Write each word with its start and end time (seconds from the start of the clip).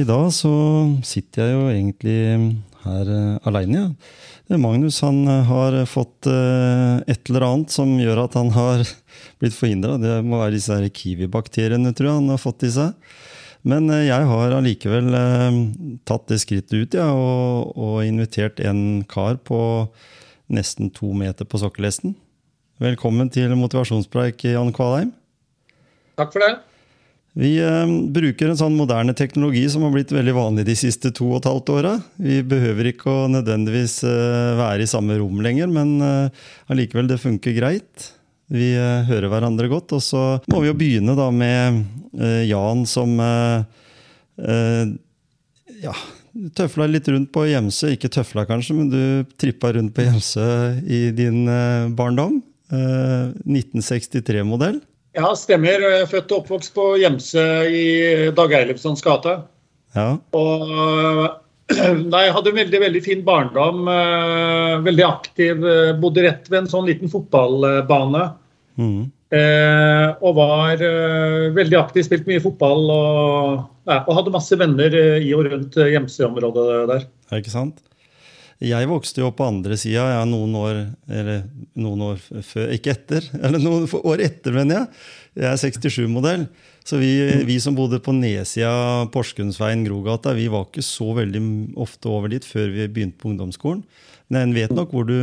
I 0.00 0.06
dag 0.08 0.30
så 0.34 0.50
sitter 1.06 1.44
jeg 1.44 1.54
jo 1.54 1.68
egentlig 1.72 2.18
her 2.84 3.10
uh, 3.10 3.48
aleine, 3.48 3.82
ja. 3.82 4.56
Magnus 4.56 5.02
han 5.04 5.18
eh, 5.28 5.42
har 5.44 5.74
fått 5.84 6.24
et 6.24 7.28
eller 7.28 7.44
annet 7.44 7.74
som 7.74 7.90
gjør 8.00 8.22
at 8.22 8.36
han 8.38 8.48
har 8.54 8.80
blitt 9.42 9.52
forhindra. 9.52 9.98
Det 10.00 10.14
må 10.24 10.38
være 10.40 10.54
disse 10.54 10.78
kiwibakteriene, 10.96 11.92
tror 11.92 12.08
jeg 12.08 12.20
han 12.22 12.32
har 12.32 12.40
fått 12.40 12.64
i 12.64 12.70
seg. 12.72 12.94
Men 13.68 13.92
jeg 13.92 14.24
har 14.30 14.54
allikevel 14.56 15.12
tatt 16.08 16.32
det 16.32 16.40
skrittet 16.40 16.72
ut 16.72 16.96
ja, 16.96 17.10
og, 17.12 17.76
og 17.76 18.00
invitert 18.08 18.62
en 18.64 19.02
kar 19.04 19.36
på 19.36 19.60
nesten 20.48 20.88
to 20.96 21.12
meter 21.12 21.44
på 21.44 21.60
sokkelhesten. 21.60 22.16
Velkommen 22.80 23.28
til 23.34 23.52
motivasjonspreik, 23.52 24.48
Jan 24.48 24.72
Kvalheim. 24.72 25.12
Takk 26.16 26.32
for 26.32 26.46
det. 26.46 26.54
Vi 27.38 27.52
eh, 27.62 27.90
bruker 28.10 28.50
en 28.50 28.58
sånn 28.58 28.74
moderne 28.74 29.14
teknologi 29.14 29.62
som 29.70 29.84
har 29.86 29.92
blitt 29.94 30.10
veldig 30.14 30.34
vanlig 30.34 30.64
de 30.66 30.74
siste 30.78 31.12
to 31.14 31.28
og 31.30 31.38
et 31.38 31.46
halvt 31.46 31.70
åra. 31.76 31.92
Vi 32.18 32.40
behøver 32.42 32.90
ikke 32.90 33.12
å 33.12 33.28
nødvendigvis 33.30 34.00
eh, 34.08 34.58
være 34.58 34.82
i 34.82 34.90
samme 34.90 35.18
rom 35.20 35.38
lenger, 35.44 35.70
men 35.70 35.92
eh, 36.02 36.46
allikevel, 36.72 37.06
det 37.10 37.20
funker 37.22 37.54
greit. 37.54 38.08
Vi 38.50 38.72
hører 38.74 39.28
hverandre 39.28 39.68
godt. 39.70 39.92
Og 39.94 40.02
så 40.02 40.22
må 40.48 40.62
vi 40.64 40.70
jo 40.70 40.76
begynne 40.80 41.14
da 41.18 41.28
med 41.28 41.82
Jan 42.48 42.86
som 42.88 43.10
ja, 44.40 45.92
tøfla 46.56 46.86
litt 46.88 47.10
rundt 47.12 47.28
på 47.34 47.44
Gjemse. 47.50 47.92
Ikke 47.92 48.08
tøfla 48.08 48.46
kanskje, 48.48 48.78
men 48.78 48.88
du 48.88 49.02
trippa 49.36 49.74
rundt 49.76 49.92
på 49.92 50.06
Gjemse 50.06 50.46
i 50.88 51.10
din 51.12 51.44
barndom. 51.98 52.40
Eh, 52.68 53.28
1963-modell. 53.48 54.80
Ja, 55.16 55.32
stemmer. 55.38 55.80
Jeg 55.80 56.02
er 56.02 56.08
født 56.10 56.32
og 56.34 56.42
oppvokst 56.44 56.74
på 56.76 56.90
Gjemse 57.00 57.44
i 57.72 57.84
Dag 58.36 58.52
Eilertsons 58.58 59.02
gate. 59.04 59.38
Ja. 59.96 60.08
Og 60.36 60.72
nei, 62.12 62.24
jeg 62.26 62.34
hadde 62.36 62.52
en 62.52 62.58
veldig 62.60 62.80
veldig 62.84 63.02
fin 63.04 63.22
barndom. 63.26 63.88
eh, 63.92 64.74
Veldig 64.84 65.06
aktiv. 65.08 65.64
Bodde 66.00 66.24
rett 66.28 66.50
ved 66.52 66.62
en 66.62 66.70
sånn 66.70 66.86
liten 66.88 67.10
fotballbane. 67.12 68.26
Mm. 68.78 69.08
Eh, 69.28 70.06
og 70.24 70.38
var 70.38 70.80
eh, 70.80 71.48
veldig 71.52 71.76
aktiv, 71.76 72.06
spilte 72.06 72.30
mye 72.30 72.40
fotball 72.40 72.86
og, 72.94 73.66
ja, 73.90 73.98
og 74.08 74.14
hadde 74.16 74.32
masse 74.32 74.56
venner 74.56 74.94
eh, 74.96 75.18
i 75.26 75.34
og 75.36 75.44
rundt 75.50 75.76
Gjemse-området 75.76 76.64
der. 76.88 77.04
Ja, 77.28 77.40
ikke 77.42 77.52
sant? 77.52 77.82
Jeg 78.58 78.88
vokste 78.90 79.22
jo 79.22 79.28
opp 79.28 79.36
på 79.38 79.46
andre 79.46 79.76
sida, 79.78 80.08
ja, 80.16 80.22
noen 80.26 80.54
år 80.58 80.78
eller 81.06 81.44
noen 81.78 82.00
år 82.08 82.22
før 82.42 82.72
Ikke 82.74 82.90
etter, 82.90 83.28
eller 83.44 83.62
noen 83.62 83.86
år 83.86 84.24
etter, 84.24 84.56
mener 84.56 84.80
jeg. 84.80 85.04
Jeg 85.38 85.50
er 85.52 85.60
67-modell. 85.62 86.48
Så 86.88 86.98
vi, 86.98 87.12
vi 87.46 87.58
som 87.62 87.76
bodde 87.76 88.00
på 88.02 88.14
nedsida 88.16 88.70
av 88.72 89.10
Porsgrunnsveien, 89.14 89.84
Grogata, 89.86 90.32
vi 90.34 90.48
var 90.50 90.66
ikke 90.66 90.82
så 90.82 91.12
veldig 91.20 91.42
ofte 91.78 92.10
over 92.10 92.32
dit 92.32 92.46
før 92.48 92.72
vi 92.72 92.88
begynte 92.88 93.20
på 93.20 93.30
ungdomsskolen. 93.30 93.82
Men 94.32 94.50
jeg 94.50 94.64
vet 94.64 94.74
nok 94.76 94.94
hvor 94.96 95.06
du 95.08 95.14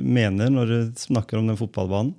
mener 0.00 0.52
når 0.54 0.70
du 0.70 0.78
snakker 0.98 1.40
om 1.40 1.50
den 1.50 1.58
fotballbanen. 1.58 2.14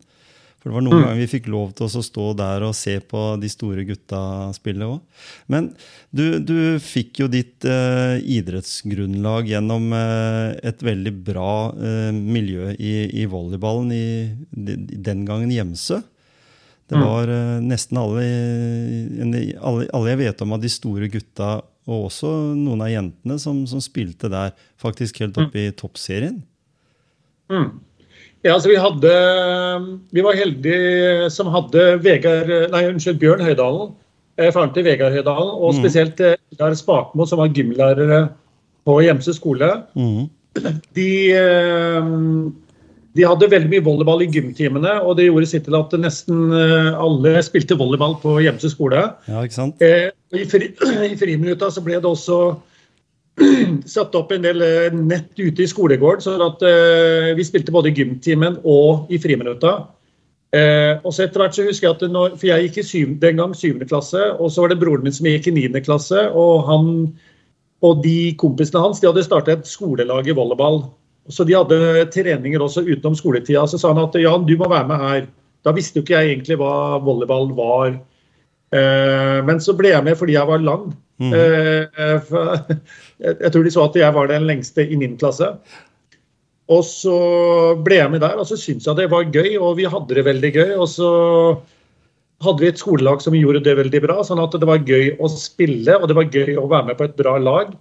For 0.66 0.72
det 0.72 0.78
var 0.80 0.82
noen 0.88 1.04
ganger 1.06 1.20
vi 1.22 1.28
fikk 1.30 1.48
lov 1.54 1.76
til 1.78 1.86
å 1.86 2.02
stå 2.02 2.24
der 2.40 2.64
og 2.66 2.72
se 2.74 2.96
på 3.06 3.20
de 3.38 3.50
store 3.54 3.84
gutta 3.86 4.22
spille 4.58 4.88
òg. 4.96 5.22
Men 5.54 5.68
du, 6.10 6.40
du 6.42 6.56
fikk 6.82 7.22
jo 7.22 7.28
ditt 7.30 7.68
eh, 7.70 8.16
idrettsgrunnlag 8.34 9.46
gjennom 9.52 9.94
eh, 9.94 10.56
et 10.66 10.82
veldig 10.82 11.14
bra 11.28 11.52
eh, 11.78 12.10
miljø 12.18 12.72
i, 12.82 12.96
i 13.22 13.28
volleyballen 13.30 13.94
i, 13.94 14.08
de- 14.58 14.80
den 15.06 15.22
gangen 15.30 15.54
Hjemsø. 15.54 16.02
Det 16.90 16.98
var 17.06 17.30
eh, 17.30 17.62
nesten 17.62 18.02
alle, 18.02 18.26
alle 19.62 19.86
Alle 19.94 20.12
jeg 20.16 20.24
vet 20.26 20.42
om 20.42 20.58
av 20.58 20.66
de 20.66 20.70
store 20.74 21.08
gutta, 21.14 21.62
og 21.86 22.08
også 22.10 22.34
noen 22.58 22.82
av 22.82 22.90
jentene, 22.90 23.38
som, 23.38 23.68
som 23.70 23.82
spilte 23.86 24.30
der. 24.34 24.58
Faktisk 24.82 25.22
helt 25.22 25.38
oppe 25.38 25.68
i 25.68 25.72
toppserien. 25.78 26.42
Mm. 27.54 27.70
Ja, 28.46 28.54
altså 28.54 28.70
vi 28.70 28.78
hadde 28.78 29.12
Vi 30.14 30.22
var 30.26 30.38
heldige 30.38 31.30
som 31.34 31.50
hadde 31.54 31.86
Vegard 32.06 32.52
Nei, 32.72 32.84
unnskyld, 32.92 33.18
Bjørn 33.22 33.42
Høydalen. 33.46 33.94
eh, 34.38 34.52
Faren 34.52 34.74
til 34.76 34.84
Vegard 34.86 35.14
Høydalen. 35.16 35.50
Og 35.56 35.74
Mm. 35.74 35.80
spesielt 35.82 36.20
eh, 36.22 36.74
Spakmo, 36.76 37.26
som 37.26 37.40
var 37.40 37.48
gymlærere 37.50 38.30
på 38.86 39.00
Gjemse 39.02 39.34
skole. 39.34 39.84
Mm. 39.96 40.30
De, 40.96 41.32
eh, 41.32 42.04
de 43.16 43.24
hadde 43.24 43.50
veldig 43.50 43.70
mye 43.72 43.84
volleyball 43.84 44.22
i 44.24 44.28
gymtimene, 44.32 45.02
og 45.04 45.16
det 45.18 45.26
gjorde 45.30 45.48
sitt 45.48 45.64
til 45.66 45.76
at 45.76 45.90
nesten 46.00 46.52
alle 46.54 47.42
spilte 47.44 47.78
volleyball 47.80 48.16
på 48.22 48.38
Gjemse 48.44 48.70
skole. 48.72 49.02
Ja, 49.28 49.42
ikke 49.42 49.54
sant? 49.56 49.82
I, 49.82 50.44
fri, 50.46 50.70
i 51.12 51.16
friminutta 51.16 51.72
så 51.72 51.82
ble 51.84 51.96
det 51.96 52.06
også 52.12 52.58
satt 53.96 54.16
opp 54.16 54.32
en 54.32 54.46
del 54.46 54.64
eh, 54.64 54.94
nett 54.96 55.34
ute 55.36 55.66
i 55.66 55.68
skolegården, 55.70 56.24
sånn 56.24 56.44
at 56.46 56.64
eh, 56.66 57.34
vi 57.36 57.46
spilte 57.48 57.74
både 57.76 57.92
i 57.92 57.98
gymtimen 57.98 58.62
og 58.64 59.12
i 59.12 59.20
friminutta. 59.22 59.78
Eh, 60.56 61.02
og 61.04 61.12
så 61.12 61.26
etter 61.26 61.42
hvert 61.42 61.56
så 61.58 61.66
husker 61.68 61.90
jeg 61.90 61.96
at 61.98 62.04
når, 62.14 62.36
For 62.40 62.48
jeg 62.48 62.68
gikk 62.68 62.78
i 62.80 62.86
syv, 62.88 63.16
den 63.20 63.42
gang 63.42 63.56
syvende 63.58 63.88
klasse, 63.90 64.22
og 64.40 64.54
så 64.54 64.64
var 64.64 64.72
det 64.72 64.80
broren 64.80 65.04
min 65.04 65.16
som 65.16 65.28
gikk 65.28 65.50
i 65.52 65.56
niende 65.58 65.84
klasse. 65.84 66.28
Og 66.32 66.68
han 66.70 66.92
og 67.84 68.02
de 68.02 68.34
kompisene 68.40 68.82
hans 68.82 69.02
de 69.02 69.10
hadde 69.10 69.26
startet 69.26 69.60
et 69.62 69.70
skolelag 69.70 70.30
i 70.30 70.36
volleyball. 70.36 70.86
Så 71.30 71.46
de 71.46 71.58
hadde 71.58 72.06
treninger 72.14 72.62
også 72.62 72.86
utenom 72.86 73.18
skoletida. 73.18 73.66
Så 73.68 73.80
sa 73.82 73.92
han 73.92 74.04
at 74.04 74.16
Jan, 74.22 74.46
du 74.48 74.56
må 74.58 74.70
være 74.72 74.88
med 74.90 75.02
her. 75.02 75.26
Da 75.66 75.74
visste 75.76 76.00
jo 76.00 76.06
ikke 76.06 76.20
jeg 76.20 76.36
egentlig 76.36 76.58
hva 76.62 77.02
volleyball 77.04 77.50
var. 77.58 77.98
Eh, 78.76 79.40
men 79.46 79.62
så 79.62 79.76
ble 79.78 79.92
jeg 79.92 80.06
med 80.06 80.18
fordi 80.20 80.38
jeg 80.38 80.50
var 80.50 80.64
lang. 80.64 80.94
Jeg, 83.16 83.36
jeg 83.40 83.52
tror 83.54 83.64
de 83.64 83.72
så 83.72 83.84
at 83.88 83.96
jeg 83.96 84.12
var 84.12 84.28
den 84.28 84.44
lengste 84.44 84.84
i 84.84 84.98
min 85.00 85.14
klasse. 85.16 85.48
Og 86.68 86.82
så 86.84 87.16
ble 87.86 88.00
jeg 88.02 88.12
med 88.12 88.24
der, 88.26 88.36
og 88.42 88.48
så 88.50 88.58
syntes 88.58 88.88
jeg 88.90 88.98
det 88.98 89.06
var 89.14 89.30
gøy, 89.30 89.54
og 89.56 89.78
vi 89.78 89.86
hadde 89.88 90.18
det 90.18 90.26
veldig 90.26 90.52
gøy. 90.56 90.72
Og 90.82 90.90
så 90.92 91.10
hadde 92.44 92.64
vi 92.64 92.72
et 92.72 92.82
skolelag 92.82 93.22
som 93.24 93.38
gjorde 93.38 93.64
det 93.66 93.78
veldig 93.80 94.02
bra, 94.04 94.18
sånn 94.26 94.42
at 94.44 94.56
det 94.58 94.68
var 94.68 94.84
gøy 94.84 95.14
å 95.22 95.30
spille, 95.32 95.96
og 96.00 96.10
det 96.10 96.18
var 96.18 96.32
gøy 96.34 96.58
å 96.60 96.68
være 96.72 96.90
med 96.90 97.00
på 97.00 97.08
et 97.08 97.16
bra 97.20 97.38
lag. 97.40 97.76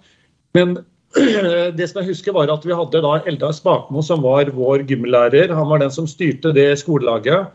Men 0.55 0.77
det 1.79 1.89
som 1.89 2.03
jeg 2.03 2.13
husker 2.13 2.37
var 2.37 2.53
at 2.53 2.67
vi 2.67 2.77
hadde 2.77 3.03
da 3.05 3.17
Eldar 3.31 3.55
Spakmo, 3.57 4.05
som 4.05 4.23
var 4.25 4.53
vår 4.55 4.85
gymlærer. 4.91 5.55
Han 5.55 5.71
var 5.73 5.81
den 5.83 5.95
som 5.95 6.09
styrte 6.11 6.53
det 6.55 6.75
skolelaget. 6.83 7.55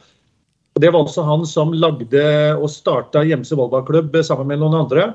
Og 0.75 0.81
Det 0.81 0.91
var 0.95 1.03
også 1.03 1.25
han 1.27 1.45
som 1.49 1.73
lagde 1.75 2.25
og 2.55 2.69
starta 2.71 3.25
Gjemse 3.27 3.57
volleyballklubb 3.57 4.15
sammen 4.25 4.49
med 4.49 4.63
noen 4.63 4.81
andre. 4.81 5.11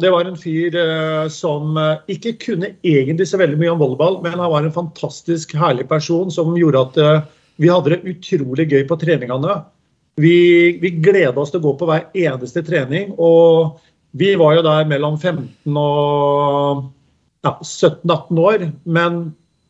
Og 0.00 0.04
Det 0.06 0.12
var 0.14 0.24
en 0.24 0.38
fyr 0.40 0.76
eh, 0.80 1.26
som 1.28 1.76
eh, 1.76 1.98
ikke 2.14 2.38
kunne 2.40 2.70
egentlig 2.80 3.26
så 3.28 3.36
veldig 3.36 3.58
mye 3.60 3.72
om 3.74 3.82
volleyball, 3.82 4.14
men 4.24 4.38
han 4.40 4.48
var 4.48 4.64
en 4.64 4.72
fantastisk 4.72 5.52
herlig 5.60 5.84
person 5.90 6.32
som 6.32 6.54
gjorde 6.56 6.80
at 6.86 6.96
eh, 7.04 7.26
vi 7.60 7.68
hadde 7.68 7.92
det 7.92 8.14
utrolig 8.14 8.64
gøy 8.70 8.86
på 8.88 8.96
treningene. 8.96 9.58
Vi, 10.16 10.38
vi 10.80 10.94
gleda 11.04 11.36
oss 11.42 11.52
til 11.52 11.60
å 11.60 11.66
gå 11.66 11.74
på 11.76 11.90
hver 11.90 12.06
eneste 12.16 12.62
trening. 12.64 13.12
Og 13.20 13.76
vi 14.16 14.32
var 14.40 14.56
jo 14.56 14.64
der 14.64 14.88
mellom 14.88 15.20
15 15.20 15.76
og 15.76 16.88
ja, 17.44 17.52
17-18 17.60 18.40
år. 18.40 18.66
Men, 18.88 19.20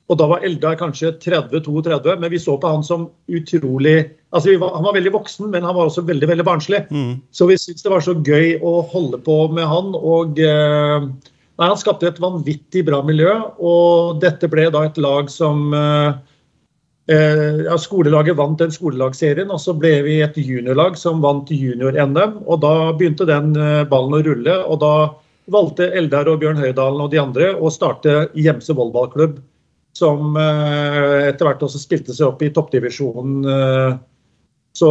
og 0.06 0.23
da 0.23 0.31
var 0.31 0.47
Eldar 0.47 0.79
kanskje 0.79 1.17
30-32, 1.27 2.15
men 2.23 2.31
vi 2.31 2.38
så 2.38 2.55
på 2.55 2.71
han 2.71 2.87
som 2.87 3.09
utrolig 3.27 4.12
altså 4.31 4.56
var, 4.59 4.75
Han 4.77 4.87
var 4.87 4.97
veldig 4.97 5.12
voksen, 5.15 5.50
men 5.50 5.67
han 5.67 5.77
var 5.77 5.91
også 5.91 6.05
veldig 6.06 6.29
veldig 6.31 6.47
barnslig. 6.47 6.85
Mm. 6.91 7.21
Så 7.35 7.49
vi 7.50 7.59
syntes 7.59 7.85
det 7.87 7.93
var 7.93 8.05
så 8.05 8.15
gøy 8.15 8.56
å 8.62 8.81
holde 8.93 9.21
på 9.27 9.37
med 9.55 9.67
han. 9.71 9.93
Og 9.97 10.41
eh, 10.43 11.06
nei, 11.06 11.69
han 11.69 11.79
skapte 11.81 12.11
et 12.11 12.21
vanvittig 12.23 12.85
bra 12.88 13.03
miljø. 13.06 13.32
Og 13.59 14.21
dette 14.23 14.50
ble 14.50 14.69
da 14.73 14.85
et 14.87 15.00
lag 15.03 15.31
som 15.32 15.75
eh, 15.77 16.12
eh, 17.11 17.65
ja, 17.67 17.79
Skolelaget 17.81 18.38
vant 18.38 18.61
den 18.61 18.75
skolelagsserien, 18.75 19.50
og 19.50 19.62
så 19.62 19.75
ble 19.77 19.97
vi 20.06 20.21
et 20.25 20.38
juniorlag 20.38 20.99
som 21.00 21.23
vant 21.25 21.50
junior-NM. 21.50 22.41
Og 22.47 22.62
da 22.65 22.75
begynte 22.94 23.29
den 23.29 23.55
eh, 23.59 23.82
ballen 23.91 24.21
å 24.21 24.25
rulle. 24.31 24.61
Og 24.67 24.82
da 24.85 24.94
valgte 25.50 25.91
Eldar 25.99 26.29
og 26.31 26.38
Bjørn 26.44 26.61
Høydalen 26.61 27.03
og 27.03 27.11
de 27.11 27.19
andre 27.19 27.55
å 27.59 27.73
starte 27.75 28.29
Gjemse 28.38 28.77
volleyballklubb. 28.79 29.41
Som 29.99 30.38
eh, 30.38 31.27
etter 31.32 31.49
hvert 31.49 31.67
også 31.67 31.81
spilte 31.82 32.15
seg 32.15 32.31
opp 32.31 32.47
i 32.47 32.53
toppdivisjonen. 32.55 33.43
Så, 34.81 34.88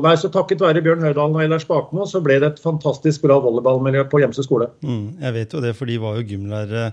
nei, 0.00 0.14
så 0.16 0.30
takket 0.32 0.62
være 0.64 0.80
Bjørn 0.84 1.04
Høydalen 1.04 1.34
og 1.36 1.42
Eilers 1.44 1.66
Bakmo, 1.68 2.06
så 2.08 2.22
ble 2.24 2.38
det 2.40 2.54
et 2.54 2.62
fantastisk 2.62 3.26
bra 3.26 3.36
volleyballmiljø 3.44 4.06
på 4.08 4.22
Gjemse 4.22 4.46
skole. 4.46 4.70
Mm, 4.80 5.18
jeg 5.20 5.36
vet 5.36 5.52
jo 5.52 5.60
det, 5.64 5.74
for 5.76 5.90
de 5.90 5.98
var 6.00 6.16
jo 6.16 6.24
gymlærere 6.30 6.86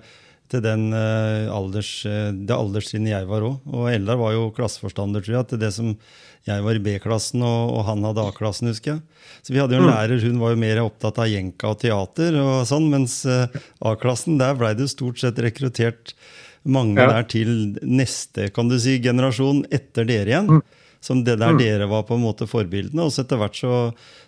til 0.51 0.61
den 0.65 0.89
uh, 0.91 1.47
alders, 1.55 1.93
uh, 2.03 2.33
det 2.35 2.57
alderstrinnet 2.57 3.13
jeg 3.13 3.29
var 3.29 3.47
òg. 3.47 3.71
Og 3.71 3.87
Eldar 3.93 4.19
var 4.19 4.35
jo 4.35 4.51
klasseforstander, 4.57 5.23
tror 5.23 5.39
jeg, 5.39 5.49
til 5.53 5.63
det 5.63 5.71
som 5.77 5.95
jeg 6.43 6.67
var 6.67 6.75
i 6.75 6.83
B-klassen, 6.83 7.47
og, 7.47 7.71
og, 7.77 7.81
han 7.87 8.03
hadde 8.09 8.27
A-klassen, 8.27 8.73
husker 8.73 8.97
jeg. 8.97 9.25
Så 9.39 9.55
vi 9.55 9.63
hadde 9.63 9.77
jo 9.77 9.85
en 9.85 9.87
mm. 9.87 9.93
lærer, 9.93 10.27
hun 10.27 10.43
var 10.43 10.51
jo 10.51 10.61
mer 10.65 10.83
opptatt 10.83 11.23
av 11.23 11.31
jenka 11.31 11.71
og 11.71 11.79
teater 11.85 12.39
og 12.43 12.53
sånn, 12.67 12.91
mens 12.91 13.21
uh, 13.23 13.47
A-klassen, 13.87 14.35
der 14.41 14.59
blei 14.59 14.75
det 14.75 14.89
jo 14.89 14.95
stort 14.97 15.23
sett 15.23 15.39
rekruttert 15.39 16.17
mange 16.63 16.99
ja. 16.99 17.09
der 17.09 17.25
til 17.27 17.49
neste 17.83 18.47
kan 18.55 18.69
du 18.71 18.77
si, 18.79 18.99
generasjon 19.03 19.65
etter 19.71 20.07
dere 20.07 20.31
igjen. 20.35 20.57
Mm. 20.59 20.82
Som 21.03 21.25
det 21.27 21.35
der 21.41 21.55
mm. 21.55 21.59
dere 21.59 21.87
var 21.91 22.05
på 22.07 22.15
en 22.15 22.23
måte 22.23 22.47
forbildene. 22.47 23.03
Og 23.03 23.11
så 23.11 23.25
etter 23.25 23.41
hvert 23.41 23.57
så, 23.59 23.73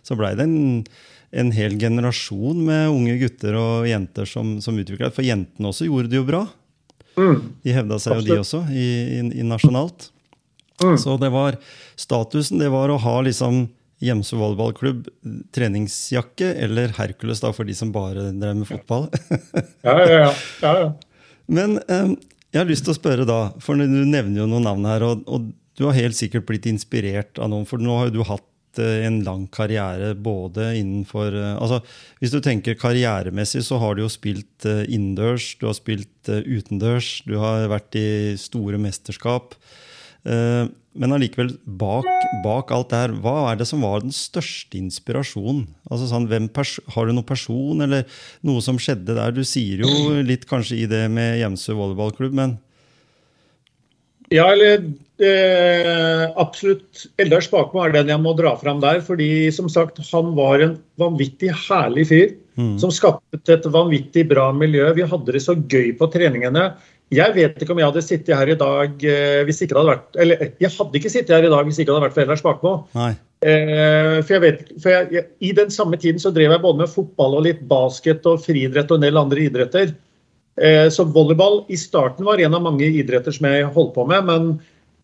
så 0.04 0.18
blei 0.20 0.34
det 0.36 0.48
en, 0.48 0.82
en, 1.32 1.54
hel 1.56 1.78
generasjon 1.80 2.60
med 2.68 2.92
unge 2.92 3.16
gutter 3.22 3.56
og 3.60 3.88
jenter 3.88 4.28
som, 4.28 4.58
som 4.64 4.76
utvikla 4.82 5.14
For 5.16 5.24
jentene 5.24 5.72
også 5.72 5.88
gjorde 5.88 6.12
det 6.12 6.20
jo 6.20 6.28
bra. 6.28 6.44
Mm. 7.16 7.40
De 7.64 7.78
hevda 7.78 8.02
seg 8.04 8.20
jo, 8.20 8.28
de 8.28 8.42
også, 8.42 8.66
i, 8.76 8.90
i, 9.16 9.24
i 9.40 9.48
nasjonalt. 9.48 10.10
Mm. 10.84 10.98
Så 11.00 11.16
det 11.22 11.32
var 11.32 11.56
statusen 11.96 12.60
det 12.60 12.68
var 12.74 12.92
å 12.92 13.00
ha 13.00 13.18
liksom 13.24 13.66
Gjemse 14.04 14.36
volleyballklubb, 14.36 15.06
treningsjakke 15.56 16.50
eller 16.66 16.92
Hercules 16.98 17.40
da, 17.40 17.54
for 17.56 17.64
de 17.64 17.72
som 17.78 17.94
bare 17.96 18.26
drev 18.36 18.58
med 18.60 18.68
fotball. 18.68 19.06
ja, 19.88 19.94
ja, 19.96 20.18
ja. 20.20 20.32
ja, 20.62 20.74
ja. 20.82 20.90
Men 21.56 21.78
um, 21.88 22.18
jeg 22.52 22.60
har 22.60 22.68
lyst 22.68 22.86
til 22.88 22.92
å 22.92 22.98
spørre 22.98 23.28
da, 23.28 23.40
for 23.64 23.80
du 23.80 23.88
nevner 23.88 24.42
jo 24.42 24.50
noen 24.52 24.68
navn 24.68 24.90
her. 24.90 25.06
og, 25.08 25.24
og 25.32 25.48
du 25.76 25.86
har 25.88 25.98
helt 25.98 26.18
sikkert 26.18 26.48
blitt 26.48 26.68
inspirert 26.70 27.40
av 27.40 27.52
noen, 27.52 27.68
for 27.68 27.82
nå 27.82 27.98
har 28.00 28.10
jo 28.10 28.20
du 28.20 28.28
hatt 28.28 28.80
eh, 28.82 29.06
en 29.08 29.22
lang 29.28 29.46
karriere 29.52 30.14
både 30.16 30.72
innenfor 30.80 31.36
eh, 31.36 31.56
altså 31.60 31.82
Hvis 32.22 32.36
du 32.36 32.40
tenker 32.44 32.78
karrieremessig, 32.80 33.66
så 33.68 33.80
har 33.84 33.96
du 33.96 34.06
jo 34.06 34.12
spilt 34.12 34.68
eh, 34.70 34.86
innendørs, 34.88 35.56
du 35.60 35.68
har 35.68 35.76
spilt 35.78 36.32
utendørs, 36.32 37.18
du 37.28 37.36
har 37.42 37.68
vært 37.72 38.00
i 38.00 38.08
store 38.40 38.80
mesterskap. 38.82 39.58
Men 40.26 41.12
allikevel, 41.14 41.52
bak, 41.70 42.08
bak, 42.42 42.72
alt 42.74 42.88
det 42.90 42.98
her, 42.98 43.12
hva 43.22 43.52
er 43.52 43.60
det 43.60 43.68
som 43.70 43.84
var 43.86 44.02
den 44.02 44.16
største 44.16 44.80
inspirasjonen? 44.80 45.68
Altså 45.86 46.08
sånn, 46.10 46.26
Har 46.96 47.06
du 47.06 47.14
noen 47.14 47.28
person 47.30 47.86
eller 47.86 48.08
noe 48.42 48.64
som 48.66 48.80
skjedde 48.82 49.14
der? 49.14 49.36
Du 49.36 49.44
sier 49.46 49.84
jo 49.86 50.24
litt 50.26 50.48
kanskje 50.50 50.80
i 50.82 50.88
det 50.90 51.04
med 51.14 51.38
Jemsø 51.44 51.78
volleyballklubb, 51.78 52.34
men 52.34 52.58
ja, 54.34 54.48
eller 54.50 54.88
eh, 55.24 56.24
absolutt. 56.42 57.06
Eldar 57.22 57.44
Spakmo 57.46 57.84
er 57.84 57.94
den 57.96 58.12
jeg 58.12 58.22
må 58.24 58.34
dra 58.38 58.56
fram 58.60 58.82
der. 58.84 59.02
fordi 59.06 59.52
som 59.52 59.70
sagt, 59.70 60.02
han 60.12 60.34
var 60.36 60.64
en 60.64 60.78
vanvittig 61.00 61.54
herlig 61.68 62.08
fyr. 62.12 62.36
Mm. 62.56 62.78
Som 62.80 62.92
skapte 62.92 63.54
et 63.54 63.66
vanvittig 63.68 64.28
bra 64.30 64.52
miljø. 64.56 64.88
Vi 64.96 65.08
hadde 65.08 65.32
det 65.32 65.44
så 65.44 65.56
gøy 65.56 65.92
på 66.00 66.08
treningene. 66.12 66.74
Jeg 67.14 67.36
vet 67.36 67.62
ikke 67.62 67.76
om 67.76 67.80
jeg 67.80 67.92
hadde 67.92 68.02
sittet 68.02 68.34
her 68.34 68.50
i 68.50 68.58
dag 68.58 69.04
eh, 69.06 69.44
hvis 69.46 69.60
ikke 69.62 69.76
det 69.76 69.78
hadde 69.78 69.92
vært 69.92 70.16
Eller 70.24 70.40
jeg 70.58 70.72
hadde 70.74 70.98
ikke 70.98 71.12
sittet 71.14 71.36
her 71.36 71.46
i 71.46 71.52
dag 71.54 71.68
hvis 71.68 71.78
ikke 71.78 71.92
det 71.92 71.94
hadde 71.94 72.06
vært 72.08 72.16
for 72.16 72.24
Eldar 72.24 72.40
Spakmo. 72.42 72.72
Eh, 73.46 74.16
for 74.24 74.34
jeg 74.34 74.42
vet, 74.42 74.64
for 74.82 74.90
jeg, 74.90 75.12
jeg, 75.14 75.28
I 75.46 75.52
den 75.60 75.70
samme 75.74 76.00
tiden 76.02 76.24
så 76.24 76.32
drev 76.34 76.56
jeg 76.56 76.64
både 76.64 76.82
med 76.82 76.90
fotball 76.90 77.38
og 77.38 77.46
litt 77.46 77.62
basket 77.70 78.26
og 78.26 78.42
friidrett 78.42 78.90
og 78.90 78.98
en 78.98 79.06
del 79.06 79.22
andre 79.22 79.46
idretter. 79.46 79.94
Eh, 80.56 80.88
så 80.90 81.06
volleyball 81.06 81.62
i 81.70 81.78
starten 81.78 82.26
var 82.26 82.42
en 82.42 82.56
av 82.58 82.64
mange 82.64 82.88
idretter 82.88 83.36
som 83.36 83.48
jeg 83.52 83.68
holdt 83.76 83.94
på 83.98 84.08
med. 84.10 84.26
Men 84.32 84.50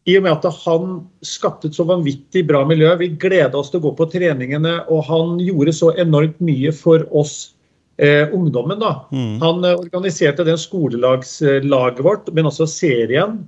i 0.10 0.16
og 0.18 0.24
med 0.26 0.34
at 0.34 0.46
han 0.64 0.96
skapte 1.26 1.68
et 1.70 1.76
så 1.78 1.84
vanvittig 1.86 2.48
bra 2.50 2.64
miljø, 2.66 2.96
vi 2.98 3.12
gleda 3.22 3.58
oss 3.60 3.70
til 3.72 3.80
å 3.82 3.86
gå 3.86 3.92
på 4.00 4.10
treningene, 4.10 4.80
og 4.90 5.06
han 5.10 5.40
gjorde 5.44 5.74
så 5.78 5.92
enormt 6.02 6.40
mye 6.42 6.72
for 6.74 7.06
oss 7.14 7.54
eh, 8.02 8.26
ungdommen. 8.34 8.80
da. 8.82 9.06
Mm. 9.14 9.38
Han 9.44 9.64
eh, 9.64 9.78
organiserte 9.78 10.44
den 10.48 10.58
skolelagslaget 10.58 12.02
vårt, 12.06 12.34
men 12.34 12.46
også 12.50 12.66
serien. 12.70 13.44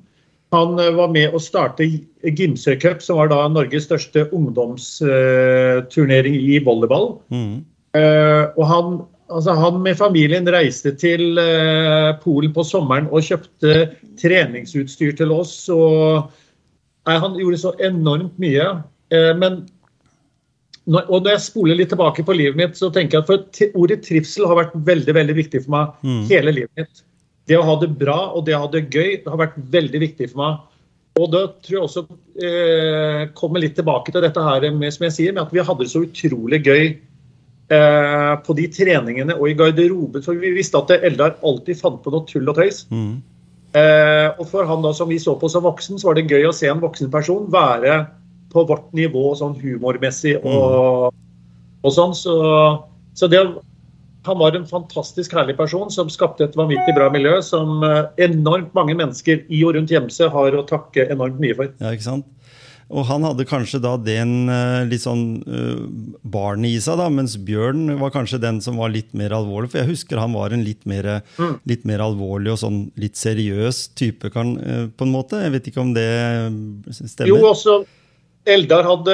Han 0.53 0.77
eh, 0.77 0.94
var 0.94 1.09
med 1.13 1.33
å 1.33 1.39
starte 1.41 1.89
Gimsø 2.21 2.75
Cup, 2.77 3.01
som 3.01 3.17
var 3.17 3.27
da 3.33 3.47
Norges 3.50 3.89
største 3.89 4.29
ungdomsturnering 4.29 6.38
i 6.38 6.61
volleyball. 6.65 7.17
Mm. 7.33 7.65
Eh, 7.97 8.45
og 8.53 8.65
han 8.69 9.01
Altså, 9.33 9.53
han 9.57 9.80
med 9.81 9.97
familien 9.97 10.47
reiste 10.53 10.94
til 11.00 11.39
eh, 11.41 12.13
Polen 12.21 12.53
på 12.53 12.65
sommeren 12.68 13.09
og 13.09 13.25
kjøpte 13.25 13.94
treningsutstyr 14.21 15.15
til 15.18 15.33
oss. 15.33 15.53
og 15.74 16.30
nei, 17.07 17.15
Han 17.18 17.39
gjorde 17.39 17.62
så 17.62 17.74
enormt 17.83 18.35
mye. 18.41 18.68
Eh, 19.13 19.31
men 19.39 19.63
når, 20.85 21.07
og 21.07 21.24
når 21.24 21.31
jeg 21.35 21.45
spoler 21.47 21.80
litt 21.80 21.94
tilbake 21.94 22.25
på 22.27 22.35
livet 22.35 22.59
mitt, 22.59 22.75
så 22.77 22.91
tenker 22.94 23.21
jeg 23.21 23.39
at 23.39 23.63
ordet 23.80 24.03
trivsel 24.06 24.45
har 24.50 24.59
vært 24.59 24.75
veldig 24.75 25.15
veldig 25.15 25.38
viktig 25.39 25.63
for 25.63 25.77
meg 25.77 26.03
mm. 26.03 26.21
hele 26.29 26.53
livet 26.59 26.83
mitt. 26.83 27.06
Det 27.47 27.57
å 27.59 27.65
ha 27.68 27.77
det 27.79 27.89
bra 28.00 28.19
og 28.36 28.45
det 28.47 28.56
å 28.56 28.65
ha 28.65 28.69
det 28.71 28.86
gøy 28.89 29.24
det 29.24 29.31
har 29.31 29.39
vært 29.39 29.57
veldig 29.74 30.03
viktig 30.03 30.29
for 30.33 30.44
meg. 30.44 30.69
Og 31.21 31.29
da 31.29 31.45
tror 31.62 31.77
jeg 31.77 31.88
også 31.88 32.06
eh, 32.41 33.25
kommer 33.38 33.62
litt 33.62 33.75
tilbake 33.77 34.12
til 34.12 34.24
dette 34.25 34.44
her 34.44 34.69
med, 34.74 34.94
som 34.95 35.07
jeg 35.07 35.15
sier, 35.18 35.33
med 35.36 35.44
at 35.45 35.53
vi 35.53 35.63
hadde 35.63 35.86
det 35.86 35.91
så 35.94 36.03
utrolig 36.06 36.62
gøy 36.65 36.86
Eh, 36.88 37.12
på 37.69 38.54
de 38.57 38.65
treningene 38.69 39.33
og 39.39 39.48
i 39.50 39.54
garderoben. 39.57 40.21
For 40.21 40.38
vi 40.38 40.51
visste 40.54 40.77
at 40.77 40.92
Eldar 41.00 41.38
alltid 41.42 41.80
fant 41.80 42.01
på 42.04 42.12
noe 42.13 42.27
tull 42.30 42.51
og 42.51 42.60
tøys. 42.60 42.83
Mm. 42.92 43.21
Eh, 43.74 44.30
og 44.38 44.45
for 44.51 44.68
han 44.69 44.83
da 44.86 44.92
som 44.94 45.10
vi 45.10 45.18
så 45.21 45.33
på 45.39 45.50
som 45.50 45.65
voksen, 45.65 45.98
så 45.98 46.12
var 46.12 46.19
det 46.19 46.30
gøy 46.30 46.45
å 46.45 46.54
se 46.54 46.69
en 46.69 46.81
voksen 46.83 47.10
person 47.13 47.48
være 47.54 48.04
på 48.54 48.65
vårt 48.69 48.92
nivå 48.94 49.31
sånn 49.39 49.56
humormessig 49.57 50.36
og, 50.44 51.10
mm. 51.10 51.21
og 51.81 51.95
sånn. 51.95 52.13
Så, 52.18 52.36
så 53.18 53.30
det, 53.31 53.42
han 54.27 54.39
var 54.39 54.54
en 54.54 54.69
fantastisk 54.69 55.33
herlig 55.33 55.57
person 55.57 55.89
som 55.94 56.12
skapte 56.13 56.45
et 56.45 56.57
vanvittig 56.60 56.94
bra 56.94 57.10
miljø 57.13 57.39
som 57.45 57.81
eh, 57.88 58.04
enormt 58.27 58.75
mange 58.77 58.94
mennesker 59.00 59.42
i 59.50 59.63
og 59.65 59.74
rundt 59.80 59.94
Gjemse 59.94 60.30
har 60.36 60.60
å 60.60 60.68
takke 60.69 61.10
enormt 61.10 61.42
mye 61.42 61.57
for. 61.57 61.74
Ja, 61.81 61.95
ikke 61.98 62.12
sant? 62.12 62.30
Og 62.94 63.07
han 63.10 63.25
hadde 63.25 63.45
kanskje 63.50 63.81
da 63.81 63.95
den 63.98 64.51
uh, 64.51 64.84
litt 64.86 65.04
sånn 65.04 65.25
uh, 65.48 65.81
barnet 66.22 66.75
i 66.75 66.81
seg, 66.84 67.00
da, 67.01 67.10
mens 67.13 67.36
Bjørn 67.42 67.95
var 68.01 68.13
kanskje 68.13 68.42
den 68.44 68.62
som 68.63 68.78
var 68.81 68.94
litt 68.94 69.12
mer 69.18 69.34
alvorlig. 69.34 69.72
For 69.74 69.81
jeg 69.81 69.94
husker 69.95 70.22
han 70.22 70.36
var 70.38 70.54
en 70.54 70.66
litt 70.66 70.86
mer, 70.90 71.24
mm. 71.40 71.57
litt 71.69 71.88
mer 71.90 72.04
alvorlig 72.06 72.54
og 72.54 72.62
sånn 72.62 72.80
litt 73.01 73.18
seriøs 73.19 73.88
type, 73.98 74.30
kan, 74.34 74.56
uh, 74.62 74.86
på 74.94 75.07
en 75.07 75.16
måte. 75.16 75.42
Jeg 75.42 75.57
vet 75.57 75.74
ikke 75.74 75.84
om 75.84 75.92
det 75.98 76.07
stemmer? 76.94 77.34
Jo, 77.34 77.42
også 77.50 77.81
Eldar 78.44 78.84
hadde 78.84 79.13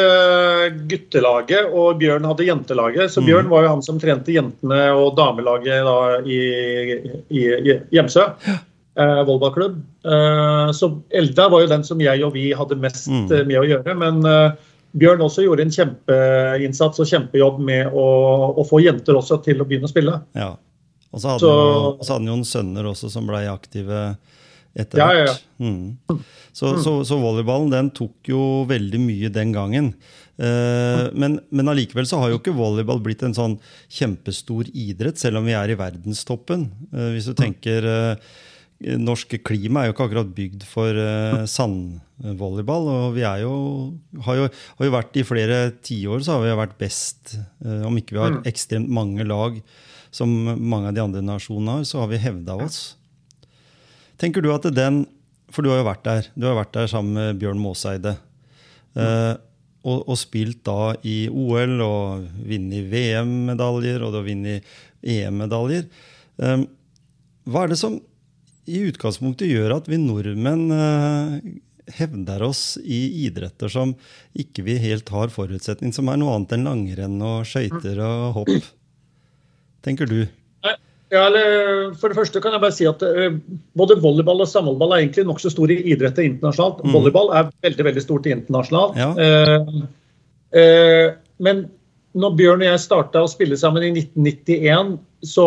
guttelaget, 0.90 1.68
og 1.70 2.00
Bjørn 2.02 2.26
hadde 2.26 2.48
jentelaget. 2.48 3.12
Så 3.14 3.22
mm. 3.22 3.28
Bjørn 3.30 3.52
var 3.52 3.66
jo 3.66 3.76
han 3.76 3.86
som 3.86 4.00
trente 4.02 4.34
jentene 4.34 4.88
og 4.98 5.14
damelaget 5.20 5.86
da, 5.86 6.00
i, 6.26 6.40
i, 7.30 7.46
i 7.46 7.78
Hjemsø. 7.94 8.26
Ja 8.50 8.64
eh, 8.98 9.22
volleyballklubb. 9.28 9.78
Eh, 10.06 10.72
så 10.76 10.92
Elda 11.10 11.50
var 11.52 11.64
jo 11.64 11.72
den 11.72 11.86
som 11.88 12.02
jeg 12.04 12.24
og 12.26 12.34
vi 12.38 12.50
hadde 12.56 12.80
mest 12.80 13.10
mm. 13.12 13.28
Eh, 13.28 13.46
med 13.50 13.62
å 13.62 13.68
gjøre. 13.68 13.96
Men 14.00 14.24
eh, 14.26 14.66
Bjørn 15.00 15.22
også 15.22 15.46
gjorde 15.46 15.68
en 15.68 15.74
kjempeinnsats 15.74 17.02
og 17.04 17.10
kjempejobb 17.10 17.60
med 17.62 17.94
å, 17.94 18.08
å, 18.58 18.66
få 18.66 18.82
jenter 18.82 19.20
også 19.20 19.38
til 19.46 19.62
å 19.62 19.68
begynne 19.70 19.86
å 19.86 19.92
spille. 19.92 20.16
Ja. 20.38 20.56
Og 21.10 21.22
så 21.22 21.36
hadde, 21.36 21.44
så, 21.44 21.54
jo, 21.54 21.92
så 22.02 22.14
hadde 22.14 22.22
han 22.22 22.32
jo 22.32 22.38
noen 22.38 22.50
sønner 22.50 22.90
også 22.90 23.10
som 23.14 23.30
ble 23.30 23.44
aktive 23.50 24.02
etter 24.78 25.02
hvert. 25.02 25.20
Ja, 25.20 25.26
ja, 25.26 25.30
ja. 25.30 25.36
Mm. 25.62 26.20
Så, 26.54 26.72
mm. 26.74 26.82
så, 26.84 26.96
så, 27.06 27.20
volleyballen 27.22 27.70
den 27.74 27.92
tok 27.96 28.30
jo 28.30 28.42
veldig 28.70 29.02
mye 29.02 29.32
den 29.34 29.54
gangen. 29.54 29.94
Eh, 30.40 31.06
men, 31.20 31.40
men 31.52 31.72
allikevel 31.72 32.08
så 32.08 32.22
har 32.22 32.32
jo 32.32 32.40
ikke 32.40 32.56
volleyball 32.56 33.02
blitt 33.04 33.26
en 33.28 33.36
sånn 33.36 33.58
kjempestor 33.92 34.70
idrett, 34.72 35.20
selv 35.20 35.42
om 35.42 35.50
vi 35.50 35.58
er 35.58 35.74
i 35.74 35.80
verdenstoppen. 35.80 36.70
Eh, 36.94 37.12
hvis 37.16 37.30
du 37.30 37.34
mm. 37.36 37.40
tenker 37.42 37.90
eh, 37.90 38.30
norske 38.80 39.42
klima 39.44 39.82
er 39.82 39.90
jo 39.90 39.96
ikke 39.96 40.06
akkurat 40.08 40.30
bygd 40.36 40.64
for 40.68 40.96
uh, 40.96 41.44
sandvolleyball. 41.50 42.88
Og 42.94 43.18
vi 43.18 43.26
jo, 43.26 43.54
har, 44.24 44.40
jo, 44.40 44.48
har 44.80 44.88
jo 44.88 44.94
vært 44.96 45.20
i 45.20 45.26
flere 45.28 45.60
tiår 45.84 46.24
så 46.24 46.38
har 46.38 46.46
vi 46.46 46.56
vært 46.62 46.78
best. 46.80 47.36
Uh, 47.66 47.84
om 47.90 48.00
ikke 48.00 48.16
vi 48.16 48.24
har 48.24 48.38
mm. 48.38 48.42
ekstremt 48.50 48.92
mange 48.96 49.28
lag 49.28 49.60
som 50.16 50.32
mange 50.32 50.90
av 50.90 50.96
de 50.96 51.04
andre 51.04 51.22
nasjonene 51.22 51.80
har, 51.80 51.86
så 51.86 52.02
har 52.02 52.10
vi 52.14 52.22
hevda 52.24 52.56
oss. 52.64 52.80
Tenker 54.20 54.44
du 54.44 54.50
at 54.54 54.66
den 54.74 55.06
For 55.50 55.66
du 55.66 55.72
har 55.72 55.80
jo 55.80 55.88
vært 55.88 56.04
der. 56.06 56.28
Du 56.38 56.46
har 56.46 56.58
vært 56.60 56.76
der 56.76 56.90
sammen 56.90 57.16
med 57.18 57.40
Bjørn 57.42 57.62
Måseide. 57.62 58.16
Uh, 58.96 59.36
og, 59.80 60.04
og, 60.04 60.16
spilt 60.20 60.60
da 60.68 60.94
i 61.08 61.24
OL 61.32 61.80
og 61.82 62.28
vunnet 62.46 62.90
VM-medaljer 62.92 64.04
og 64.04 64.12
du 64.12 64.18
har 64.20 64.28
vunnet 64.28 64.72
EM-medaljer. 65.00 65.88
Hva 66.36 67.64
er 67.64 67.72
det 67.72 67.78
som 67.80 67.96
i 68.70 68.84
utgangspunktet 68.90 69.50
gjør 69.50 69.78
at 69.80 69.90
vi 69.90 70.00
nordmenn 70.02 70.70
eh, 70.76 71.36
hevder 72.00 72.46
oss 72.46 72.64
i 72.82 73.26
idretter 73.26 73.72
som 73.74 73.96
ikke 74.38 74.66
vi 74.68 74.78
helt 74.82 75.10
har 75.14 75.34
forutsetning, 75.34 75.94
som 75.96 76.12
er 76.12 76.20
noe 76.22 76.36
annet 76.38 76.54
enn 76.58 76.68
langrenn 76.70 77.18
og 77.26 77.48
skøyter 77.50 78.04
og 78.06 78.42
hopp. 78.42 78.70
Tenker 79.86 80.10
du? 80.10 80.22
Ja, 81.10 81.24
eller, 81.26 81.96
for 81.98 82.12
det 82.12 82.20
første 82.20 82.42
kan 82.44 82.54
jeg 82.54 82.62
bare 82.62 82.76
si 82.76 82.86
at 82.86 83.02
uh, 83.02 83.40
Både 83.74 83.96
volleyball 83.98 84.44
og 84.44 84.50
samholball 84.52 84.92
er 84.94 85.00
egentlig 85.02 85.24
nokså 85.26 85.50
store 85.50 85.80
idretter 85.80 86.28
internasjonalt. 86.28 86.84
Mm. 86.86 86.92
Volleyball 86.94 87.32
er 87.34 87.48
veldig 87.66 87.86
veldig 87.88 88.04
stort 88.04 88.30
internasjonalt. 88.30 89.00
Ja. 89.00 89.08
Eh, 89.18 89.88
Eh, 90.52 91.14
men 91.38 91.68
når 92.18 92.36
Bjørn 92.40 92.64
og 92.64 92.72
jeg 92.72 92.82
starta 92.82 93.22
å 93.22 93.30
spille 93.30 93.58
sammen 93.60 93.86
i 93.86 93.92
1991, 93.94 94.98
så 95.26 95.46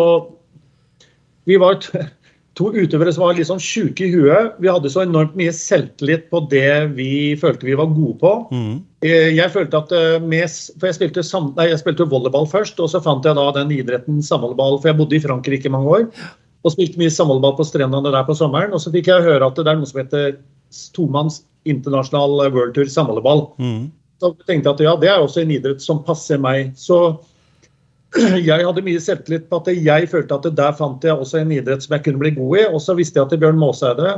Vi 1.43 1.57
var 1.59 1.75
to 2.57 2.69
utøvere 2.69 3.11
som 3.13 3.25
var 3.25 3.37
litt 3.37 3.49
sånn 3.49 3.61
sjuke 3.61 4.05
i 4.05 4.11
huet. 4.13 4.57
Vi 4.61 4.69
hadde 4.69 4.91
så 4.93 5.03
enormt 5.03 5.33
mye 5.37 5.53
selvtillit 5.55 6.27
på 6.29 6.43
det 6.51 6.93
vi 6.93 7.33
følte 7.41 7.65
vi 7.65 7.77
var 7.79 7.89
gode 7.95 8.17
på. 8.21 8.33
Mm. 8.53 8.75
Eh, 9.05 9.31
Jeg 9.33 9.49
følte 9.55 9.79
at 9.81 9.93
eh, 9.97 10.19
med, 10.21 10.53
For 10.77 10.91
jeg 10.91 10.99
spilte, 10.99 11.25
sam, 11.25 11.51
nei, 11.57 11.71
jeg 11.71 11.81
spilte 11.81 12.07
volleyball 12.11 12.45
først, 12.49 12.77
og 12.83 12.91
så 12.93 13.01
fant 13.01 13.25
jeg 13.25 13.39
da 13.39 13.47
den 13.57 13.73
idretten 13.73 14.21
samholdball. 14.21 14.77
For 14.79 14.91
jeg 14.91 14.99
bodde 15.01 15.17
i 15.17 15.23
Frankrike 15.23 15.69
i 15.69 15.73
mange 15.73 15.97
år 15.97 16.07
og 16.63 16.71
spilte 16.71 17.01
mye 17.01 17.11
samholdball 17.11 17.57
på 17.57 17.65
strendene 17.67 18.13
der 18.13 18.23
på 18.27 18.37
sommeren. 18.37 18.71
Og 18.71 18.79
så 18.79 18.93
fikk 18.93 19.09
jeg 19.09 19.25
høre 19.25 19.49
at 19.49 19.57
det 19.57 19.67
er 19.67 19.81
noe 19.81 19.89
som 19.89 19.99
heter 19.99 20.37
tomanns 20.95 21.41
internasjonal 21.69 22.47
worldtour 22.53 22.87
samholdball. 22.91 23.47
Mm. 23.59 23.89
Så 24.21 24.31
tenkte 24.47 24.69
jeg 24.69 24.73
at 24.77 24.83
ja, 24.85 24.93
det 25.01 25.09
er 25.11 25.25
også 25.25 25.41
en 25.41 25.51
idrett 25.51 25.83
som 25.83 25.99
passer 26.05 26.39
meg. 26.39 26.71
Så 26.79 27.17
jeg 28.49 28.65
hadde 28.65 28.85
mye 28.85 29.01
selvtillit 29.01 29.47
på 29.49 29.59
at 29.61 29.71
jeg 29.73 30.09
følte 30.11 30.37
at 30.37 30.49
der 30.57 30.73
fant 30.77 31.05
jeg 31.05 31.17
også 31.17 31.41
en 31.41 31.53
idrett 31.55 31.85
som 31.85 31.95
jeg 31.95 32.05
kunne 32.05 32.21
bli 32.21 32.33
god 32.35 32.57
i. 32.59 32.65
Og 32.69 32.81
så 32.83 32.95
visste 32.97 33.19
jeg 33.19 33.27
at 33.29 33.39
Bjørn 33.41 33.61
Maaseide, 33.61 34.17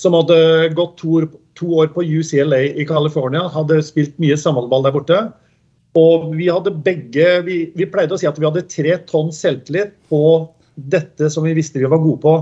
som 0.00 0.16
hadde 0.16 0.38
gått 0.76 0.96
to 1.00 1.26
to 1.56 1.70
år 1.80 1.88
på 1.94 2.04
UCLA 2.04 2.60
i 2.76 2.84
California, 2.88 3.46
hadde 3.48 3.80
spilt 3.84 4.18
mye 4.20 4.36
samholdball 4.36 4.84
der 4.84 4.94
borte. 4.96 5.20
Og 5.96 6.28
vi 6.36 6.50
hadde 6.52 6.74
begge 6.84 7.30
vi, 7.46 7.62
vi 7.76 7.88
pleide 7.88 8.12
å 8.12 8.20
si 8.20 8.28
at 8.28 8.36
vi 8.36 8.44
hadde 8.44 8.66
tre 8.68 8.98
tonn 9.08 9.32
selvtillit 9.32 9.94
på 10.12 10.20
dette 10.76 11.30
som 11.32 11.46
vi 11.46 11.54
visste 11.56 11.80
vi 11.80 11.88
var 11.88 12.02
gode 12.02 12.20
på. 12.20 12.34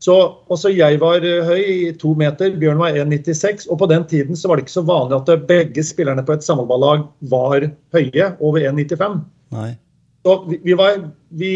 Så 0.00 0.14
også 0.52 0.72
jeg 0.72 1.00
var 1.00 1.24
høy 1.24 1.60
i 1.60 1.92
to 2.00 2.12
meter, 2.16 2.52
Bjørn 2.60 2.80
var 2.80 2.96
1,96. 2.96 3.68
Og 3.72 3.80
på 3.80 3.88
den 3.92 4.04
tiden 4.08 4.36
så 4.36 4.48
var 4.48 4.56
det 4.56 4.66
ikke 4.66 4.78
så 4.78 4.84
vanlig 4.88 5.18
at 5.18 5.48
begge 5.48 5.84
spillerne 5.84 6.24
på 6.24 6.36
et 6.36 6.44
samholballag 6.44 7.06
var 7.32 7.68
høye, 7.96 8.30
over 8.40 8.64
1,95. 8.72 9.20
Vi, 10.62 10.74
var, 10.74 11.00
vi, 11.28 11.52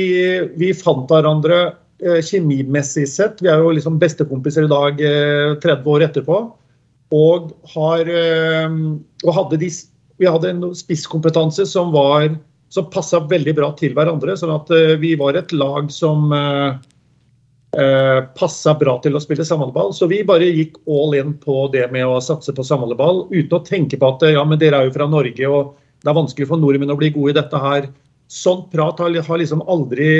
vi 0.57 0.71
fant 0.79 1.11
hverandre 1.11 1.61
eh, 2.03 2.21
kjemimessig 2.23 3.09
sett. 3.11 3.43
Vi 3.43 3.51
er 3.51 3.63
jo 3.63 3.73
liksom 3.75 3.99
bestekompiser 4.03 4.67
i 4.67 4.71
dag, 4.71 5.01
eh, 5.03 5.57
30 5.63 5.91
år 5.91 6.07
etterpå. 6.07 6.41
Og, 7.11 7.51
har, 7.75 8.07
eh, 8.07 8.77
og 9.27 9.35
hadde 9.35 9.59
de, 9.65 9.71
vi 10.23 10.31
hadde 10.31 10.53
en 10.53 10.69
spisskompetanse 10.77 11.67
som, 11.67 11.91
var, 11.95 12.29
som 12.71 12.87
passa 12.95 13.23
veldig 13.27 13.57
bra 13.59 13.73
til 13.79 13.97
hverandre. 13.97 14.37
Sånn 14.39 14.55
at 14.55 14.71
eh, 14.77 14.95
vi 15.03 15.17
var 15.19 15.39
et 15.39 15.51
lag 15.57 15.91
som 15.91 16.31
eh, 16.37 16.79
eh, 17.81 18.21
passa 18.39 18.77
bra 18.79 18.99
til 19.03 19.19
å 19.19 19.23
spille 19.23 19.47
samhandleball. 19.47 19.91
Så 19.97 20.07
vi 20.11 20.23
bare 20.27 20.47
gikk 20.47 20.79
all 20.87 21.19
in 21.19 21.35
på 21.43 21.65
det 21.75 21.89
med 21.91 22.07
å 22.07 22.21
satse 22.23 22.55
på 22.55 22.67
samhandleball, 22.67 23.27
uten 23.35 23.59
å 23.59 23.65
tenke 23.67 23.99
på 23.99 24.15
at 24.15 24.29
ja, 24.31 24.47
men 24.47 24.63
dere 24.63 24.79
er 24.79 24.91
jo 24.91 24.95
fra 24.95 25.11
Norge, 25.11 25.51
og 25.51 25.75
det 26.01 26.13
er 26.13 26.21
vanskelig 26.23 26.49
for 26.53 26.63
nordmenn 26.63 26.95
å 26.95 26.99
bli 27.01 27.11
gode 27.17 27.35
i 27.35 27.41
dette 27.41 27.65
her. 27.67 27.91
Sånn 28.31 28.67
prat 28.71 29.01
har, 29.03 29.15
har 29.27 29.41
liksom 29.41 29.65
aldri 29.67 30.11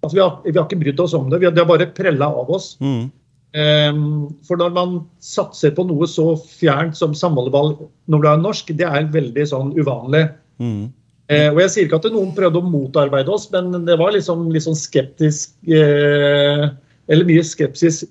altså 0.00 0.14
vi, 0.16 0.22
har, 0.22 0.36
vi 0.44 0.56
har 0.56 0.66
ikke 0.66 0.80
brydd 0.80 1.00
oss 1.04 1.14
om 1.16 1.28
det. 1.30 1.40
Vi 1.42 1.48
har, 1.48 1.54
det 1.56 1.62
har 1.64 1.68
bare 1.68 1.90
prella 1.96 2.30
av 2.32 2.50
oss. 2.52 2.72
Mm. 2.80 3.10
Um, 3.50 4.04
for 4.46 4.60
når 4.60 4.70
man 4.76 4.92
satser 5.24 5.72
på 5.74 5.82
noe 5.88 6.06
så 6.06 6.36
fjernt 6.38 6.94
som 6.94 7.16
samholdeball 7.18 7.72
når 8.06 8.22
du 8.22 8.28
er 8.30 8.44
norsk, 8.44 8.70
det 8.78 8.86
er 8.86 9.10
veldig 9.10 9.46
sånn 9.50 9.72
uvanlig. 9.74 10.28
Mm. 10.62 10.86
Uh, 11.30 11.48
og 11.52 11.60
jeg 11.64 11.72
sier 11.74 11.88
ikke 11.88 12.00
at 12.00 12.08
noen 12.14 12.30
prøvde 12.36 12.62
å 12.62 12.70
motarbeide 12.70 13.34
oss, 13.34 13.48
men 13.52 13.84
det 13.86 13.98
var 14.00 14.14
liksom, 14.14 14.48
sånn 14.64 14.78
skeptisk 14.78 15.52
uh, 15.70 16.70
Eller 17.10 17.26
mye 17.26 17.42
skepsis 17.46 18.04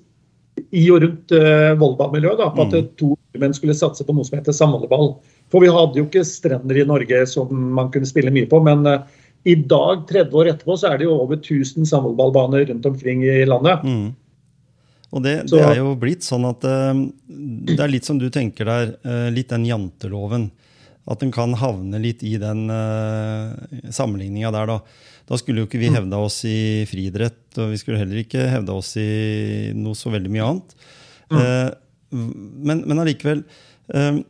i 0.76 0.86
og 0.92 1.02
rundt 1.04 1.32
uh, 1.32 1.72
volleyballmiljøet 1.80 2.40
på 2.56 2.64
at 2.68 2.76
Mm. 2.76 2.88
to 3.00 3.14
menn 3.40 3.54
skulle 3.56 3.76
satse 3.76 4.04
på 4.04 4.12
noe 4.12 4.26
som 4.28 4.36
heter 4.36 4.52
samholdball. 4.56 5.14
For 5.50 5.64
vi 5.64 5.72
hadde 5.72 6.00
jo 6.00 6.06
ikke 6.06 6.26
strender 6.26 6.78
i 6.78 6.86
Norge 6.86 7.24
som 7.28 7.50
man 7.76 7.90
kunne 7.94 8.08
spille 8.08 8.32
mye 8.34 8.48
på. 8.50 8.60
Men 8.64 8.86
eh, 8.86 9.02
i 9.50 9.56
dag, 9.58 10.06
30 10.08 10.36
år 10.36 10.52
etterpå, 10.52 10.76
så 10.78 10.92
er 10.92 11.00
det 11.00 11.08
jo 11.08 11.16
over 11.16 11.40
1000 11.40 11.88
samholdballbaner 11.90 12.68
rundt 12.70 12.88
omkring 12.90 13.24
i 13.26 13.42
landet. 13.48 13.84
Mm. 13.84 14.10
Og 15.10 15.24
det, 15.24 15.34
det 15.50 15.62
er 15.66 15.80
jo 15.80 15.96
blitt 15.98 16.22
sånn 16.22 16.46
at 16.46 16.64
eh, 16.68 17.04
det 17.72 17.80
er 17.80 17.90
litt 17.90 18.06
som 18.06 18.20
du 18.20 18.28
tenker 18.30 18.68
der, 18.68 18.92
eh, 19.02 19.28
litt 19.34 19.50
den 19.50 19.66
janteloven. 19.66 20.50
At 21.10 21.24
en 21.24 21.32
kan 21.34 21.56
havne 21.58 21.98
litt 21.98 22.20
i 22.22 22.36
den 22.38 22.68
uh, 22.70 23.56
sammenligninga 23.90 24.52
der, 24.54 24.68
da. 24.68 24.76
Da 25.26 25.38
skulle 25.40 25.64
jo 25.64 25.66
ikke 25.66 25.80
vi 25.80 25.88
hevda 25.90 26.20
oss 26.22 26.36
i 26.46 26.84
friidrett, 26.86 27.40
og 27.58 27.72
vi 27.72 27.78
skulle 27.80 27.98
heller 27.98 28.20
ikke 28.20 28.44
hevda 28.52 28.76
oss 28.76 28.92
i 29.00 29.72
noe 29.74 29.96
så 29.98 30.12
veldig 30.12 30.30
mye 30.30 30.46
annet. 30.52 30.76
Eh, 31.30 31.68
men, 32.10 32.82
men 32.82 32.98
allikevel, 32.98 33.44
eh, 33.94 34.20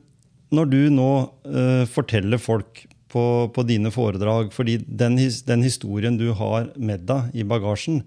når 0.55 0.71
du 0.71 0.81
nå 0.93 1.11
uh, 1.47 1.85
forteller 1.91 2.41
folk 2.43 2.85
på, 3.11 3.23
på 3.55 3.67
dine 3.67 3.91
foredrag, 3.95 4.53
fordi 4.55 4.79
den, 4.87 5.19
den 5.47 5.63
historien 5.67 6.19
du 6.19 6.31
har 6.39 6.71
med 6.79 7.07
deg 7.09 7.35
i 7.35 7.47
bagasjen, 7.47 8.03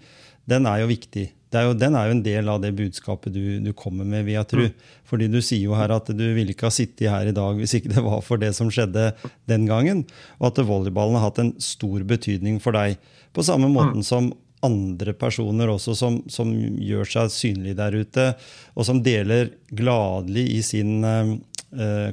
den 0.50 0.67
er 0.67 0.83
jo 0.83 0.91
viktig. 0.91 1.29
Det 1.53 1.59
er 1.59 1.67
jo, 1.69 1.73
den 1.77 1.95
er 1.95 2.07
jo 2.09 2.15
en 2.15 2.23
del 2.25 2.50
av 2.50 2.62
det 2.63 2.71
budskapet 2.73 3.35
du, 3.35 3.59
du 3.62 3.69
kommer 3.77 4.07
med, 4.09 4.25
vil 4.25 4.39
jeg 4.39 4.50
tro. 4.50 4.63
Fordi 5.05 5.27
du 5.29 5.38
sier 5.38 5.67
jo 5.67 5.75
her 5.77 5.91
at 5.93 6.07
du 6.09 6.23
ville 6.33 6.55
ikke 6.55 6.65
ha 6.65 6.73
sittet 6.73 7.12
her 7.12 7.29
i 7.29 7.35
dag 7.35 7.59
hvis 7.59 7.75
ikke 7.77 7.91
det 7.93 8.01
var 8.01 8.23
for 8.25 8.41
det 8.41 8.50
som 8.57 8.71
skjedde 8.73 9.12
den 9.51 9.67
gangen. 9.69 10.01
Og 10.39 10.50
at 10.50 10.63
volleyballen 10.65 11.19
har 11.19 11.27
hatt 11.27 11.43
en 11.43 11.53
stor 11.62 12.01
betydning 12.09 12.57
for 12.63 12.73
deg. 12.73 12.97
På 13.38 13.45
samme 13.45 13.69
måten 13.69 14.01
som 14.07 14.31
andre 14.63 15.13
personer 15.19 15.69
også 15.69 15.93
som, 16.00 16.19
som 16.31 16.50
gjør 16.55 17.09
seg 17.13 17.33
synlige 17.35 17.77
der 17.77 17.97
ute, 18.01 18.27
og 18.73 18.88
som 18.88 19.03
deler 19.05 19.51
gladelig 19.75 20.45
i 20.55 20.62
sin 20.65 21.03
eh, 21.05 21.35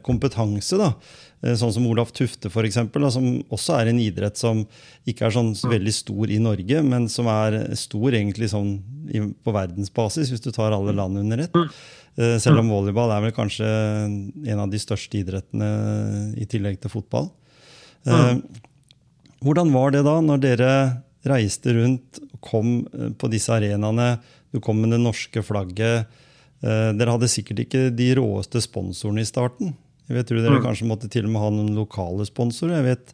kompetanse. 0.07 0.79
da. 0.79 0.95
Eh, 1.43 1.55
Sånn 1.57 1.73
som 1.73 1.87
Olaf 1.87 2.13
Tufte, 2.13 2.51
for 2.53 2.63
eksempel, 2.69 3.03
da, 3.03 3.11
som 3.11 3.43
også 3.51 3.79
er 3.81 3.89
en 3.93 4.01
idrett 4.01 4.37
som 4.41 4.65
ikke 5.09 5.27
er 5.29 5.31
sånn 5.37 5.55
veldig 5.55 5.93
stor 5.95 6.31
i 6.31 6.39
Norge, 6.43 6.83
men 6.85 7.09
som 7.09 7.27
er 7.33 7.75
stor 7.77 8.13
egentlig 8.13 8.51
sånn 8.53 8.79
på 9.45 9.53
verdensbasis, 9.57 10.31
hvis 10.31 10.45
du 10.45 10.51
tar 10.53 10.73
alle 10.77 10.93
land 10.95 11.19
under 11.19 11.39
ett. 11.47 11.57
Eh, 12.19 12.39
Selv 12.43 12.59
om 12.61 12.69
volleyball 12.69 13.11
er 13.15 13.23
vel 13.29 13.33
kanskje 13.33 13.67
en 13.67 14.59
av 14.61 14.71
de 14.71 14.79
største 14.83 15.21
idrettene 15.23 16.35
i 16.41 16.45
tillegg 16.47 16.81
til 16.83 16.91
fotball. 16.91 17.31
Eh, 18.07 18.37
Hvordan 19.41 19.71
var 19.73 19.91
det 19.95 20.03
da, 20.05 20.19
når 20.21 20.41
dere 20.43 20.73
reiste 21.25 21.73
rundt 21.73 22.19
og 22.21 22.41
kom 22.45 22.87
eh, 22.93 23.09
på 23.17 23.31
disse 23.33 23.49
arenaene? 23.55 24.19
Du 24.53 24.61
kom 24.61 24.81
med 24.83 24.91
det 24.93 25.01
norske 25.01 25.41
flagget. 25.47 26.07
Eh, 26.61 26.91
Dere 26.97 27.15
hadde 27.17 27.31
sikkert 27.31 27.65
ikke 27.65 27.87
de 27.97 28.11
råeste 28.19 28.61
sponsorene 28.65 29.25
i 29.25 29.29
starten. 29.29 29.75
Jeg 30.11 30.19
vet, 30.19 30.27
tror 30.27 30.43
dere 30.43 30.63
kanskje 30.65 30.89
måtte 30.91 31.09
til 31.11 31.29
og 31.29 31.33
med 31.33 31.43
ha 31.45 31.51
noen 31.55 31.77
lokale 31.77 32.27
sponsorer. 32.27 32.81
Jeg 32.81 32.89
vet 32.89 33.13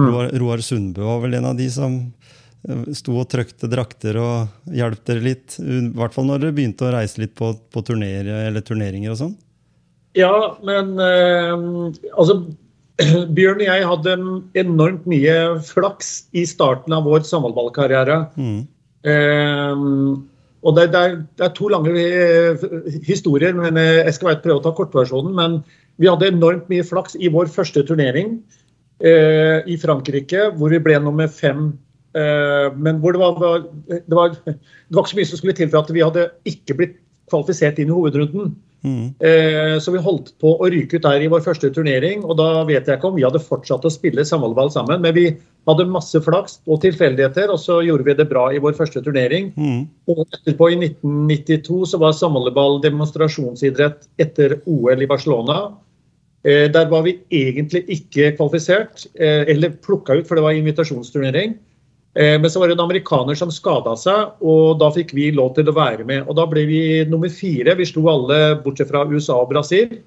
Roar, 0.00 0.32
Roar 0.40 0.62
Sundbø 0.64 1.04
var 1.06 1.20
vel 1.22 1.36
en 1.38 1.46
av 1.52 1.58
de 1.58 1.68
som 1.70 1.94
eh, 2.02 2.88
sto 2.98 3.14
og 3.20 3.28
trøkte 3.30 3.70
drakter 3.70 4.18
og 4.18 4.74
hjalp 4.74 5.04
dere 5.08 5.24
litt. 5.24 5.58
I 5.62 5.84
hvert 5.94 6.16
fall 6.16 6.26
når 6.28 6.42
dere 6.42 6.56
begynte 6.56 6.88
å 6.88 6.92
reise 6.96 7.22
litt 7.22 7.36
på, 7.38 7.52
på 7.70 7.84
turner, 7.86 8.26
eller 8.48 8.66
turneringer 8.66 9.14
og 9.14 9.20
sånn. 9.22 9.36
Ja, 10.18 10.58
men 10.66 10.98
eh, 11.00 11.54
altså 12.12 12.42
Bjørn 13.36 13.62
og 13.62 13.68
jeg 13.68 13.86
hadde 13.88 14.18
enormt 14.60 15.06
mye 15.08 15.36
flaks 15.64 16.10
i 16.36 16.44
starten 16.48 16.92
av 16.92 17.06
vår 17.08 17.24
samholdballkarriere. 17.30 18.18
Mm. 18.36 18.60
Eh, 19.08 19.86
og 20.62 20.76
det, 20.78 20.88
det, 20.94 21.00
er, 21.02 21.14
det 21.38 21.46
er 21.48 21.54
to 21.56 21.68
lange 21.72 21.92
eh, 21.98 22.66
historier, 23.06 23.54
men 23.58 23.78
eh, 23.80 24.04
jeg 24.06 24.14
skal 24.18 24.36
prøve 24.44 24.60
å 24.60 24.64
ta 24.64 24.72
kortversjonen. 24.78 25.32
Men 25.34 25.56
vi 25.98 26.06
hadde 26.10 26.28
enormt 26.30 26.68
mye 26.70 26.84
flaks 26.86 27.16
i 27.18 27.30
vår 27.34 27.50
første 27.50 27.82
turnering 27.88 28.36
eh, 29.02 29.62
i 29.66 29.78
Frankrike, 29.82 30.50
hvor 30.58 30.70
vi 30.72 30.80
ble 30.82 30.98
nummer 31.02 31.30
fem. 31.32 31.72
Eh, 32.14 32.68
men 32.76 33.00
hvor 33.02 33.16
det 33.16 33.22
var, 33.24 33.38
var- 33.40 33.64
det, 33.90 34.02
var, 34.14 34.36
det 34.46 34.94
var 34.94 35.02
ikke 35.02 35.14
så 35.14 35.18
mye 35.20 35.30
som 35.32 35.40
skulle 35.40 35.56
til 35.58 35.70
for 35.72 35.82
at 35.82 35.94
vi 35.96 36.04
hadde 36.04 36.28
ikke 36.48 36.78
blitt 36.78 36.98
kvalifisert 37.32 37.78
inn 37.82 37.90
i 37.90 37.96
hovedrunden. 37.96 38.52
Mm. 38.82 39.12
Eh, 39.22 39.76
Så 39.82 39.92
vi 39.94 40.00
holdt 40.02 40.32
på 40.42 40.56
å 40.58 40.68
ryke 40.70 40.98
ut 40.98 41.04
der 41.06 41.22
i 41.22 41.30
vår 41.30 41.42
første 41.44 41.70
turnering. 41.74 42.22
Og 42.26 42.36
da 42.38 42.62
vet 42.68 42.86
jeg 42.86 42.98
ikke 42.98 43.10
om 43.10 43.18
vi 43.18 43.26
hadde 43.26 43.42
fortsatt 43.42 43.86
å 43.86 43.92
spille 43.94 44.24
samholdball 44.26 44.70
sammen. 44.74 45.02
Men 45.02 45.14
vi 45.18 45.26
hadde 45.68 45.86
masse 45.90 46.18
flaks 46.24 46.58
og 46.66 46.80
tilfeldigheter, 46.82 47.50
og 47.52 47.60
så 47.62 47.78
gjorde 47.86 48.06
vi 48.08 48.16
det 48.18 48.28
bra 48.30 48.48
i 48.50 48.60
vår 48.62 48.74
første 48.78 49.02
turnering. 49.04 49.52
Mm. 49.54 49.84
Og 50.10 50.24
etterpå, 50.24 50.72
i 50.72 50.78
1992, 50.80 51.92
så 51.92 52.00
var 52.02 52.16
samholdeball 52.18 52.80
demonstrasjonsidrett 52.82 54.08
etter 54.22 54.58
OL 54.66 55.04
i 55.04 55.10
Barcelona. 55.10 55.60
Eh, 56.44 56.66
Der 56.72 56.88
var 56.90 57.02
vi 57.06 57.20
egentlig 57.30 57.84
ikke 57.88 58.32
kvalifisert, 58.36 59.06
eh, 59.14 59.44
eller 59.48 59.70
plukka 59.70 60.18
ut, 60.18 60.26
for 60.26 60.34
det 60.34 60.42
var 60.42 60.58
invitasjonsturnering. 60.58 61.54
Eh, 62.14 62.38
Men 62.38 62.50
så 62.50 62.58
var 62.58 62.68
det 62.68 62.78
en 62.78 62.88
amerikaner 62.90 63.34
som 63.34 63.50
skada 63.50 63.94
seg, 63.96 64.32
og 64.42 64.78
da 64.80 64.90
fikk 64.90 65.14
vi 65.14 65.30
lov 65.30 65.54
til 65.54 65.64
å 65.64 65.74
være 65.74 66.04
med. 66.04 66.26
Og 66.28 66.36
da 66.36 66.46
ble 66.46 66.66
vi 66.66 67.04
nummer 67.04 67.28
fire. 67.28 67.76
Vi 67.76 67.84
slo 67.86 68.08
alle 68.08 68.56
bortsett 68.62 68.90
fra 68.90 69.06
USA 69.06 69.40
og 69.40 69.50
Brasil. 69.50 70.02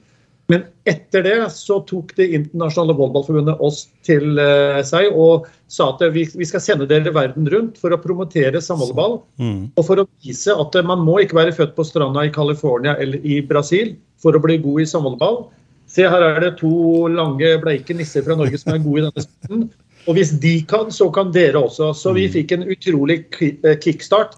Men 0.51 0.65
etter 0.85 1.23
det 1.25 1.37
så 1.55 1.79
tok 1.89 2.11
Det 2.17 2.27
internasjonale 2.37 2.93
volleyballforbundet 2.99 3.61
oss 3.65 3.87
til 4.05 4.37
eh, 4.41 4.81
seg 4.85 5.09
og 5.17 5.47
sa 5.71 5.89
at 5.89 6.03
vi, 6.13 6.27
vi 6.37 6.45
skal 6.45 6.61
sende 6.61 6.87
dere 6.89 7.13
verden 7.15 7.49
rundt 7.49 7.79
for 7.81 7.95
å 7.95 8.01
promotere 8.01 8.61
samvolleyball. 8.61 9.17
Mm. 9.41 9.71
Og 9.73 9.87
for 9.87 10.01
å 10.01 10.07
vise 10.21 10.53
at 10.53 10.77
eh, 10.77 10.85
man 10.85 11.01
må 11.05 11.17
ikke 11.23 11.39
være 11.39 11.55
født 11.57 11.73
på 11.77 11.87
stranda 11.87 12.27
i 12.27 12.33
California 12.33 12.93
eller 13.01 13.25
i 13.25 13.39
Brasil 13.45 13.95
for 14.21 14.37
å 14.37 14.43
bli 14.43 14.59
god 14.61 14.85
i 14.85 14.89
samvolleyball. 14.93 15.41
Se, 15.89 16.05
her 16.09 16.27
er 16.29 16.39
det 16.41 16.55
to 16.61 17.07
lange, 17.13 17.55
bleike 17.61 17.97
nisser 17.97 18.25
fra 18.25 18.37
Norge 18.37 18.61
som 18.61 18.73
er 18.73 18.85
gode 18.85 19.01
i 19.01 19.07
denne 19.07 19.25
sporten. 19.25 19.67
Og 20.05 20.17
hvis 20.19 20.35
de 20.41 20.59
kan, 20.69 20.91
så 20.93 21.09
kan 21.13 21.31
dere 21.33 21.57
også. 21.65 21.89
Så 21.97 22.13
vi 22.13 22.27
fikk 22.29 22.53
en 22.53 22.67
utrolig 22.69 23.23
eh, 23.41 23.77
kickstart 23.81 24.37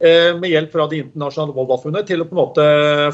med 0.00 0.48
hjelp 0.48 0.72
fra 0.72 0.86
det 0.88 1.02
internasjonale 1.02 1.52
Volvaforbundet 1.52 2.06
til 2.08 2.22
å 2.22 2.26
på 2.28 2.32
en 2.32 2.38
måte 2.38 2.62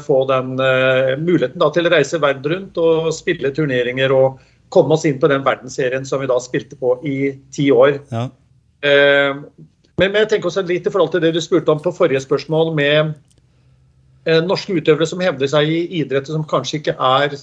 få 0.05 0.21
den 0.29 0.53
uh, 0.55 1.17
muligheten 1.19 1.59
da, 1.59 1.67
til 1.75 1.89
å 1.89 1.91
reise 1.91 2.19
verden 2.23 2.47
rundt 2.53 2.79
og 2.79 3.09
spille 3.11 3.51
turneringer 3.51 4.13
og 4.15 4.37
komme 4.71 4.95
oss 4.95 5.03
inn 5.07 5.19
på 5.19 5.27
den 5.27 5.43
verdensserien 5.43 6.07
som 6.07 6.23
vi 6.23 6.29
da 6.31 6.37
spilte 6.39 6.79
på 6.79 6.93
i 7.03 7.33
ti 7.51 7.67
år. 7.75 7.97
Ja. 8.13 8.23
Uh, 8.87 9.43
men, 9.99 10.15
jeg 10.15 10.31
tenker 10.31 10.47
også 10.47 10.63
litt 10.69 10.87
i 10.87 10.93
forhold 10.93 11.11
til 11.11 11.25
det 11.25 11.33
du 11.35 11.41
spurte 11.43 11.75
om 11.75 11.83
på 11.83 11.91
forrige 11.91 12.23
spørsmål 12.23 12.71
med 12.77 13.17
norske 14.43 14.73
utøvere 14.75 15.07
som 15.07 15.21
hevder 15.23 15.47
seg 15.47 15.69
i 15.71 15.77
idretter 16.01 16.35
som 16.35 16.43
kanskje 16.47 16.81
ikke 16.81 16.97
er 16.99 17.35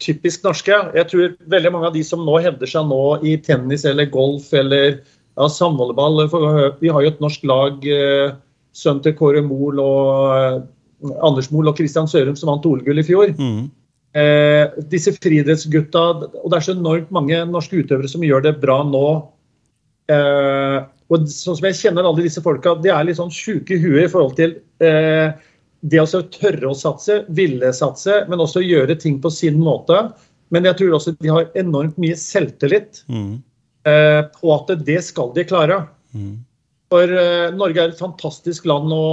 typisk 0.00 0.44
norske. 0.44 0.76
Jeg 0.96 1.08
tror 1.10 1.34
veldig 1.52 1.72
mange 1.74 1.90
av 1.90 1.96
de 1.96 2.02
som 2.06 2.22
nå 2.24 2.38
hevder 2.42 2.70
seg 2.70 2.86
nå 2.88 3.02
i 3.26 3.36
tennis 3.44 3.84
eller 3.88 4.08
golf 4.12 4.50
eller 4.56 5.00
ja, 5.36 5.48
samvolleyball 5.48 6.24
Vi 6.80 6.92
har 6.92 7.04
jo 7.04 7.10
et 7.12 7.20
norsk 7.22 7.44
lag, 7.48 7.84
eh, 7.84 8.32
sønnen 8.80 9.02
til 9.04 9.16
Kåre 9.18 9.42
Mohl 9.44 9.80
og 9.82 10.36
eh, 10.36 10.62
Anders 11.24 11.50
Mohl 11.52 11.70
og 11.70 11.76
Kristian 11.78 12.08
Sørum 12.10 12.36
som 12.38 12.52
vant 12.52 12.66
OL-gull 12.68 13.00
i 13.00 13.06
fjor. 13.06 13.34
Mm. 13.36 13.68
Eh, 14.20 14.80
disse 14.90 15.12
friidrettsgutta 15.14 16.00
Og 16.18 16.46
det 16.50 16.56
er 16.56 16.64
så 16.66 16.72
enormt 16.74 17.12
mange 17.14 17.36
norske 17.46 17.78
utøvere 17.78 18.10
som 18.10 18.24
gjør 18.26 18.42
det 18.48 18.56
bra 18.62 18.80
nå. 18.88 19.04
Eh, 20.10 20.80
og 21.10 21.28
sånn 21.30 21.58
som 21.58 21.68
jeg 21.68 21.78
kjenner 21.78 22.06
alle 22.06 22.24
disse 22.26 22.42
folka, 22.42 22.76
de 22.82 22.90
er 22.94 23.06
litt 23.06 23.18
sånn 23.18 23.32
sjuke 23.34 23.76
i 23.76 23.82
huet 23.82 24.04
i 24.06 24.10
forhold 24.10 24.36
til 24.38 24.56
eh, 24.82 25.30
det 25.80 26.02
å 26.02 26.22
tørre 26.34 26.70
å 26.70 26.76
satse, 26.76 27.22
ville 27.34 27.70
satse, 27.74 28.24
men 28.30 28.42
også 28.42 28.62
gjøre 28.62 28.98
ting 29.00 29.18
på 29.22 29.32
sin 29.34 29.58
måte. 29.62 30.04
Men 30.54 30.66
jeg 30.68 30.78
tror 30.80 30.98
også 30.98 31.14
de 31.18 31.30
har 31.32 31.48
enormt 31.58 31.98
mye 32.02 32.18
selvtillit 32.18 33.02
mm. 33.10 33.32
eh, 33.90 34.22
på 34.36 34.54
at 34.54 34.72
det 34.86 35.00
skal 35.06 35.32
de 35.34 35.46
klare. 35.46 35.82
Mm. 36.14 36.38
For 36.90 37.16
eh, 37.22 37.48
Norge 37.54 37.82
er 37.82 37.92
et 37.92 38.02
fantastisk 38.02 38.66
land 38.66 38.92
å, 38.94 39.08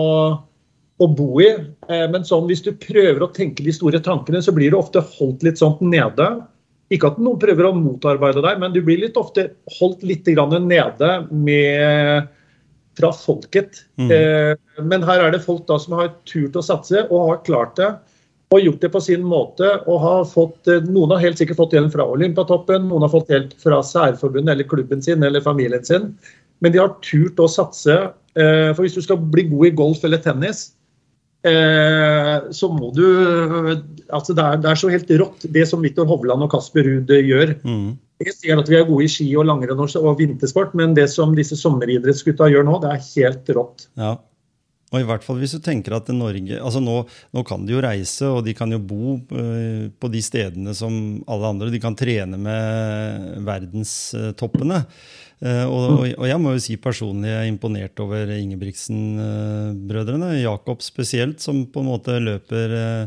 å 0.98 1.10
bo 1.14 1.42
i. 1.44 1.52
Eh, 1.90 2.06
men 2.14 2.26
sånn, 2.26 2.48
hvis 2.50 2.66
du 2.66 2.72
prøver 2.74 3.24
å 3.24 3.32
tenke 3.34 3.66
de 3.66 3.74
store 3.76 4.02
tankene, 4.04 4.42
så 4.42 4.54
blir 4.56 4.74
du 4.74 4.80
ofte 4.80 5.04
holdt 5.18 5.46
litt 5.46 5.62
sånn 5.62 5.78
nede. 5.86 6.32
Ikke 6.94 7.12
at 7.12 7.20
noen 7.22 7.40
prøver 7.42 7.68
å 7.68 7.76
motarbeide 7.76 8.42
deg, 8.46 8.60
men 8.64 8.74
du 8.74 8.82
blir 8.86 9.02
litt 9.04 9.20
ofte 9.20 9.52
holdt 9.78 10.06
litt 10.08 10.28
nede 10.28 11.12
med 11.30 12.34
fra 12.98 13.12
folket. 13.14 13.84
Mm. 14.00 14.12
Eh, 14.12 14.84
men 14.84 15.06
her 15.06 15.26
er 15.26 15.34
det 15.34 15.44
folk 15.46 15.68
da 15.70 15.78
som 15.82 15.98
har 16.00 16.14
turt 16.30 16.58
å 16.58 16.66
satse 16.66 17.06
og 17.10 17.30
har 17.30 17.44
klart 17.46 17.76
det. 17.78 17.92
Og 18.56 18.64
gjort 18.64 18.82
det 18.82 18.90
på 18.94 19.02
sin 19.04 19.26
måte. 19.28 19.68
og 19.86 20.00
har 20.02 20.26
fått, 20.26 20.68
eh, 20.68 20.82
Noen 20.88 21.12
har 21.12 21.20
helt 21.20 21.38
sikkert 21.38 21.58
fått 21.58 21.74
hjelp 21.74 21.92
fra 21.92 22.08
Olympiatoppen, 22.08 22.88
noen 22.88 23.02
har 23.02 23.10
fått 23.10 23.30
hjelp 23.30 23.54
fra 23.60 23.84
særforbundet 23.84 24.54
eller 24.54 24.64
klubben 24.64 25.02
sin 25.02 25.24
eller 25.24 25.42
familien 25.42 25.84
sin. 25.84 26.16
Men 26.64 26.74
de 26.74 26.82
har 26.82 26.96
turt 27.06 27.40
å 27.40 27.50
satse. 27.52 27.96
Eh, 28.38 28.72
for 28.74 28.86
hvis 28.86 28.98
du 28.98 29.04
skal 29.06 29.22
bli 29.22 29.48
god 29.52 29.70
i 29.70 29.76
golf 29.78 30.04
eller 30.08 30.24
tennis, 30.24 30.72
så 31.48 32.68
må 32.74 32.90
du 32.92 33.06
altså 34.12 34.34
det 34.36 34.44
er, 34.44 34.58
det 34.60 34.68
er 34.68 34.80
så 34.82 34.90
helt 34.92 35.12
rått, 35.22 35.46
det 35.54 35.64
som 35.70 35.86
Viktor 35.86 36.10
Hovland 36.10 36.44
og 36.44 36.50
Kasper 36.52 36.84
Ruud 36.84 37.14
gjør. 37.14 37.54
Mm. 37.64 37.94
Jeg 38.26 38.34
sier 38.34 38.60
at 38.60 38.68
vi 38.68 38.76
er 38.80 38.88
gode 38.88 39.06
i 39.06 39.12
ski 39.12 39.28
og 39.38 39.46
langrenn 39.48 39.80
og 39.80 40.18
vintersport, 40.18 40.74
men 40.76 40.96
det 40.98 41.06
som 41.14 41.36
disse 41.38 41.56
sommeridrettsgutta 41.56 42.50
gjør 42.52 42.66
nå, 42.68 42.80
det 42.84 42.90
er 42.92 43.06
helt 43.06 43.52
rått. 43.56 43.86
Ja. 43.96 44.18
Og 44.88 45.02
i 45.02 45.08
hvert 45.08 45.26
fall 45.26 45.40
hvis 45.42 45.52
du 45.58 45.60
tenker 45.64 45.98
at 45.98 46.08
Norge 46.16 46.62
altså 46.64 46.80
nå, 46.80 47.02
nå, 47.36 47.42
kan 47.48 47.66
de 47.68 47.76
jo 47.76 47.84
reise, 47.84 48.30
og 48.32 48.46
de 48.48 48.54
kan 48.56 48.72
jo 48.72 48.80
bo 48.80 49.18
på 49.28 50.12
de 50.14 50.22
stedene 50.24 50.76
som 50.78 51.20
alle 51.28 51.52
andre. 51.52 51.72
De 51.74 51.82
kan 51.84 51.98
trene 51.98 52.40
med 52.40 53.44
verdenstoppene. 53.48 54.86
Uh, 55.38 55.65
og, 55.69 55.84
og, 56.17 56.26
jeg 56.26 56.41
må 56.41 56.56
jo 56.56 56.62
si 56.65 56.76
personlig 56.82 57.30
jeg 57.30 57.41
er 57.43 57.52
imponert 57.52 58.00
over 58.02 58.32
Ingebrigtsen-brødrene. 58.38 60.32
Jakob 60.41 60.82
spesielt, 60.82 61.38
som 61.43 61.65
på 61.69 61.84
en 61.84 61.91
måte 61.91 62.17
løper 62.23 62.73
uh, 62.73 63.06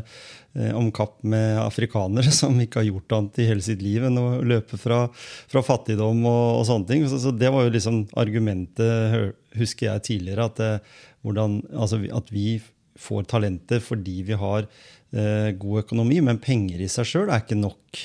Eh, 0.51 0.73
om 0.75 0.89
kapp 0.91 1.21
med 1.23 1.55
afrikanere 1.61 2.31
som 2.41 2.57
ikke 2.59 2.81
har 2.81 2.89
gjort 2.89 3.13
annet 3.15 3.39
i 3.39 3.47
hele 3.47 3.63
sitt 3.63 3.83
liv 3.83 4.03
enn 4.03 4.19
å 4.19 4.41
løpe 4.43 4.75
fra, 4.79 5.05
fra 5.51 5.63
fattigdom 5.63 6.25
og, 6.25 6.47
og, 6.57 6.65
sånne 6.67 6.89
ting. 6.89 7.05
Så, 7.07 7.21
så, 7.23 7.31
Det 7.31 7.51
var 7.53 7.63
jo 7.63 7.75
liksom 7.77 8.01
argumentet, 8.19 9.31
husker 9.55 9.87
jeg 9.87 10.07
tidligere, 10.09 10.49
at, 10.51 10.59
eh, 10.59 11.05
hvordan, 11.23 11.61
altså, 11.71 12.01
at 12.11 12.33
vi 12.33 12.59
får 12.99 13.29
talenter 13.31 13.79
fordi 13.81 14.17
vi 14.27 14.35
har 14.37 14.67
eh, 14.67 15.53
god 15.55 15.85
økonomi, 15.85 16.19
men 16.25 16.41
penger 16.43 16.83
i 16.83 16.91
seg 16.91 17.07
sjøl 17.07 17.31
er 17.31 17.45
ikke 17.45 17.59
nok. 17.61 18.03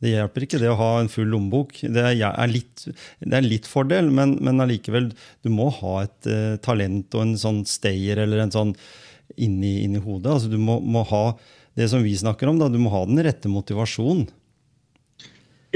Det 0.00 0.14
hjelper 0.14 0.46
ikke 0.46 0.60
det 0.62 0.70
å 0.72 0.78
ha 0.78 0.90
en 1.00 1.10
full 1.12 1.28
lommebok. 1.28 1.82
Det 1.92 2.02
er, 2.08 2.48
litt, 2.48 2.86
det 3.20 3.36
er 3.36 3.44
litt 3.44 3.68
fordel, 3.68 4.08
men, 4.16 4.38
men 4.40 4.64
allikevel, 4.64 5.10
du 5.44 5.50
må 5.52 5.68
ha 5.76 5.94
et 6.06 6.28
uh, 6.30 6.56
talent 6.64 7.16
og 7.18 7.26
en 7.26 7.34
sånn 7.40 7.62
stayer 7.68 8.22
eller 8.22 8.46
en 8.46 8.54
sånn 8.54 8.72
inni, 9.36 9.82
inni 9.84 10.00
hodet. 10.00 10.32
Altså, 10.32 10.48
du 10.48 10.56
må, 10.56 10.78
må, 10.80 11.04
ha 11.12 11.24
det 11.76 11.90
som 11.92 12.04
vi 12.04 12.16
snakker 12.16 12.48
om, 12.48 12.62
da, 12.62 12.70
du 12.72 12.80
må 12.80 12.92
ha 12.94 13.04
den 13.10 13.20
rette 13.26 13.52
motivasjonen. 13.52 14.30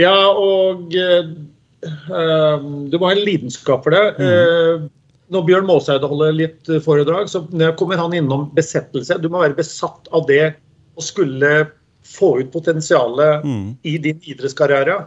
Ja, 0.00 0.16
og 0.32 0.96
uh, 0.96 1.28
du 1.84 2.96
må 2.96 3.04
ha 3.04 3.12
en 3.12 3.24
lidenskap 3.28 3.84
for 3.84 3.92
det. 3.92 4.04
Mm. 4.16 4.24
Uh, 4.24 4.90
når 5.34 5.48
Bjørn 5.50 5.68
Måseide 5.68 6.08
holder 6.08 6.36
litt 6.36 6.68
foredrag, 6.84 7.28
så 7.28 7.44
kommer 7.76 8.00
han 8.00 8.16
innom 8.16 8.48
besettelse. 8.56 9.20
Du 9.20 9.28
må 9.32 9.44
være 9.44 9.60
besatt 9.60 10.08
av 10.16 10.24
det 10.28 10.54
å 10.96 11.04
skulle 11.04 11.56
få 12.06 12.38
ut 12.40 12.52
potensialet 12.52 13.44
mm. 13.44 13.66
i 13.82 13.98
din 13.98 14.20
idrettskarriere. 14.22 15.02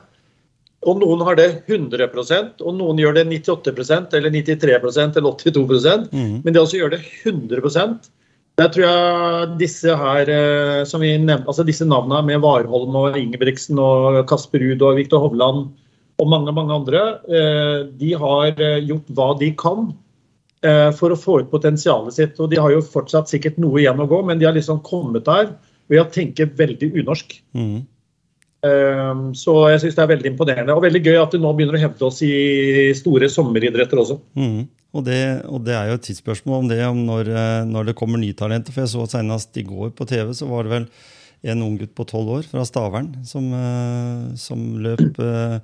Og 0.87 1.01
noen 1.01 1.23
har 1.25 1.37
det 1.39 1.47
100% 1.65 2.61
og 2.61 2.75
noen 2.77 2.99
gjør 3.01 3.17
det 3.17 3.25
98% 3.31 4.13
eller 4.17 4.33
93% 4.33 5.17
eller 5.17 5.31
82 5.33 5.81
mm. 6.11 6.35
Men 6.45 6.53
det 6.53 6.61
også 6.61 6.81
gjør 6.81 6.93
det 6.93 7.01
100% 7.25 8.11
der 8.57 8.71
tror 8.73 8.87
jeg 8.87 9.49
disse 9.59 9.95
her, 9.99 10.29
eh, 10.33 10.83
som 10.89 11.03
vi 11.05 11.11
nevnte, 11.21 11.45
altså 11.45 11.65
disse 11.65 11.85
navnene 11.85 12.23
med 12.25 12.41
Warholm 12.41 12.95
og 12.97 13.17
Ingebrigtsen 13.19 13.77
og 13.77 14.23
Kasper 14.29 14.63
Ruud 14.63 14.81
og 14.81 14.97
Viktor 14.97 15.21
Hovland 15.21 15.67
og 16.17 16.31
mange 16.31 16.53
mange 16.57 16.73
andre, 16.73 17.03
eh, 17.29 17.85
de 17.99 18.15
har 18.17 18.57
eh, 18.57 18.79
gjort 18.81 19.13
hva 19.13 19.31
de 19.37 19.53
kan 19.53 19.91
for 20.97 21.13
å 21.13 21.15
få 21.15 21.35
ut 21.43 21.51
potensialet 21.51 22.15
sitt. 22.15 22.39
Og 22.41 22.49
de 22.49 22.57
har 22.57 22.71
jo 22.73 22.81
fortsatt 22.81 23.29
sikkert 23.29 23.59
noe 23.61 23.77
igjen 23.77 24.01
å 24.01 24.07
gå, 24.09 24.17
men 24.25 24.39
de 24.41 24.47
har 24.47 24.55
liksom 24.55 24.79
kommet 24.83 25.27
der 25.29 25.51
ved 25.91 26.03
å 26.03 26.09
tenke 26.11 26.49
veldig 26.57 26.91
unorsk. 27.01 27.37
Mm. 27.57 27.85
Så 29.37 29.53
jeg 29.69 29.79
syns 29.83 29.95
det 29.95 30.01
er 30.03 30.09
veldig 30.09 30.31
imponerende. 30.33 30.75
Og 30.75 30.83
veldig 30.83 30.99
gøy 31.05 31.19
at 31.21 31.31
du 31.31 31.39
nå 31.39 31.53
begynner 31.55 31.77
å 31.77 31.81
hevde 31.81 32.07
oss 32.07 32.23
i 32.25 32.89
store 32.97 33.29
sommeridretter 33.31 34.01
også. 34.01 34.17
Mm. 34.35 34.65
Og 34.95 35.03
det, 35.05 35.19
og 35.45 35.61
det, 35.67 35.75
er 35.75 35.91
jo 35.91 35.97
et 35.99 36.07
tidsspørsmål 36.07 36.63
om 36.63 36.71
det 36.71 36.79
om 36.87 37.03
når, 37.05 37.29
eh, 37.29 37.67
når 37.69 37.89
det 37.89 37.97
kommer 37.99 38.21
nye 38.21 38.35
talenter. 38.37 38.73
For 38.73 38.85
jeg 38.85 38.93
så 38.95 39.05
senest 39.17 39.59
i 39.59 39.65
går 39.67 39.91
på 39.97 40.07
TV, 40.09 40.31
så 40.37 40.47
var 40.49 40.65
det 40.65 40.73
vel 40.73 40.87
en 41.51 41.61
ung 41.61 41.75
gutt 41.77 41.93
på 41.95 42.05
tolv 42.09 42.31
år 42.39 42.47
fra 42.49 42.63
Stavern 42.65 43.11
som, 43.27 43.45
eh, 43.53 44.23
som 44.41 44.63
løp 44.81 45.19
uh, 45.21 45.59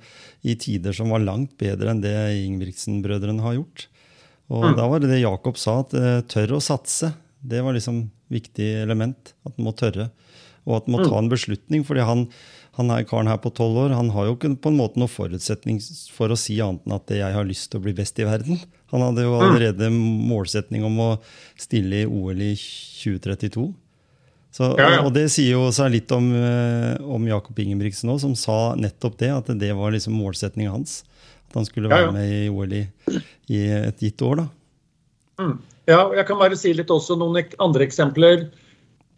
i 0.46 0.54
tider 0.60 0.94
som 0.94 1.10
var 1.10 1.24
langt 1.24 1.56
bedre 1.58 1.90
enn 1.90 2.02
det 2.04 2.14
Ingebrigtsen-brødrene 2.44 3.42
har 3.42 3.56
gjort. 3.58 3.88
Og 4.54 4.68
mm. 4.68 4.76
da 4.78 4.86
var 4.92 5.02
det 5.02 5.10
det 5.10 5.24
Jakob 5.24 5.58
sa, 5.58 5.80
at 5.82 5.96
uh, 5.98 6.20
tørre 6.30 6.60
å 6.60 6.62
satse. 6.62 7.10
Det 7.42 7.64
var 7.64 7.74
liksom 7.74 8.04
viktig 8.34 8.68
element. 8.82 9.34
At 9.46 9.56
man 9.56 9.70
må 9.70 9.76
tørre. 9.78 10.10
Og 10.64 10.78
at 10.78 10.88
man 10.88 10.98
må 10.98 11.04
ta 11.04 11.14
mm. 11.14 11.20
en 11.22 11.32
beslutning. 11.32 11.84
fordi 11.86 12.04
han, 12.08 12.26
han 12.78 12.90
her, 12.92 13.04
karen 13.08 13.30
her 13.30 13.40
på 13.42 13.52
tolv 13.54 13.84
år 13.84 13.94
han 13.96 14.10
har 14.14 14.28
jo 14.28 14.36
ikke 14.36 14.54
på 14.64 14.72
en 14.72 14.80
måte 14.80 15.00
noen 15.00 15.12
forutsetning 15.12 15.80
for 16.14 16.32
å 16.32 16.38
si 16.40 16.56
annet 16.64 16.86
enn 16.86 16.96
at 16.96 17.14
jeg 17.14 17.36
har 17.36 17.48
lyst 17.48 17.70
til 17.70 17.82
å 17.82 17.84
bli 17.84 17.94
best 17.96 18.18
i 18.18 18.28
verden. 18.28 18.60
Han 18.94 19.04
hadde 19.04 19.26
jo 19.26 19.36
mm. 19.36 19.46
allerede 19.46 19.90
målsetning 19.94 20.86
om 20.88 21.00
å 21.02 21.10
stille 21.60 22.04
i 22.04 22.08
OL 22.08 22.44
i 22.44 22.54
2032. 22.56 23.68
Så. 24.54 24.68
Og 25.02 25.08
det 25.10 25.26
sier 25.34 25.56
jo 25.56 25.64
seg 25.74 25.90
litt 25.96 26.12
om, 26.14 26.28
eh, 26.38 26.94
om 27.02 27.24
Jakob 27.26 27.58
Ingebrigtsen 27.58 28.12
òg, 28.12 28.20
som 28.22 28.36
sa 28.38 28.76
nettopp 28.78 29.16
det. 29.18 29.32
At 29.34 29.50
det 29.58 29.72
var 29.74 29.90
liksom 29.90 30.14
målsetninga 30.14 30.70
hans. 30.70 31.00
At 31.48 31.58
han 31.58 31.66
skulle 31.66 31.90
være 31.90 32.12
med 32.14 32.30
i 32.30 32.44
OL 32.52 32.76
i, 32.78 32.84
i, 33.50 33.64
et 33.90 34.04
gitt 34.04 34.22
år. 34.22 34.44
da. 34.44 34.46
Mm. 35.40 35.56
Ja, 35.90 36.06
jeg 36.16 36.26
kan 36.28 36.40
bare 36.40 36.56
si 36.56 36.72
litt 36.76 36.92
også 36.92 37.16
noen 37.20 37.42
andre 37.62 37.84
eksempler. 37.84 38.46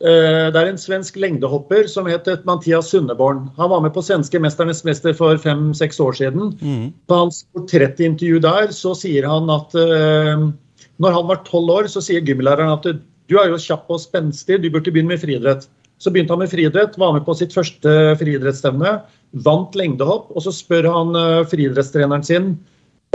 Eh, 0.05 0.47
det 0.53 0.61
er 0.61 0.69
en 0.69 0.81
svensk 0.81 1.17
lengdehopper 1.17 1.87
som 1.89 2.09
heter 2.09 2.43
Mathias 2.49 2.91
Sundeborn. 2.93 3.47
Han 3.57 3.71
var 3.73 3.81
med 3.81 3.95
på 3.95 4.05
svenske 4.05 4.39
'Mesternes 4.39 4.85
mester' 4.85 5.17
for 5.17 5.39
fem-seks 5.39 6.01
år 6.01 6.13
siden. 6.13 6.53
Mm. 6.61 6.93
På 7.09 7.23
hans 7.25 7.47
portrettintervju 7.55 8.41
der 8.41 8.69
så 8.77 8.93
sier 8.95 9.25
han 9.25 9.49
at 9.49 9.73
uh, 9.73 10.53
når 11.01 11.13
han 11.13 11.29
var 11.29 11.45
tolv 11.49 11.71
år, 11.71 11.89
så 11.89 12.05
sier 12.05 12.21
gymlæreren 12.21 12.77
at 12.77 12.85
du 13.29 13.39
er 13.41 13.49
jo 13.49 13.57
kjapp 13.57 13.89
og 13.89 14.01
spenstig, 14.01 14.61
du 14.61 14.71
burde 14.71 14.93
begynne 14.93 15.09
med 15.09 15.21
friidrett. 15.21 15.69
Så 15.99 16.13
begynte 16.13 16.33
han 16.33 16.45
med 16.45 16.53
friidrett, 16.53 16.99
var 16.99 17.13
med 17.17 17.25
på 17.25 17.35
sitt 17.35 17.57
første 17.57 18.17
friidrettsstevne, 18.21 19.01
vant 19.33 19.73
lengdehopp. 19.75 20.29
Og 20.37 20.45
så 20.45 20.53
spør 20.53 20.93
han 20.93 21.17
uh, 21.17 21.47
friidrettstreneren 21.49 22.25
sin 22.25 22.59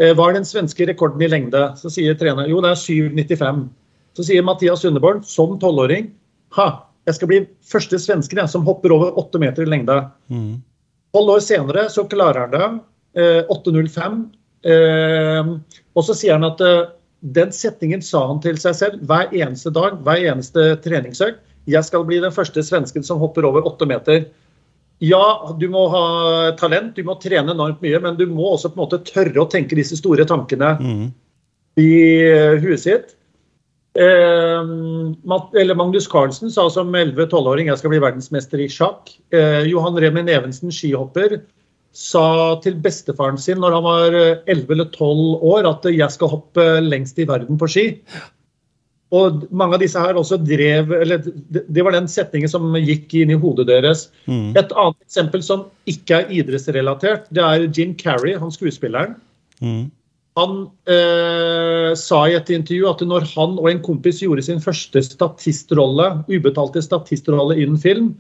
hva 0.02 0.30
er 0.30 0.40
den 0.40 0.48
svenske 0.48 0.88
rekorden 0.90 1.22
i 1.22 1.30
lengde. 1.30 1.60
Så 1.78 1.92
sier 1.94 2.16
treneren 2.18 2.50
jo 2.50 2.62
det 2.64 2.72
er 2.74 2.80
7,95. 2.82 3.66
Så 4.18 4.26
sier 4.26 4.46
Mathias 4.46 4.82
Sundeborn 4.82 5.22
som 5.28 5.60
tolvåring 5.62 6.10
Ha! 6.58 6.72
jeg 7.08 7.18
skal 7.18 7.30
bli 7.32 7.40
første 7.66 8.00
svensken 8.02 8.42
som 8.50 8.66
hopper 8.68 8.94
over 8.94 9.16
åtte 9.20 9.42
meter 9.42 9.66
i 9.66 9.72
lengde. 9.72 9.98
Tolv 11.16 11.36
år 11.36 11.44
senere 11.44 11.88
så 11.92 12.06
klarer 12.10 12.46
han 12.46 12.54
det. 12.54 12.68
Eh, 13.22 13.42
8.05. 13.52 14.20
Eh, 14.72 15.54
og 15.98 16.06
så 16.06 16.16
sier 16.16 16.38
han 16.38 16.48
at 16.48 16.62
eh, 16.62 16.92
den 17.22 17.54
setningen 17.54 18.04
sa 18.06 18.24
han 18.30 18.42
til 18.44 18.60
seg 18.62 18.78
selv 18.78 19.02
hver 19.10 19.34
eneste 19.34 19.74
dag, 19.74 19.98
hver 20.06 20.22
eneste 20.32 20.76
treningsøkt. 20.86 21.42
Jeg 21.70 21.86
skal 21.86 22.06
bli 22.08 22.18
den 22.22 22.34
første 22.34 22.64
svensken 22.66 23.04
som 23.06 23.20
hopper 23.22 23.46
over 23.46 23.66
åtte 23.70 23.86
meter. 23.90 24.24
Ja, 25.02 25.56
du 25.58 25.66
må 25.74 25.88
ha 25.90 26.04
talent, 26.60 26.94
du 26.96 27.06
må 27.08 27.16
trene 27.22 27.56
enormt 27.56 27.82
mye, 27.82 28.00
men 28.04 28.20
du 28.20 28.28
må 28.30 28.52
også 28.54 28.70
på 28.70 28.78
en 28.78 28.84
måte 28.84 29.02
tørre 29.08 29.42
å 29.42 29.50
tenke 29.50 29.78
disse 29.80 29.98
store 29.98 30.28
tankene 30.30 30.76
i 31.82 31.90
eh, 32.22 32.60
huet 32.62 32.84
sitt. 32.84 33.16
Eh, 33.98 34.62
eller 34.62 35.76
Magnus 35.76 36.06
Carlsen 36.08 36.54
sa 36.54 36.68
som 36.70 36.94
11-12-åring 36.94 37.72
jeg 37.72 37.82
skal 37.82 37.96
bli 37.96 38.04
verdensmester 38.04 38.62
i 38.62 38.70
sjakk. 38.70 39.10
Eh, 39.34 39.66
Johan 39.72 39.98
Remin 39.98 40.30
Evensen, 40.30 40.70
skihopper, 40.72 41.42
sa 41.92 42.56
til 42.64 42.78
bestefaren 42.80 43.40
sin 43.42 43.60
når 43.60 43.76
han 43.76 43.88
var 43.88 44.16
eh, 44.16 44.38
11 44.48 44.76
eller 44.78 44.92
12 44.94 45.50
år 45.50 45.68
at 45.74 45.90
eh, 45.90 45.98
jeg 45.98 46.14
skal 46.14 46.32
hoppe 46.32 46.68
lengst 46.86 47.20
i 47.20 47.28
verden 47.28 47.60
på 47.60 47.68
ski. 47.68 47.88
Og 49.12 49.42
mange 49.52 49.76
av 49.76 49.82
disse 49.84 50.00
her 50.00 50.16
også 50.16 50.38
drev 50.40 50.94
eller 50.96 51.20
det, 51.52 51.82
var 51.84 51.92
den 51.92 52.08
setningen 52.08 52.52
som 52.52 52.70
gikk 52.80 53.12
inn 53.20 53.34
i 53.34 53.40
hodet 53.40 53.68
deres. 53.68 54.06
Et 54.56 54.72
annet 54.72 55.00
eksempel 55.04 55.44
som 55.44 55.66
ikke 55.92 56.22
er 56.22 56.32
idrettsrelatert, 56.40 57.26
det 57.36 57.44
er 57.44 57.68
Jim 57.68 57.92
Carrey, 58.00 58.38
han 58.40 58.54
skuespilleren. 58.56 59.18
Han 60.40 60.54
eh, 60.88 61.92
sa 62.00 62.22
i 62.30 62.38
et 62.38 62.50
intervju 62.56 62.88
at 62.88 63.04
når 63.04 63.28
han 63.34 63.58
og 63.60 63.68
en 63.68 63.82
kompis 63.84 64.22
gjorde 64.24 64.46
sin 64.48 64.64
første 64.64 65.04
statistrolle, 65.04 66.08
ubetalte 66.32 66.80
statistrolle 66.86 67.58
innen 67.60 67.82
film, 67.82 68.14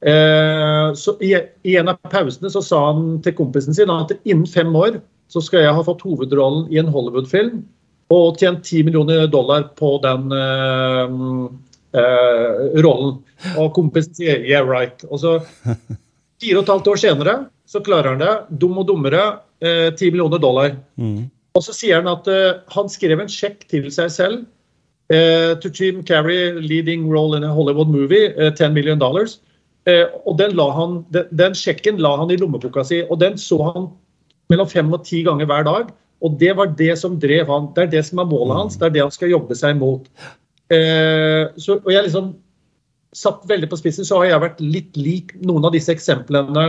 eh, 0.00 0.88
så 0.96 1.18
i, 1.20 1.34
i 1.68 1.76
en 1.76 1.92
av 1.92 2.00
pausene 2.08 2.48
så 2.48 2.64
sa 2.64 2.80
han 2.94 3.18
til 3.26 3.36
kompisen 3.36 3.76
sin 3.76 3.92
at 3.92 4.16
innen 4.24 4.48
fem 4.48 4.72
år 4.72 5.02
så 5.30 5.44
skal 5.44 5.66
jeg 5.66 5.76
ha 5.76 5.84
fått 5.84 6.00
hovedrollen 6.08 6.64
i 6.72 6.80
en 6.80 6.88
Hollywood-film 6.90 7.60
og 8.10 8.38
tjent 8.40 8.64
10 8.66 8.84
millioner 8.88 9.26
dollar 9.30 9.68
på 9.78 9.94
den 10.02 10.34
uh, 10.34 11.46
uh, 11.94 12.54
rollen. 12.82 13.20
Og 13.56 13.72
kompisen 13.76 14.16
sier 14.18 14.42
'yeah, 14.42 14.66
right'. 14.66 15.06
Og 15.10 15.20
så 15.22 15.38
fire 16.40 16.58
og 16.58 16.64
et 16.64 16.72
halvt 16.74 16.90
år 16.90 17.00
senere 17.00 17.36
så 17.70 17.80
klarer 17.80 18.14
han 18.14 18.22
det. 18.22 18.58
Dum 18.58 18.78
og 18.82 18.88
dummere. 18.88 19.40
Eh, 19.62 19.92
10 19.94 20.10
millioner 20.10 20.38
dollar. 20.38 20.72
Og 21.54 21.62
så 21.62 21.72
sier 21.72 22.00
han 22.00 22.08
at 22.08 22.26
han 22.72 22.88
skrev 22.88 23.20
en 23.20 23.28
sjekk 23.28 23.68
til 23.68 23.90
seg 23.92 24.10
selv. 24.10 24.46
to 25.10 25.68
Jim 25.68 26.02
Carrey, 26.02 26.54
leading 26.54 27.10
role 27.10 27.36
in 27.36 27.44
a 27.44 27.52
Hollywood 27.52 27.88
movie, 27.88 28.32
eh, 28.38 28.50
10 28.50 28.72
million 28.72 28.98
dollars. 28.98 29.40
Og 30.26 30.38
den, 30.38 30.56
la 30.56 30.70
han, 30.70 31.04
den, 31.10 31.26
den 31.30 31.54
sjekken 31.54 31.98
la 31.98 32.16
han 32.16 32.30
i 32.30 32.36
lommeboka 32.36 32.84
si, 32.84 33.02
og 33.10 33.20
den 33.20 33.38
så 33.38 33.58
han 33.72 33.88
mellom 34.50 34.68
fem 34.68 34.92
og 34.92 35.04
ti 35.04 35.22
ganger 35.22 35.46
hver 35.46 35.64
dag. 35.64 35.90
Og 36.20 36.36
det 36.40 36.52
var 36.58 36.74
det 36.76 36.92
som 37.00 37.16
drev 37.20 37.48
han. 37.48 37.70
Det 37.76 37.86
er 37.86 37.94
det 37.96 38.04
som 38.10 38.20
er 38.20 38.28
målet 38.28 38.58
hans, 38.58 38.76
det 38.76 38.90
er 38.90 38.94
det 38.96 39.04
han 39.06 39.14
skal 39.14 39.32
jobbe 39.32 39.56
seg 39.56 39.78
mot. 39.80 40.06
Eh, 40.70 41.48
så, 41.56 41.78
og 41.80 41.90
jeg 41.90 42.06
liksom 42.06 42.34
satt 43.16 43.42
veldig 43.50 43.70
på 43.70 43.78
spissen, 43.80 44.06
så 44.06 44.20
har 44.20 44.30
jeg 44.30 44.44
vært 44.44 44.62
litt 44.62 44.98
lik 45.00 45.34
noen 45.42 45.66
av 45.66 45.74
disse 45.74 45.90
eksemplene 45.92 46.66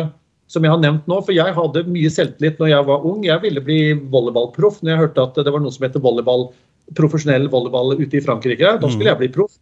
som 0.52 0.66
jeg 0.66 0.74
har 0.74 0.82
nevnt 0.82 1.08
nå. 1.10 1.20
For 1.24 1.36
jeg 1.36 1.56
hadde 1.58 1.86
mye 1.92 2.12
selvtillit 2.12 2.60
når 2.62 2.72
jeg 2.74 2.88
var 2.90 3.08
ung. 3.08 3.26
Jeg 3.28 3.44
ville 3.44 3.64
bli 3.64 3.82
volleyballproff 4.14 4.82
når 4.82 4.94
jeg 4.94 5.04
hørte 5.06 5.28
at 5.28 5.42
det 5.46 5.54
var 5.54 5.64
noe 5.64 5.74
som 5.76 5.86
heter 5.86 6.04
volleyball, 6.04 6.50
profesjonell 6.98 7.48
volleyball 7.52 7.96
ute 8.00 8.20
i 8.20 8.24
Frankrike. 8.24 8.78
Da 8.82 8.90
skulle 8.90 9.12
jeg 9.14 9.22
bli 9.22 9.32
proff. 9.36 9.60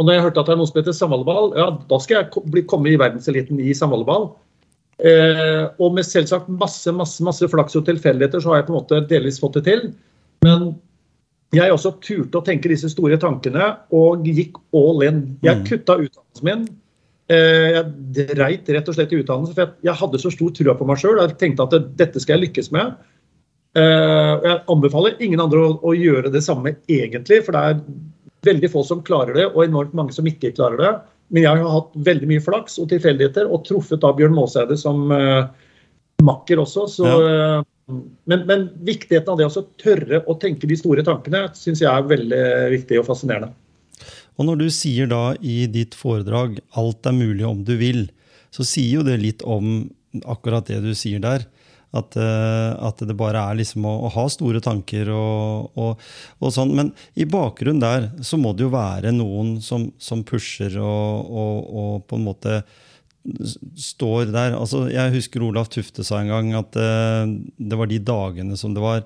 Og 0.00 0.06
når 0.06 0.16
jeg 0.16 0.24
hørte 0.26 0.42
at 0.42 0.48
det 0.48 0.54
er 0.54 0.60
noe 0.60 0.70
som 0.70 0.78
heter 0.80 0.96
samvolleyball, 0.96 1.50
ja, 1.58 1.66
da 1.90 1.98
skal 2.00 2.20
jeg 2.20 2.44
bli, 2.52 2.62
komme 2.68 2.92
i 2.92 2.98
verdenseliten 3.00 3.60
i 3.60 3.74
samvolleyball. 3.76 4.30
Eh, 5.02 5.64
og 5.82 5.96
med 5.96 6.06
selvsagt 6.06 6.46
masse 6.46 6.92
masse, 6.94 7.22
masse 7.26 7.48
flaks 7.50 7.74
og 7.78 7.86
tilfeldigheter 7.88 8.42
så 8.42 8.52
har 8.52 8.60
jeg 8.60 8.68
på 8.68 8.74
en 8.74 8.78
måte 8.78 9.00
delvis 9.10 9.40
fått 9.42 9.58
det 9.58 9.64
til. 9.66 9.88
Men 10.46 10.72
jeg 11.52 11.74
også 11.74 11.96
turte 12.04 12.38
å 12.38 12.44
tenke 12.46 12.70
disse 12.70 12.88
store 12.92 13.18
tankene 13.20 13.72
og 13.92 14.22
gikk 14.24 14.56
all 14.78 15.02
in. 15.04 15.24
Jeg 15.44 15.66
kutta 15.68 15.98
utdannelsen 16.00 16.48
min. 16.48 16.62
Eh, 17.32 17.78
jeg 17.78 18.28
dreit 18.36 18.70
rett 18.72 18.88
og 18.88 18.96
slett 18.96 19.12
i 19.12 19.20
utdannelse, 19.20 19.56
for 19.56 19.74
jeg, 19.84 19.96
hadde 19.98 20.20
så 20.22 20.32
stor 20.32 20.54
trua 20.56 20.76
på 20.78 20.86
meg 20.88 21.02
sjøl. 21.02 21.20
Jeg 21.20 21.38
tenkte 21.40 21.66
at 21.66 21.90
dette 21.98 22.22
skal 22.22 22.38
jeg 22.38 22.48
lykkes 22.48 22.72
med. 22.74 22.94
Eh, 23.78 24.32
jeg 24.46 24.62
anbefaler 24.72 25.20
ingen 25.24 25.42
andre 25.42 25.66
å 25.80 25.94
gjøre 25.96 26.32
det 26.32 26.44
samme 26.44 26.74
egentlig, 26.86 27.42
for 27.46 27.56
det 27.56 27.62
er 27.62 27.84
veldig 28.46 28.70
få 28.72 28.82
som 28.86 29.02
klarer 29.06 29.38
det, 29.38 29.46
og 29.52 29.64
enormt 29.64 29.94
mange 29.96 30.14
som 30.16 30.26
ikke 30.28 30.54
klarer 30.56 30.80
det. 30.80 30.92
Men 31.32 31.46
jeg 31.46 31.62
har 31.62 31.74
hatt 31.74 31.92
veldig 32.06 32.28
mye 32.28 32.44
flaks 32.44 32.78
og 32.82 32.90
tilfeldigheter, 32.92 33.48
og 33.48 33.64
truffet 33.64 34.04
av 34.04 34.18
Bjørn 34.18 34.34
Maaseide 34.36 34.76
som 34.80 35.06
uh, 35.08 35.48
makker 36.22 36.60
også. 36.62 36.86
Så, 36.92 37.08
eh, 37.26 37.62
men, 38.28 38.44
men 38.48 38.68
viktigheten 38.86 39.32
av 39.32 39.40
det 39.40 39.48
å 39.48 39.64
tørre 39.80 40.22
å 40.28 40.36
tenke 40.40 40.68
de 40.70 40.78
store 40.78 41.04
tankene 41.06 41.46
syns 41.58 41.82
jeg 41.82 41.90
er 41.90 42.08
veldig 42.10 42.44
viktig 42.76 43.00
og 43.00 43.08
fascinerende. 43.08 43.52
Og 44.40 44.48
når 44.48 44.62
du 44.62 44.68
sier 44.72 45.08
da 45.10 45.34
i 45.40 45.64
ditt 45.70 45.96
foredrag 45.98 46.60
'alt 46.78 47.06
er 47.06 47.16
mulig 47.16 47.44
om 47.46 47.64
du 47.64 47.74
vil', 47.80 48.08
så 48.52 48.64
sier 48.66 49.00
jo 49.00 49.02
det 49.06 49.18
litt 49.20 49.42
om 49.42 49.90
akkurat 50.28 50.66
det 50.68 50.80
du 50.84 50.92
sier 50.96 51.20
der. 51.20 51.44
At, 51.92 52.16
eh, 52.16 52.70
at 52.80 53.02
det 53.04 53.16
bare 53.20 53.40
er 53.50 53.58
liksom 53.58 53.84
å, 53.84 53.90
å 54.06 54.12
ha 54.14 54.22
store 54.32 54.62
tanker 54.64 55.10
og, 55.12 55.74
og, 55.76 56.06
og 56.40 56.54
sånn. 56.54 56.72
Men 56.78 56.92
i 57.20 57.26
bakgrunnen 57.28 57.82
der 57.82 58.06
så 58.24 58.38
må 58.40 58.54
det 58.56 58.64
jo 58.64 58.72
være 58.72 59.12
noen 59.12 59.58
som, 59.64 59.90
som 60.00 60.24
pusher 60.24 60.78
og, 60.80 61.28
og, 61.28 61.92
på 62.08 62.16
en 62.16 62.24
måte 62.30 62.62
står 63.78 64.32
der. 64.32 64.56
Altså, 64.56 64.86
jeg 64.90 65.14
husker 65.18 65.44
Olaf 65.44 65.68
Tufte 65.70 66.04
sa 66.06 66.22
en 66.22 66.32
gang 66.32 66.54
at 66.58 66.80
eh, 66.80 67.36
det 67.60 67.78
var 67.78 67.92
de 67.92 68.00
dagene 68.02 68.56
som 68.58 68.72
det 68.72 68.82
var 68.82 69.04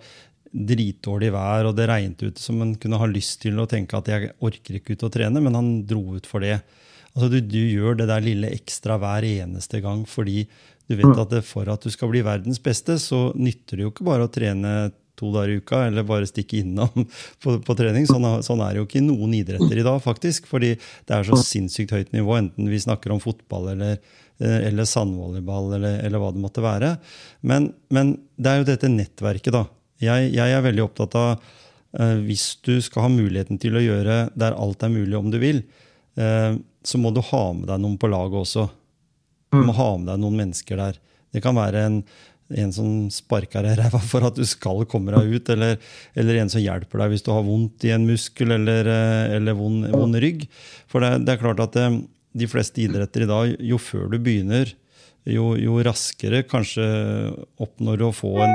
dritdårlig 0.57 1.33
vær 1.35 1.68
og 1.68 1.77
det 1.77 1.88
regnet 1.90 2.22
ute, 2.22 2.40
som 2.40 2.62
man 2.62 2.77
kunne 2.81 3.01
ha 3.03 3.09
lyst 3.11 3.42
til 3.42 3.59
å 3.61 3.66
tenke 3.68 3.99
at 3.99 4.09
jeg 4.09 4.31
orker 4.46 4.79
ikke 4.79 4.96
ut 4.96 5.05
å 5.09 5.12
trene, 5.12 5.42
men 5.42 5.59
han 5.59 5.72
dro 5.88 6.16
ut 6.16 6.29
for 6.29 6.44
det. 6.44 6.61
Altså, 7.16 7.29
du, 7.33 7.40
du 7.42 7.61
gjør 7.61 7.99
det 7.99 8.09
der 8.11 8.25
lille 8.25 8.53
ekstra 8.55 8.99
hver 9.01 9.27
eneste 9.27 9.83
gang 9.85 10.05
fordi 10.09 10.44
du 10.87 10.94
vet 10.99 11.18
at 11.18 11.35
for 11.46 11.68
at 11.72 11.83
du 11.83 11.90
skal 11.90 12.11
bli 12.12 12.22
verdens 12.27 12.61
beste, 12.62 12.99
så 13.03 13.29
nytter 13.35 13.79
det 13.79 13.87
jo 13.87 13.92
ikke 13.92 14.07
bare 14.07 14.29
å 14.29 14.33
trene 14.33 14.77
to 15.16 15.31
dager 15.33 15.55
i 15.55 15.61
uka 15.61 15.81
eller 15.87 16.05
bare 16.07 16.29
stikke 16.29 16.61
innom 16.61 16.92
på, 17.42 17.57
på 17.64 17.77
trening. 17.79 18.07
Sånn, 18.09 18.27
sånn 18.44 18.62
er 18.64 18.75
det 18.75 18.83
jo 18.83 18.88
ikke 18.88 19.01
i 19.01 19.07
noen 19.07 19.35
idretter 19.38 19.81
i 19.81 19.87
dag, 19.87 19.99
faktisk. 20.05 20.49
Fordi 20.51 20.75
det 20.77 21.16
er 21.16 21.27
så 21.27 21.38
sinnssykt 21.40 21.94
høyt 21.96 22.12
nivå, 22.16 22.37
enten 22.38 22.70
vi 22.70 22.83
snakker 22.83 23.14
om 23.14 23.22
fotball 23.22 23.72
eller, 23.75 24.01
eh, 24.42 24.59
eller 24.68 24.88
sandvolleyball 24.88 25.79
eller, 25.79 26.01
eller 26.07 26.22
hva 26.22 26.33
det 26.37 26.44
måtte 26.44 26.64
være. 26.64 26.96
Men, 27.49 27.72
men 27.94 28.16
det 28.37 28.53
er 28.53 28.62
jo 28.62 28.70
dette 28.70 28.92
nettverket, 28.92 29.55
da. 29.57 29.66
Jeg, 30.03 30.33
jeg 30.37 30.53
er 30.53 30.64
veldig 30.64 30.85
opptatt 30.85 31.16
av 31.16 31.31
eh, 31.33 32.16
hvis 32.27 32.51
du 32.66 32.77
skal 32.85 33.07
ha 33.07 33.12
muligheten 33.12 33.61
til 33.62 33.79
å 33.79 33.85
gjøre 33.85 34.27
der 34.37 34.57
alt 34.57 34.85
er 34.85 34.92
mulig 34.92 35.16
om 35.16 35.31
du 35.33 35.40
vil, 35.40 35.62
eh, 36.20 36.53
så 36.87 37.01
må 37.01 37.11
du 37.11 37.25
ha 37.33 37.46
med 37.57 37.70
deg 37.70 37.81
noen 37.83 37.96
på 37.99 38.11
laget 38.12 38.44
også. 38.44 38.68
Du 39.55 39.61
må 39.63 39.75
ha 39.77 39.91
med 39.99 40.09
deg 40.11 40.23
noen 40.23 40.41
mennesker 40.41 40.81
der. 40.81 40.99
Det 41.35 41.43
kan 41.45 41.57
være 41.59 41.85
en, 41.89 42.01
en 42.63 42.73
som 42.75 42.89
sparker 43.13 43.67
deg 43.67 43.77
i 43.77 43.81
ræva 43.83 44.01
for 44.03 44.27
at 44.27 44.39
du 44.39 44.45
skal 44.49 44.85
komme 44.91 45.15
deg 45.15 45.37
ut, 45.37 45.53
eller, 45.55 45.79
eller 46.19 46.41
en 46.41 46.53
som 46.53 46.63
hjelper 46.63 47.03
deg 47.03 47.15
hvis 47.15 47.27
du 47.27 47.33
har 47.35 47.47
vondt 47.47 47.87
i 47.87 47.93
en 47.95 48.07
muskel 48.09 48.57
eller, 48.59 48.91
eh, 48.91 49.37
eller 49.39 49.59
vond, 49.59 49.87
vond 49.95 50.19
rygg. 50.23 50.47
For 50.91 51.05
det, 51.05 51.27
det 51.27 51.37
er 51.37 51.43
klart 51.43 51.63
at 51.63 51.79
eh, 51.83 52.01
de 52.37 52.51
fleste 52.51 52.83
idretter 52.85 53.25
i 53.25 53.31
dag, 53.31 53.55
jo 53.65 53.81
før 53.81 54.11
du 54.13 54.19
begynner, 54.21 54.75
jo, 55.27 55.47
jo 55.59 55.79
raskere 55.83 56.45
kanskje 56.47 56.85
oppnår 57.62 57.99
du 57.99 58.05
å 58.07 58.15
få 58.15 58.31
en 58.45 58.53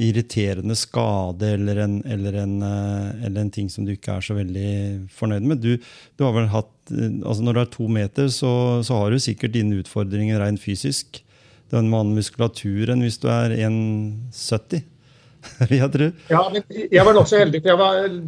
irriterende 0.00 0.76
skade 0.78 1.50
eller 1.58 1.82
en, 1.84 1.98
eller, 2.08 2.38
en, 2.44 2.54
eh, 2.64 3.26
eller 3.26 3.44
en 3.44 3.52
ting 3.52 3.68
som 3.72 3.84
du 3.84 3.92
ikke 3.92 4.16
er 4.16 4.24
så 4.24 4.36
veldig 4.38 4.70
fornøyd 5.12 5.50
med. 5.50 5.60
Du, 5.60 5.76
du 6.16 6.24
har 6.24 6.32
vel 6.36 6.48
hatt, 6.52 6.72
eh, 6.94 7.20
altså 7.20 7.44
Når 7.44 7.58
du 7.58 7.60
er 7.60 7.70
to 7.74 7.90
meter, 7.98 8.32
så, 8.32 8.54
så 8.86 9.02
har 9.02 9.12
du 9.12 9.20
sikkert 9.20 9.52
dine 9.56 9.82
utfordringer 9.82 10.40
rent 10.40 10.62
fysisk. 10.64 11.20
Du 11.68 11.76
har 11.76 11.84
en 11.84 11.92
annen 11.92 12.16
muskulatur 12.16 12.94
enn 12.94 13.04
hvis 13.04 13.20
du 13.20 13.28
er 13.28 13.52
1,70, 13.68 14.80
vil 15.68 15.78
jeg 15.82 15.92
tro. 15.98 16.10
Ja, 16.32 16.48
jeg 16.72 17.04
var 17.04 17.20
nokså 17.20 17.44
heldig, 17.44 17.60
for 17.60 17.74
jeg 17.74 17.82
var 17.84 18.18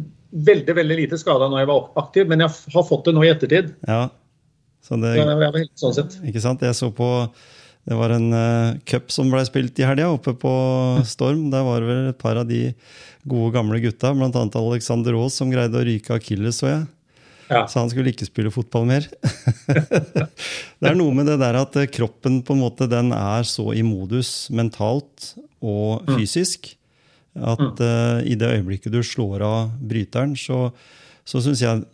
veldig 0.47 0.73
veldig 0.75 1.01
lite 1.01 1.17
skada 1.17 1.49
når 1.49 1.63
jeg 1.63 1.73
var 1.73 1.91
aktiv, 2.03 2.29
men 2.29 2.45
jeg 2.45 2.53
har 2.77 2.85
fått 2.85 3.07
det 3.09 3.17
nå 3.17 3.25
i 3.25 3.33
ettertid. 3.33 3.73
Ja, 3.89 4.07
så 4.85 5.01
det, 5.01 5.17
Jeg 5.17 5.27
var 5.33 5.49
heldig 5.49 5.79
sånn 5.81 5.95
sett. 5.97 6.19
Ikke 6.29 6.43
sant? 6.43 6.61
Jeg 6.61 6.77
så 6.77 6.93
på 6.95 7.07
Det 7.87 7.95
var 7.95 8.11
en 8.11 8.27
uh, 8.35 8.75
cup 8.89 9.13
som 9.15 9.29
ble 9.31 9.45
spilt 9.47 9.79
i 9.79 9.85
helga, 9.87 10.09
oppe 10.11 10.33
på 10.35 10.51
Storm. 11.07 11.47
Der 11.53 11.63
var 11.63 11.79
det 11.79 11.87
vel 11.87 12.09
et 12.11 12.19
par 12.19 12.39
av 12.39 12.47
de 12.49 12.65
gode, 13.23 13.53
gamle 13.55 13.79
gutta, 13.83 14.11
bl.a. 14.15 14.43
Alexander 14.59 15.15
Aas, 15.15 15.37
som 15.39 15.51
greide 15.53 15.79
å 15.79 15.85
ryke 15.87 16.17
akilles, 16.17 16.59
så 16.59 16.71
jeg. 16.71 16.85
Ja. 17.47 17.61
Så 17.71 17.79
han 17.79 17.91
skulle 17.91 18.11
ikke 18.11 18.27
spille 18.27 18.51
fotball 18.51 18.89
mer. 18.89 19.07
det 20.79 20.89
er 20.89 20.97
noe 20.99 21.15
med 21.15 21.29
det 21.31 21.37
der 21.39 21.61
at 21.61 21.77
eh, 21.79 21.87
kroppen 21.87 22.41
på 22.43 22.57
en 22.57 22.63
måte, 22.65 22.89
den 22.91 23.13
er 23.15 23.47
så 23.47 23.69
i 23.71 23.85
modus 23.87 24.49
mentalt 24.51 25.31
og 25.63 26.03
fysisk 26.11 26.73
at 27.37 27.79
uh, 27.79 28.19
i 28.25 28.35
det 28.35 28.49
øyeblikket 28.57 28.91
du 28.91 28.99
slår 29.05 29.43
av 29.45 29.75
bryteren, 29.79 30.33
så, 30.35 30.71
så 31.27 31.39
syns 31.45 31.61
jeg 31.63 31.85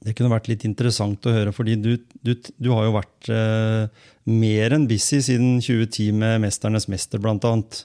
Det 0.00 0.14
kunne 0.16 0.32
vært 0.32 0.48
litt 0.48 0.64
interessant 0.64 1.26
å 1.28 1.34
høre, 1.34 1.52
fordi 1.52 1.76
du, 1.76 1.90
du, 2.24 2.32
du 2.56 2.70
har 2.72 2.86
jo 2.86 2.94
vært 2.94 3.28
eh, 3.34 4.06
mer 4.32 4.72
enn 4.72 4.86
busy 4.88 5.20
siden 5.26 5.58
2010 5.60 6.16
med 6.22 6.40
'Mesternes 6.40 6.88
mester', 6.88 7.20
blant 7.20 7.44
annet. 7.44 7.82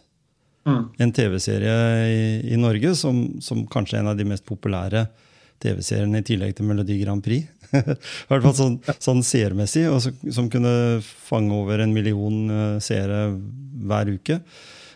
Mm. 0.65 0.85
En 1.03 1.11
TV-serie 1.13 1.75
i, 2.07 2.23
i, 2.53 2.57
Norge 2.57 2.95
som, 2.97 3.19
som, 3.43 3.65
kanskje 3.69 3.99
er 3.99 4.01
en 4.01 4.13
av 4.13 4.17
de 4.17 4.25
mest 4.25 4.47
populære 4.47 5.03
TV-seriene 5.61 6.23
i 6.23 6.25
tillegg 6.25 6.55
til 6.57 6.65
Melodi 6.65 6.97
Grand 7.03 7.21
Prix. 7.23 7.45
I 7.75 8.29
hvert 8.31 8.47
fall 8.47 8.55
sånn, 8.57 8.79
sånn 8.95 9.21
seermessig, 9.25 9.85
og 9.91 9.99
så, 10.01 10.15
som 10.33 10.49
kunne 10.49 11.03
fange 11.03 11.53
over 11.53 11.83
en 11.83 11.93
million 11.93 12.41
uh, 12.49 12.79
seere 12.83 13.27
hver 13.85 14.15
uke. 14.15 14.39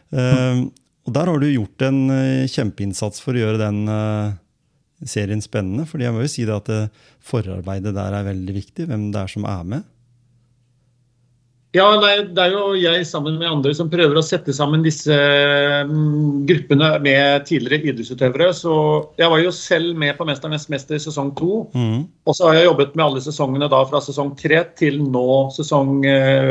Uh, 0.09 0.65
og 1.05 1.13
der 1.19 1.29
har 1.29 1.43
du 1.43 1.51
gjort 1.51 1.85
en 1.85 2.01
uh, 2.09 2.49
kjempeinnsats 2.49 3.21
for 3.21 3.35
å 3.35 3.43
gjøre 3.43 3.61
den 3.61 3.83
serien 5.05 5.41
spennende. 5.41 5.85
fordi 5.87 6.03
jeg 6.07 6.13
må 6.13 6.25
jo 6.25 6.31
si 6.31 6.45
det 6.45 6.55
at 6.55 6.67
det, 6.71 6.81
forarbeidet 7.19 7.95
der 7.95 8.13
er 8.13 8.27
veldig 8.27 8.55
viktig, 8.55 8.89
hvem 8.89 9.11
det 9.13 9.21
er 9.21 9.31
som 9.31 9.47
er 9.47 9.63
med. 9.63 9.87
Ja, 11.69 11.85
Det 12.01 12.41
er 12.41 12.49
jo 12.49 12.73
jeg 12.73 13.05
sammen 13.05 13.35
med 13.37 13.45
andre 13.45 13.75
som 13.77 13.91
prøver 13.91 14.17
å 14.17 14.23
sette 14.25 14.49
sammen 14.57 14.81
disse 14.81 15.13
mm, 15.85 16.47
gruppene 16.49 16.87
med 17.03 17.45
tidligere 17.45 17.91
idrettsutøvere. 17.91 18.49
Så 18.57 18.73
Jeg 19.19 19.29
var 19.29 19.37
jo 19.37 19.51
selv 19.51 19.95
med 19.95 20.17
på 20.17 20.25
'Mesternes 20.25 20.65
mester' 20.67 20.97
sesong 20.97 21.35
to. 21.37 21.69
Mm. 21.75 22.07
Og 22.25 22.33
så 22.33 22.47
har 22.47 22.55
jeg 22.55 22.65
jobbet 22.65 22.95
med 22.95 23.05
alle 23.05 23.21
sesongene 23.21 23.69
da 23.69 23.83
fra 23.85 24.01
sesong 24.01 24.35
tre 24.35 24.63
til 24.75 24.97
nå 24.97 25.53
sesong 25.53 26.01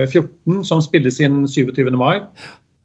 14, 0.07 0.61
eh, 0.61 0.63
som 0.63 0.81
spilles 0.81 1.19
inn 1.21 1.49
27. 1.49 1.91
mai 1.97 2.23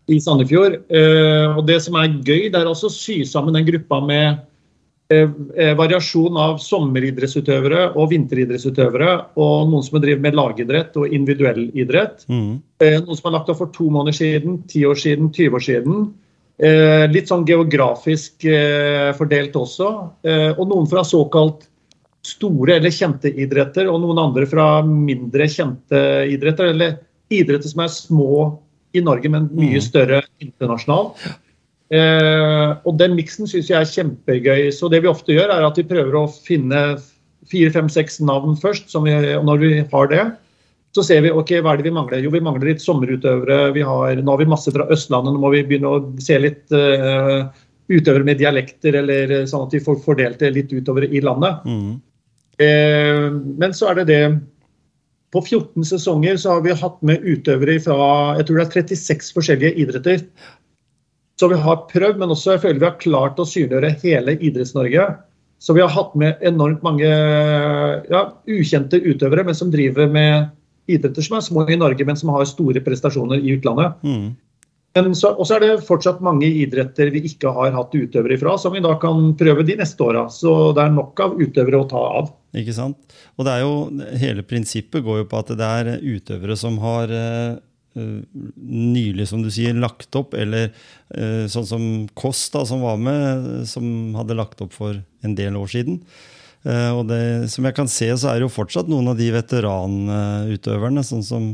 i 0.10 0.18
Sandefjord. 0.18 0.82
Eh, 0.90 1.54
og 1.56 1.68
Det 1.68 1.82
som 1.84 1.96
er 1.96 2.18
gøy, 2.18 2.50
det 2.50 2.56
er 2.56 2.66
også 2.66 2.90
å 2.90 2.98
sy 2.98 3.24
sammen 3.24 3.54
den 3.54 3.66
gruppa 3.66 4.02
med 4.02 4.42
Eh, 4.42 4.42
eh, 4.42 4.53
variasjon 5.12 6.38
av 6.40 6.56
sommeridrettsutøvere 6.64 7.90
og 8.00 8.08
vinteridrettsutøvere. 8.14 9.10
Og 9.38 9.68
noen 9.70 9.84
som 9.86 9.98
har 9.98 10.06
drevet 10.06 10.24
med 10.24 10.38
lagidrett 10.40 10.96
og 10.98 11.12
individuell 11.14 11.68
idrett. 11.78 12.24
Mm. 12.32 12.62
Eh, 12.82 12.96
noen 13.02 13.20
som 13.20 13.28
har 13.30 13.36
lagt 13.36 13.52
opp 13.52 13.60
for 13.60 13.74
to 13.76 13.90
måneder 13.94 14.16
siden, 14.18 14.62
ti 14.72 14.86
år 14.88 14.98
siden, 14.98 15.30
20 15.36 15.60
år 15.60 15.66
siden. 15.68 16.04
Litt 17.12 17.28
sånn 17.28 17.48
geografisk 17.50 18.46
fordelt 19.18 19.56
også. 19.58 19.88
Og 20.54 20.62
noen 20.70 20.86
fra 20.88 21.02
såkalt 21.04 21.66
store 22.24 22.78
eller 22.78 22.94
kjente 22.94 23.32
idretter, 23.32 23.90
og 23.92 24.00
noen 24.04 24.22
andre 24.22 24.48
fra 24.48 24.68
mindre 24.86 25.48
kjente 25.52 26.04
idretter. 26.32 26.72
Eller 26.72 27.00
idretter 27.34 27.70
som 27.70 27.84
er 27.84 27.92
små 27.92 28.36
i 28.94 29.02
Norge, 29.04 29.30
men 29.34 29.50
mye 29.52 29.80
mm. 29.80 29.84
større 29.84 30.22
internasjonalt. 30.44 31.20
Eh, 31.94 32.70
og 32.88 32.96
den 32.98 33.18
miksen 33.18 33.50
syns 33.50 33.70
jeg 33.70 33.80
er 33.80 33.90
kjempegøy. 33.90 34.70
Så 34.74 34.90
det 34.92 35.04
vi 35.04 35.12
ofte 35.12 35.36
gjør, 35.36 35.52
er 35.54 35.66
at 35.68 35.78
vi 35.78 35.88
prøver 35.90 36.18
å 36.18 36.30
finne 36.32 36.84
fire, 37.52 37.74
fem, 37.76 37.92
seks 37.92 38.22
navn 38.24 38.56
først. 38.60 38.94
Vi, 39.06 39.18
og 39.38 39.46
når 39.50 39.62
vi 39.62 39.74
har 39.92 40.10
det, 40.12 40.24
så 40.94 41.04
ser 41.06 41.24
vi 41.26 41.34
ok, 41.34 41.58
hva 41.66 41.74
er 41.74 41.82
det 41.82 41.90
vi 41.90 41.96
mangler. 41.96 42.22
Jo, 42.24 42.32
vi 42.34 42.42
mangler 42.44 42.72
litt 42.72 42.84
sommerutøvere. 42.84 43.74
Vi 43.76 43.86
har, 43.86 44.22
nå 44.22 44.36
har 44.36 44.42
vi 44.42 44.50
masse 44.50 44.74
fra 44.74 44.88
Østlandet. 44.94 45.34
Nå 45.34 45.42
må 45.42 45.54
vi 45.54 45.64
begynne 45.66 45.90
å 45.90 46.02
se 46.22 46.38
litt 46.42 46.74
uh, 46.74 47.50
utøvere 47.92 48.28
med 48.28 48.40
dialekter, 48.42 48.96
eller 49.02 49.32
eh, 49.34 49.46
sånn 49.50 49.68
at 49.68 49.74
vi 49.76 49.82
får 49.84 50.02
fordelt 50.06 50.42
det 50.42 50.54
litt 50.56 50.74
utover 50.74 51.06
i 51.10 51.22
landet. 51.24 51.66
Mm. 51.68 51.94
Eh, 52.64 53.28
men 53.60 53.74
så 53.76 53.92
er 53.92 54.02
det 54.02 54.10
det 54.12 54.24
På 55.34 55.42
14 55.42 55.82
sesonger 55.90 56.38
så 56.38 56.52
har 56.54 56.60
vi 56.62 56.76
hatt 56.78 57.00
med 57.02 57.24
utøvere 57.26 57.80
fra 57.82 57.96
jeg 58.38 58.46
tror 58.46 58.60
det 58.60 58.66
er 58.68 58.84
36 58.94 59.32
forskjellige 59.34 59.80
idretter. 59.82 60.20
Så 61.40 61.50
vi 61.50 61.58
har 61.60 61.86
prøvd, 61.90 62.20
men 62.22 62.34
også 62.34 62.56
jeg 62.56 62.64
føler 62.64 62.82
vi 62.82 62.90
har 62.90 63.00
klart 63.02 63.40
å 63.42 63.48
synliggjøre 63.48 63.96
hele 64.04 64.36
Idretts-Norge. 64.38 65.08
Så 65.64 65.74
vi 65.74 65.82
har 65.82 65.94
hatt 65.96 66.14
med 66.20 66.42
enormt 66.46 66.84
mange 66.86 67.08
ja, 67.08 68.24
ukjente 68.52 69.00
utøvere, 69.00 69.46
men 69.48 69.58
som 69.58 69.72
driver 69.74 70.10
med 70.12 70.52
idretter 70.92 71.24
som 71.24 71.38
er 71.38 71.46
små 71.46 71.64
i 71.72 71.80
Norge, 71.80 72.04
men 72.06 72.20
som 72.20 72.34
har 72.36 72.44
store 72.50 72.84
prestasjoner 72.84 73.40
i 73.40 73.56
utlandet. 73.56 73.96
Mm. 74.04 74.34
Og 74.94 75.16
så 75.18 75.56
er 75.56 75.64
det 75.64 75.86
fortsatt 75.88 76.20
mange 76.22 76.46
idretter 76.46 77.10
vi 77.16 77.24
ikke 77.32 77.50
har 77.56 77.72
hatt 77.74 77.96
utøvere 77.96 78.36
ifra, 78.36 78.58
som 78.62 78.76
vi 78.76 78.84
da 78.84 78.92
kan 79.02 79.32
prøve 79.40 79.66
de 79.66 79.80
neste 79.80 80.04
åra. 80.06 80.28
Så 80.30 80.74
det 80.76 80.84
er 80.84 80.94
nok 80.94 81.24
av 81.24 81.40
utøvere 81.40 81.80
å 81.80 81.88
ta 81.90 82.04
av. 82.20 82.34
Ikke 82.60 82.76
sant. 82.76 83.00
Og 83.40 83.48
det 83.48 83.56
er 83.56 83.64
jo, 83.64 83.74
hele 84.22 84.46
prinsippet 84.46 85.02
går 85.06 85.24
jo 85.24 85.30
på 85.32 85.40
at 85.40 85.56
det 85.58 85.72
er 85.80 85.96
utøvere 86.04 86.60
som 86.60 86.78
har 86.84 87.16
Eh, 87.16 87.54
nylig, 87.96 89.28
som 89.30 89.44
du 89.44 89.50
sier, 89.54 89.76
lagt 89.78 90.16
opp, 90.18 90.36
eller 90.38 90.72
uh, 91.16 91.46
sånn 91.52 91.68
som 91.70 91.88
Kåss, 92.18 92.48
som 92.70 92.84
var 92.86 93.02
med, 93.02 93.66
som 93.70 94.16
hadde 94.18 94.38
lagt 94.40 94.64
opp 94.66 94.74
for 94.76 95.02
en 95.24 95.36
del 95.38 95.60
år 95.60 95.72
siden. 95.74 96.02
Og 96.64 97.02
det, 97.10 97.50
som 97.52 97.66
jeg 97.68 97.76
kan 97.76 97.90
se, 97.92 98.06
så 98.16 98.30
er 98.32 98.38
det 98.40 98.46
jo 98.46 98.54
fortsatt 98.54 98.88
noen 98.88 99.10
av 99.12 99.18
de 99.20 99.26
veteranutøverne, 99.36 101.02
sånn 101.04 101.26
som 101.28 101.50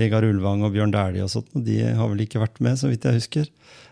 Vegard 0.00 0.24
Ulvang 0.24 0.62
og 0.64 0.72
Bjørn 0.72 0.94
Dæhlie 0.94 1.26
og 1.26 1.28
sånt, 1.28 1.50
og 1.52 1.66
de 1.66 1.82
har 1.84 2.08
vel 2.08 2.22
ikke 2.24 2.40
vært 2.40 2.62
med, 2.64 2.78
så 2.80 2.88
vidt 2.88 3.04
jeg 3.04 3.18
husker. 3.18 3.50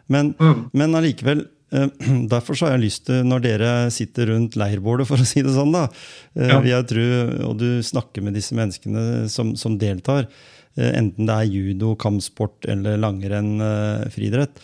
Men, 0.08 0.32
mm. 0.40 0.62
men 0.72 0.96
allikevel, 0.96 1.44
Derfor 2.32 2.54
så 2.54 2.68
har 2.68 2.76
jeg 2.76 2.84
lyst 2.84 3.06
til, 3.08 3.24
når 3.26 3.44
dere 3.44 3.70
sitter 3.94 4.30
rundt 4.30 4.56
leirbålet, 4.58 5.08
for 5.08 5.20
å 5.20 5.26
si 5.26 5.42
det 5.42 5.54
sånn, 5.54 5.74
da, 5.74 5.88
ja. 6.36 6.58
vil 6.62 6.70
jeg 6.70 6.88
tro, 6.90 7.06
og 7.48 7.56
du 7.60 7.68
snakker 7.84 8.24
med 8.24 8.36
disse 8.38 8.56
menneskene 8.56 9.24
som, 9.32 9.54
som 9.58 9.78
deltar, 9.80 10.28
Eh, 10.28 10.53
enten 10.82 11.28
det 11.28 11.34
er 11.34 11.50
judo, 11.50 11.94
kampsport 12.00 12.66
eller 12.70 12.98
langrenn, 13.00 13.56
eh, 13.62 14.06
friidrett, 14.14 14.62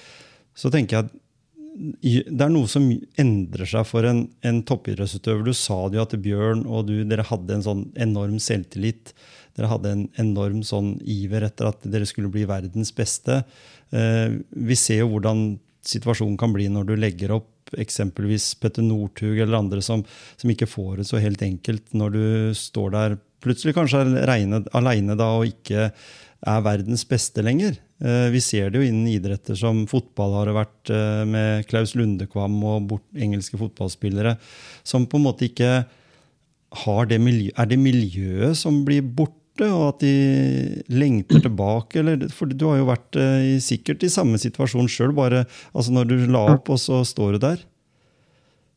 så 0.57 0.73
tenker 0.73 0.97
jeg 0.97 1.09
at 1.09 1.17
det 1.81 2.45
er 2.45 2.51
noe 2.53 2.69
som 2.69 2.89
endrer 3.21 3.69
seg 3.69 3.87
for 3.89 4.05
en, 4.05 4.25
en 4.45 4.59
toppidrettsutøver. 4.67 5.47
Du 5.47 5.55
sa 5.57 5.79
det 5.89 5.97
jo 5.97 6.03
at 6.05 6.17
Bjørn 6.21 6.65
og 6.67 6.91
du 6.91 6.97
dere 7.09 7.25
hadde 7.25 7.55
en 7.57 7.65
sånn 7.65 7.85
enorm 7.97 8.37
selvtillit. 8.43 9.15
Dere 9.57 9.71
hadde 9.71 9.95
en 9.95 10.03
enorm 10.21 10.65
sånn 10.67 10.97
iver 11.09 11.47
etter 11.47 11.71
at 11.71 11.87
dere 11.89 12.09
skulle 12.09 12.33
bli 12.33 12.45
verdens 12.51 12.93
beste. 12.97 13.43
Eh, 13.95 14.41
vi 14.51 14.77
ser 14.79 15.05
jo 15.05 15.13
hvordan 15.15 15.55
situasjonen 15.87 16.37
kan 16.41 16.53
bli 16.53 16.69
når 16.69 16.91
du 16.91 16.95
legger 16.99 17.39
opp 17.39 17.49
eksempelvis 17.79 18.55
Petter 18.61 18.85
Northug 18.87 19.39
eller 19.39 19.59
andre 19.61 19.83
som, 19.85 20.05
som 20.41 20.53
ikke 20.53 20.69
får 20.71 21.01
det 21.01 21.07
så 21.11 21.21
helt 21.23 21.43
enkelt 21.47 21.95
når 21.97 22.17
du 22.17 22.25
står 22.57 22.97
der 22.97 23.21
plutselig 23.41 23.77
kanskje 23.77 24.03
aleine 24.77 25.17
og 25.17 25.47
ikke 25.49 25.91
er 26.41 26.65
verdens 26.65 27.05
beste 27.09 27.45
lenger. 27.45 27.77
Eh, 28.01 28.29
vi 28.33 28.41
ser 28.41 28.71
det 28.71 28.81
jo 28.81 28.89
innen 28.89 29.09
idretter 29.13 29.57
som 29.59 29.83
fotball 29.89 30.39
har 30.39 30.49
det 30.49 30.57
vært 30.57 30.93
eh, 30.97 31.25
med 31.29 31.67
Klaus 31.69 31.93
Lundekvam 31.99 32.57
og 32.65 32.95
engelske 33.13 33.61
fotballspillere, 33.61 34.37
som 34.83 35.05
på 35.09 35.21
en 35.21 35.27
måte 35.27 35.51
ikke 35.51 35.85
har 36.85 37.09
det 37.11 37.19
miljøet 37.19 37.59
Er 37.59 37.67
det 37.67 37.81
miljøet 37.83 38.59
som 38.59 38.85
blir 38.87 39.03
borte? 39.03 39.40
Og 39.69 39.83
at 39.89 40.05
de 40.05 40.83
lengter 40.93 41.43
tilbake? 41.45 42.01
Eller, 42.01 42.29
for 42.35 42.51
du 42.51 42.65
har 42.69 42.81
jo 42.81 42.89
vært 42.89 43.19
eh, 43.21 43.49
i, 43.53 43.59
sikkert 43.65 44.07
i 44.07 44.13
samme 44.13 44.41
situasjon 44.41 44.89
sjøl, 44.91 45.13
bare 45.17 45.45
altså 45.75 45.95
når 45.97 46.09
du 46.11 46.17
la 46.33 46.47
opp, 46.57 46.71
og 46.73 46.81
så 46.81 47.03
står 47.07 47.37
du 47.37 47.45
der. 47.45 47.67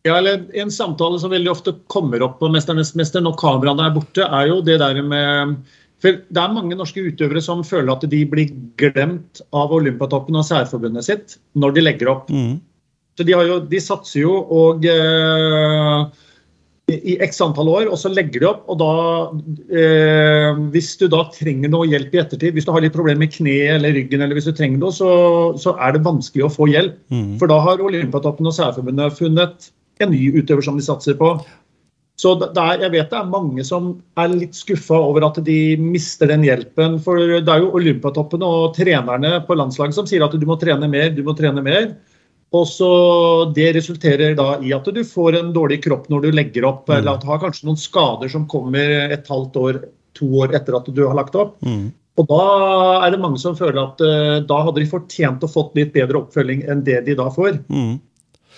Ja, 0.04 0.18
eller 0.18 0.44
En 0.60 0.72
samtale 0.74 1.20
som 1.22 1.32
veldig 1.32 1.52
ofte 1.52 1.78
kommer 1.88 2.22
opp 2.26 2.42
på 2.42 2.50
'Mesternes 2.52 2.92
mester' 3.00 3.24
når 3.24 3.40
kameraene 3.40 3.88
er 3.88 3.96
borte, 3.96 4.28
er 4.28 4.50
jo 4.50 4.60
det 4.62 4.80
der 4.82 5.00
med 5.02 5.64
for 6.04 6.20
Det 6.20 6.42
er 6.42 6.52
mange 6.52 6.76
norske 6.76 7.00
utøvere 7.00 7.42
som 7.42 7.64
føler 7.64 7.94
at 7.94 8.04
de 8.12 8.26
blir 8.28 8.52
glemt 8.76 9.40
av 9.56 9.72
Olympiatoppen 9.72 10.36
og 10.36 10.44
særforbundet 10.44 11.08
sitt 11.08 11.38
når 11.56 11.78
de 11.78 11.84
legger 11.86 12.12
opp. 12.12 12.28
Mm. 12.28 12.60
Så 13.16 13.24
de, 13.24 13.32
jo, 13.32 13.60
de, 13.72 13.80
satser 13.80 14.24
jo 14.26 14.34
og 14.52 14.84
eh, 14.90 16.06
i 16.94 17.16
x 17.26 17.42
antall 17.44 17.72
år, 17.72 17.88
og 17.90 17.98
så 18.00 18.12
legger 18.14 18.44
de 18.44 18.50
opp. 18.50 18.64
og 18.70 18.80
da, 18.82 18.92
eh, 19.74 20.52
Hvis 20.74 20.96
du 21.00 21.08
da 21.08 21.24
trenger 21.34 21.72
noe 21.74 21.90
hjelp 21.90 22.14
i 22.14 22.22
ettertid, 22.22 22.54
hvis 22.54 22.66
du 22.66 22.72
har 22.72 22.82
litt 22.82 22.96
problemer 22.96 23.26
med 23.26 23.34
kneet 23.34 23.78
eller 23.78 23.96
ryggen, 23.98 24.22
eller 24.22 24.38
hvis 24.38 24.50
du 24.50 24.54
trenger 24.54 24.80
noe, 24.80 24.92
så, 24.92 25.10
så 25.58 25.76
er 25.80 25.94
det 25.94 26.06
vanskelig 26.06 26.48
å 26.48 26.54
få 26.54 26.70
hjelp. 26.72 27.00
Mm. 27.10 27.38
For 27.42 27.52
da 27.52 27.60
har 27.64 27.84
Olympiatoppen 27.84 28.48
og 28.48 28.56
Særforbundet 28.56 29.18
funnet 29.18 29.72
en 30.02 30.14
ny 30.14 30.32
utøver 30.38 30.66
som 30.66 30.78
de 30.78 30.86
satser 30.86 31.18
på. 31.20 31.36
Så 32.20 32.36
der, 32.40 32.84
jeg 32.84 32.94
vet 32.94 33.10
det 33.10 33.18
er 33.18 33.30
mange 33.30 33.64
som 33.66 33.96
er 34.22 34.30
litt 34.30 34.54
skuffa 34.56 34.96
over 35.02 35.26
at 35.26 35.40
de 35.44 35.76
mister 35.82 36.30
den 36.30 36.46
hjelpen. 36.46 37.00
For 37.02 37.18
det 37.18 37.50
er 37.50 37.64
jo 37.64 37.74
Olympiatoppen 37.80 38.46
og 38.46 38.76
trenerne 38.78 39.40
på 39.48 39.58
landslaget 39.58 39.98
som 39.98 40.10
sier 40.10 40.26
at 40.26 40.36
du 40.38 40.46
må 40.48 40.60
trene 40.62 40.90
mer, 40.92 41.10
du 41.16 41.24
må 41.26 41.34
trene 41.38 41.64
mer. 41.66 41.96
Og 42.54 42.68
så 42.70 42.92
Det 43.56 43.72
resulterer 43.76 44.36
da 44.38 44.60
i 44.62 44.74
at 44.76 44.86
du 44.86 45.02
får 45.08 45.40
en 45.40 45.52
dårlig 45.56 45.82
kropp 45.88 46.08
når 46.14 46.28
du 46.28 46.30
legger 46.38 46.68
opp, 46.70 46.86
mm. 46.88 46.96
eller 47.00 47.16
at 47.16 47.26
du 47.26 47.28
har 47.32 47.42
kanskje 47.42 47.68
noen 47.68 47.82
skader 47.82 48.30
som 48.30 48.48
kommer 48.50 49.10
et 49.10 49.28
halvt 49.30 49.60
år, 49.62 49.84
to 50.14 50.30
år 50.44 50.54
etter 50.54 50.78
at 50.78 50.90
du 50.94 51.04
har 51.08 51.18
lagt 51.18 51.36
opp. 51.40 51.58
Mm. 51.66 51.92
Og 52.22 52.30
Da 52.30 52.42
er 53.08 53.12
det 53.12 53.22
mange 53.24 53.42
som 53.42 53.58
føler 53.58 53.82
at 53.82 54.02
uh, 54.06 54.38
da 54.46 54.58
hadde 54.68 54.84
de 54.84 54.90
fortjent 54.90 55.42
å 55.42 55.50
fått 55.50 55.74
litt 55.80 55.96
bedre 55.96 56.22
oppfølging 56.22 56.62
enn 56.70 56.84
det 56.86 57.00
de 57.08 57.16
da 57.18 57.32
får. 57.34 57.58
Mm. 57.74 57.98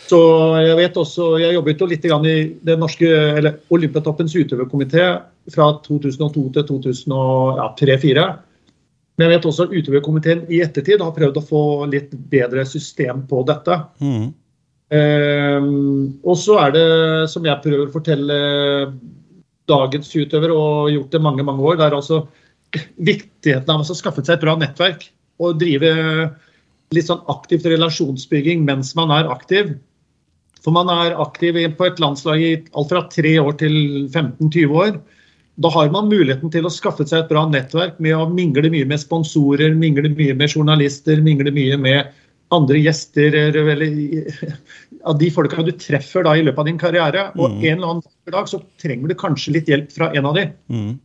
Så 0.05 0.19
jeg 0.61 0.75
vet 0.77 0.97
også, 1.01 1.31
jeg 1.41 1.55
jobbet 1.55 1.79
jo 1.81 1.87
litt 1.89 2.03
i 2.05 2.33
det 2.67 2.75
norske, 2.77 3.07
eller 3.39 3.55
Olympiatoppens 3.73 4.35
utøverkomité 4.35 5.07
fra 5.53 5.69
2002 5.85 6.43
til 6.57 6.67
2003-2004. 6.67 8.25
Men 9.15 9.27
jeg 9.29 9.37
vet 9.37 9.45
også 9.47 9.67
at 9.67 9.75
utøverkomiteen 9.75 10.41
i 10.51 10.61
ettertid 10.65 11.03
har 11.03 11.13
prøvd 11.15 11.37
å 11.39 11.45
få 11.45 11.61
litt 11.91 12.11
bedre 12.31 12.65
system 12.67 13.23
på 13.29 13.43
dette. 13.47 13.77
Mm. 14.03 14.25
Eh, 14.95 15.69
og 16.21 16.39
så 16.39 16.57
er 16.65 16.73
det, 16.75 16.87
som 17.31 17.47
jeg 17.47 17.63
prøver 17.63 17.87
å 17.87 17.93
fortelle 17.93 18.39
dagens 19.71 20.11
utøver, 20.13 20.51
og 20.53 20.91
gjort 20.93 21.15
det 21.15 21.23
mange 21.23 21.45
mange 21.47 21.63
år. 21.63 21.79
Det 21.79 21.87
er 21.87 21.97
altså 21.97 22.25
viktigheten 22.99 23.71
av 23.71 23.85
å 23.85 23.97
skaffe 23.97 24.23
seg 24.25 24.37
et 24.37 24.43
bra 24.43 24.57
nettverk 24.59 25.07
og 25.43 25.59
drive 25.59 25.91
litt 26.95 27.07
sånn 27.07 27.23
aktivt 27.31 27.65
relasjonsbygging 27.67 28.63
mens 28.67 28.93
man 28.99 29.11
er 29.15 29.31
aktiv. 29.31 29.73
For 30.63 30.73
man 30.75 30.89
er 30.91 31.17
aktiv 31.21 31.57
på 31.77 31.87
et 31.87 32.01
landslag 32.01 32.41
i 32.41 32.53
alt 32.73 32.91
fra 32.91 33.05
tre 33.11 33.35
år 33.41 33.57
til 33.61 33.75
15-20 34.09 34.75
år. 34.81 34.97
Da 35.63 35.71
har 35.71 35.87
man 35.93 36.09
muligheten 36.11 36.51
til 36.51 36.67
å 36.67 36.73
skaffe 36.73 37.05
seg 37.07 37.23
et 37.23 37.31
bra 37.31 37.45
nettverk 37.47 37.99
med 38.03 38.17
å 38.17 38.27
mingle 38.27 38.67
mye 38.71 38.87
med 38.89 38.99
sponsorer, 38.99 39.75
mingle 39.77 40.11
mye 40.11 40.35
med 40.35 40.51
journalister, 40.51 41.21
mingle 41.23 41.53
mye 41.55 41.77
med 41.79 42.11
andre 42.53 42.81
gjester 42.81 43.33
eller 43.39 43.85
av 45.09 45.17
de 45.19 45.29
folka 45.33 45.63
du 45.65 45.71
treffer 45.79 46.25
da 46.25 46.35
i 46.35 46.43
løpet 46.45 46.61
av 46.61 46.69
din 46.69 46.81
karriere. 46.81 47.25
Og 47.39 47.55
mm. 47.55 47.59
en 47.63 47.77
eller 47.77 47.93
annen 47.93 48.35
dag 48.35 48.51
så 48.51 48.59
trenger 48.81 49.11
du 49.11 49.17
kanskje 49.19 49.55
litt 49.57 49.71
hjelp 49.71 49.91
fra 49.95 50.11
en 50.17 50.27
av 50.29 50.37
de. 50.37 50.49
Mm. 50.67 50.95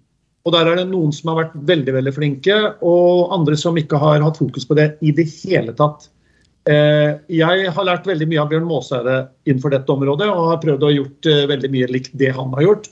Og 0.48 0.54
der 0.56 0.70
er 0.70 0.80
det 0.80 0.88
noen 0.88 1.12
som 1.12 1.30
har 1.30 1.42
vært 1.42 1.58
veldig 1.68 1.94
veldig 1.98 2.14
flinke, 2.16 2.56
og 2.86 3.34
andre 3.36 3.58
som 3.60 3.76
ikke 3.78 4.00
har 4.00 4.24
hatt 4.24 4.40
fokus 4.40 4.66
på 4.66 4.76
det 4.78 4.94
i 5.04 5.12
det 5.14 5.28
hele 5.42 5.74
tatt. 5.76 6.08
Eh, 6.68 7.12
jeg 7.32 7.72
har 7.76 7.86
lært 7.86 8.08
veldig 8.08 8.28
mye 8.28 8.40
av 8.42 8.50
Bjørn 8.50 8.66
Maaseide 8.68 9.18
innenfor 9.48 9.74
dette 9.74 9.92
området, 9.92 10.28
og 10.32 10.48
har 10.54 10.62
prøvd 10.64 10.86
å 10.86 10.92
gjort 10.94 11.28
eh, 11.28 11.44
veldig 11.50 11.70
mye 11.76 11.90
likt 11.92 12.16
det 12.20 12.32
han 12.36 12.56
har 12.56 12.66
gjort. 12.66 12.90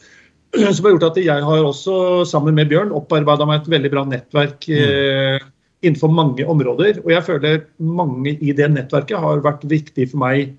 Som 0.74 0.86
har 0.86 0.94
gjort 0.94 1.10
at 1.10 1.20
jeg 1.20 1.44
har 1.44 1.66
også, 1.66 2.24
sammen 2.28 2.56
med 2.56 2.70
Bjørn, 2.70 2.94
opparbeida 2.96 3.46
meg 3.48 3.62
et 3.62 3.70
veldig 3.74 3.92
bra 3.92 4.04
nettverk 4.08 4.64
mm. 4.64 4.78
eh, 4.80 5.46
innenfor 5.84 6.12
mange 6.12 6.46
områder. 6.48 7.02
Og 7.04 7.12
jeg 7.12 7.26
føler 7.26 7.62
mange 7.78 8.34
i 8.40 8.54
det 8.56 8.70
nettverket 8.72 9.20
har 9.20 9.44
vært 9.44 9.66
viktig 9.68 10.08
for 10.12 10.22
meg, 10.24 10.56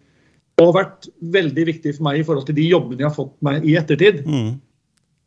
og 0.59 0.75
vært 0.75 1.09
veldig 1.33 1.65
viktig 1.71 1.95
for 1.97 2.09
meg 2.09 2.19
i 2.19 2.25
forhold 2.27 2.49
til 2.49 2.57
de 2.59 2.67
jobbene 2.67 3.01
jeg 3.01 3.09
har 3.09 3.17
fått 3.17 3.35
meg 3.45 3.65
i 3.65 3.77
ettertid. 3.79 4.25
Mm. 4.27 4.57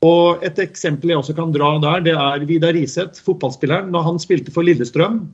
Og 0.07 0.43
Et 0.45 0.59
eksempel 0.65 1.13
jeg 1.13 1.21
også 1.21 1.35
kan 1.37 1.53
dra 1.55 1.77
der, 1.83 2.03
det 2.07 2.17
er 2.19 2.47
Vidar 2.47 2.75
Riseth, 2.75 3.23
fotballspilleren. 3.23 3.91
Når 3.95 4.09
han 4.09 4.19
spilte 4.23 4.55
for 4.55 4.67
Lillestrøm, 4.67 5.25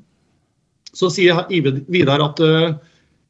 så 0.92 1.08
sier 1.12 1.44
Vidar 1.88 2.24
at 2.24 2.40
uh, 2.44 2.76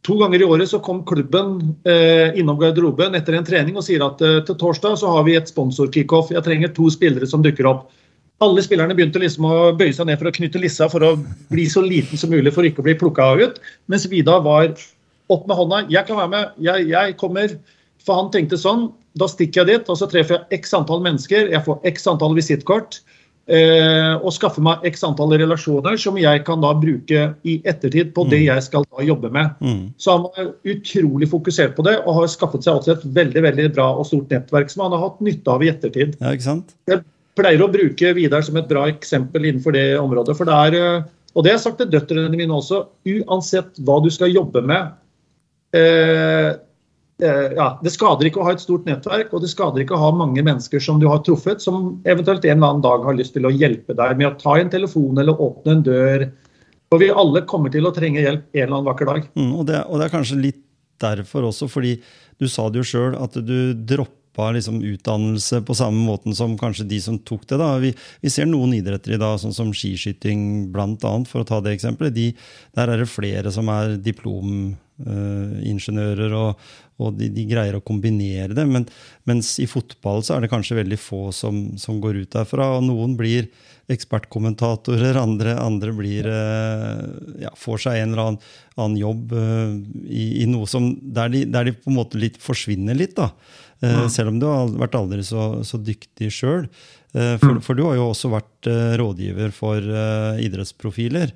to 0.07 0.17
ganger 0.19 0.43
i 0.43 0.47
året 0.47 0.71
så 0.71 0.79
kom 0.83 1.03
klubben 1.07 1.59
eh, 1.89 2.39
innom 2.39 2.59
garderoben 2.61 3.17
etter 3.19 3.37
en 3.37 3.47
trening 3.47 3.77
og 3.77 3.85
sier 3.87 4.05
at 4.05 4.23
eh, 4.25 4.41
til 4.47 4.59
torsdag 4.61 4.99
så 5.01 5.11
har 5.17 5.25
vi 5.27 5.35
et 5.39 5.51
sponsor-kickoff. 5.51 6.31
Jeg 6.33 6.45
trenger 6.47 6.71
to 6.77 6.89
spillere 6.95 7.29
som 7.29 7.43
dukker 7.45 7.69
opp. 7.69 7.89
Alle 8.45 8.63
spillerne 8.63 8.95
begynte 8.95 9.19
liksom 9.19 9.49
å 9.49 9.57
bøye 9.79 9.95
seg 9.95 10.07
ned 10.07 10.21
for 10.21 10.31
å 10.31 10.35
knytte 10.37 10.63
lissa 10.63 10.87
for 10.93 11.03
å 11.03 11.17
bli 11.51 11.67
så 11.71 11.83
liten 11.83 12.21
som 12.21 12.31
mulig 12.31 12.55
for 12.55 12.67
ikke 12.67 12.85
å 12.85 12.87
bli 12.87 12.95
plukka 13.01 13.33
ut. 13.43 13.59
Mens 13.91 14.07
Vidar 14.11 14.45
var 14.47 14.71
opp 15.29 15.49
med 15.51 15.59
hånda. 15.59 15.83
Jeg 15.91 16.07
kan 16.07 16.21
være 16.21 16.33
med, 16.37 16.55
jeg, 16.63 16.87
jeg 16.93 17.19
kommer. 17.19 17.59
For 18.07 18.23
han 18.23 18.31
tenkte 18.33 18.57
sånn 18.61 18.87
da 19.19 19.27
stikker 19.27 19.65
jeg 19.65 19.81
dit, 19.81 19.89
og 19.91 19.99
så 19.99 20.07
treffer 20.07 20.39
jeg 20.39 20.61
x 20.61 20.75
antall 20.79 21.03
mennesker. 21.03 21.51
Jeg 21.51 21.65
får 21.67 21.83
x 21.91 22.07
antall 22.11 22.37
visittkort. 22.39 23.01
Eh, 23.49 24.15
og 24.21 24.29
skaffe 24.37 24.61
meg 24.61 24.83
x 24.85 25.01
antall 25.07 25.31
relasjoner 25.41 25.97
som 25.97 26.19
jeg 26.21 26.43
kan 26.45 26.61
da 26.61 26.75
bruke 26.77 27.23
i 27.49 27.55
ettertid 27.65 28.11
på 28.17 28.27
mm. 28.27 28.31
det 28.35 28.41
jeg 28.43 28.65
skal 28.67 28.85
da 28.85 29.07
jobbe 29.09 29.31
med. 29.33 29.55
Mm. 29.65 29.87
Så 29.97 30.17
han 30.17 30.27
var 30.27 30.51
utrolig 30.69 31.31
fokusert 31.33 31.73
på 31.79 31.87
det 31.87 31.97
og 32.03 32.19
har 32.19 32.29
skaffet 32.29 32.67
seg 32.67 32.83
også 32.83 32.99
et 32.99 33.07
veldig 33.17 33.45
veldig 33.49 33.71
bra 33.79 33.89
og 33.97 34.05
stort 34.11 34.35
nettverk 34.35 34.69
som 34.75 34.85
han 34.85 34.99
har 34.99 35.07
hatt 35.07 35.23
nytte 35.25 35.55
av 35.55 35.65
i 35.65 35.73
ettertid. 35.73 36.19
Ja, 36.21 36.35
ikke 36.37 36.49
sant? 36.51 36.77
Jeg 36.93 37.01
pleier 37.41 37.65
å 37.65 37.73
bruke 37.73 38.13
Vidar 38.19 38.45
som 38.45 38.61
et 38.61 38.69
bra 38.69 38.85
eksempel 38.93 39.49
innenfor 39.49 39.73
det 39.79 39.89
området. 39.97 40.37
for 40.37 40.45
det 40.45 40.61
er, 40.69 40.79
eh, 40.83 41.03
Og 41.35 41.45
det 41.45 41.53
har 41.53 41.59
jeg 41.59 41.65
sagt 41.65 41.79
til 41.79 41.93
døtrene 41.93 42.37
mine 42.37 42.53
også. 42.53 42.85
Uansett 43.07 43.81
hva 43.81 44.03
du 44.03 44.11
skal 44.11 44.35
jobbe 44.35 44.61
med, 44.61 44.93
Eh, 45.69 46.55
ja, 47.19 47.69
Det 47.83 47.91
skader 47.91 48.29
ikke 48.29 48.39
å 48.43 48.47
ha 48.47 48.53
et 48.55 48.63
stort 48.63 48.87
nettverk, 48.87 49.33
og 49.35 49.43
det 49.43 49.51
skader 49.51 49.83
ikke 49.83 49.97
å 49.97 50.03
ha 50.05 50.11
mange 50.15 50.43
mennesker 50.47 50.83
som 50.83 51.01
du 51.03 51.09
har 51.11 51.23
truffet, 51.27 51.63
som 51.63 51.97
eventuelt 52.07 52.45
en 52.47 52.59
eller 52.59 52.75
annen 52.75 52.85
dag 52.85 53.07
har 53.09 53.17
lyst 53.19 53.35
til 53.35 53.49
å 53.49 53.55
hjelpe 53.55 53.97
deg 53.99 54.21
med 54.21 54.31
å 54.31 54.37
ta 54.39 54.55
en 54.59 54.71
telefon 54.71 55.19
eller 55.19 55.43
åpne 55.43 55.75
en 55.75 55.83
dør. 55.89 56.29
For 56.89 57.03
vi 57.03 57.11
alle 57.11 57.43
kommer 57.49 57.75
til 57.75 57.89
å 57.89 57.93
trenge 57.95 58.23
hjelp 58.23 58.47
en 58.55 58.63
eller 58.63 58.77
annen 58.77 58.89
vakker 58.89 59.11
dag. 59.11 59.27
Mm, 59.35 59.51
og, 59.51 59.67
det, 59.69 59.83
og, 59.89 59.99
det, 59.99 60.07
er 60.07 60.15
kanskje 60.15 60.41
litt 60.41 60.63
derfor 61.03 61.51
også, 61.51 61.69
fordi 61.71 61.99
du 62.39 62.47
sa 62.51 62.69
det 62.71 62.81
jo 62.81 62.89
sjøl, 62.89 63.19
at 63.19 63.37
du 63.45 63.75
droppa 63.75 64.53
liksom 64.55 64.79
utdannelse 64.87 65.61
på 65.67 65.75
samme 65.75 65.99
måten 66.07 66.35
som 66.39 66.55
kanskje 66.59 66.87
de 66.89 67.03
som 67.03 67.19
tok 67.19 67.49
det. 67.51 67.59
da. 67.61 67.75
Vi, 67.83 67.93
vi 68.23 68.33
ser 68.33 68.47
noen 68.47 68.79
idretter 68.79 69.17
i 69.17 69.21
dag, 69.21 69.41
sånn 69.43 69.57
som 69.57 69.75
skiskyting 69.75 70.69
bl.a., 70.73 71.15
for 71.27 71.43
å 71.43 71.49
ta 71.49 71.59
det 71.65 71.75
eksempelet. 71.77 72.15
De, 72.15 72.29
der 72.79 72.95
er 72.95 73.03
det 73.03 73.11
flere 73.11 73.55
som 73.55 73.71
er 73.75 73.99
diplom 73.99 74.77
Uh, 74.99 75.61
ingeniører, 75.63 76.33
og, 76.35 76.63
og 76.99 77.15
de, 77.19 77.29
de, 77.31 77.45
greier 77.47 77.79
å 77.79 77.85
kombinere 77.85 78.55
det. 78.57 78.65
Men, 78.67 78.87
mens 79.29 79.55
i 79.63 79.69
fotball 79.71 80.25
så 80.27 80.35
er 80.35 80.45
det 80.45 80.53
kanskje 80.53 80.81
veldig 80.81 80.99
få 81.01 81.29
som, 81.35 81.61
som 81.79 82.01
går 82.03 82.25
ut 82.25 82.35
derfra. 82.35 82.73
og 82.77 82.87
Noen 82.89 83.15
blir 83.19 83.47
ekspertkommentatorer, 83.93 85.19
andre, 85.27 85.55
andre 85.63 85.95
blir, 85.97 86.29
uh, 86.29 87.07
ja, 87.45 87.55
får 87.57 87.85
seg 87.87 88.03
en 88.03 88.13
eller 88.13 88.25
annen, 88.25 88.53
annen 88.77 89.01
jobb 89.01 89.35
uh, 89.37 89.73
i, 90.05 90.43
i, 90.43 90.49
noe 90.51 90.69
som, 90.71 90.91
der 91.03 91.33
de, 91.35 91.45
der 91.49 91.71
de, 91.71 91.77
på 91.79 91.93
en 91.93 91.99
måte 92.01 92.21
litt 92.21 92.41
forsvinner 92.43 92.99
litt. 92.99 93.17
da. 93.19 93.33
Mm. 93.79 94.09
Selv 94.11 94.33
om 94.33 94.41
du 94.43 94.49
har 94.51 94.73
vært 94.75 94.97
aldri 94.99 95.23
så, 95.23 95.61
så 95.63 95.79
dyktig 95.79 96.33
sjøl. 96.35 96.65
For, 97.13 97.53
mm. 97.55 97.61
for, 97.63 97.79
du 97.79 97.85
har 97.87 97.95
jo 97.95 98.09
også 98.11 98.27
vært 98.33 98.67
rådgiver 98.99 99.53
for 99.55 99.79
idrettsprofiler. 100.43 101.31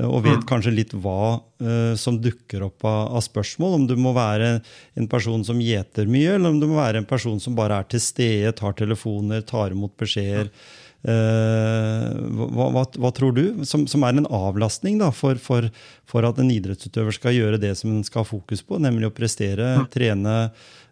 Eh, 0.00 0.08
og 0.08 0.24
vet 0.24 0.40
mm. 0.40 0.48
kanskje 0.48 0.74
litt 0.74 0.92
hva 0.96 1.38
uh, 1.38 1.94
som 1.98 2.18
dukker 2.22 2.64
opp 2.66 2.84
av, 2.88 3.16
av, 3.16 3.24
spørsmål. 3.24 3.78
Om 3.80 3.88
du 3.90 3.96
må 4.00 4.14
være 4.16 4.58
en 4.98 5.08
person 5.10 5.44
som 5.46 5.60
gjeter 5.62 6.10
mye, 6.10 6.36
eller 6.36 6.54
om 6.54 6.60
du 6.60 6.68
må 6.70 6.80
være 6.80 7.02
en 7.02 7.08
person 7.08 7.40
som 7.42 7.56
bare 7.58 7.80
er 7.80 7.90
til 7.90 8.02
stede, 8.04 8.54
tar 8.56 8.76
telefoner, 8.78 9.44
tar 9.46 9.76
imot 9.76 9.96
beskjeder. 10.00 10.52
Uh, 11.00 12.12
hva, 12.36 12.66
hva, 12.74 12.84
hva, 13.00 13.10
tror 13.16 13.32
du, 13.32 13.44
som, 13.64 13.86
som, 13.88 14.02
er 14.04 14.18
en 14.20 14.28
avlastning 14.28 14.98
da, 15.00 15.08
for, 15.16 15.40
for, 15.40 15.70
for, 16.04 16.26
at 16.28 16.36
en 16.42 16.50
idrettsutøver 16.52 17.16
skal 17.16 17.38
gjøre 17.38 17.60
det 17.62 17.72
som 17.80 17.94
en 17.94 18.04
skal 18.04 18.20
ha 18.20 18.28
fokus 18.28 18.60
på, 18.60 18.76
nemlig 18.84 19.08
å 19.08 19.14
prestere, 19.16 19.78
trene, 19.94 20.36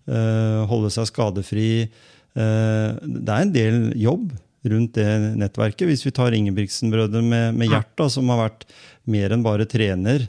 uh, 0.08 0.60
holde 0.70 0.92
seg 0.94 1.10
skadefri? 1.12 1.72
det 2.38 3.32
er 3.32 3.40
en 3.42 3.50
del 3.50 3.78
jobb 3.98 4.28
rundt 4.66 4.96
det 4.98 5.08
nettverket. 5.38 5.86
Hvis 5.88 6.04
vi 6.06 6.12
tar 6.14 6.34
Ingebrigtsen-brødrene 6.36 7.28
med, 7.28 7.58
med 7.58 7.72
Gjert, 7.72 8.04
som 8.12 8.30
har 8.32 8.42
vært 8.44 8.66
mer 9.10 9.34
enn 9.34 9.44
bare 9.44 9.66
trener 9.68 10.24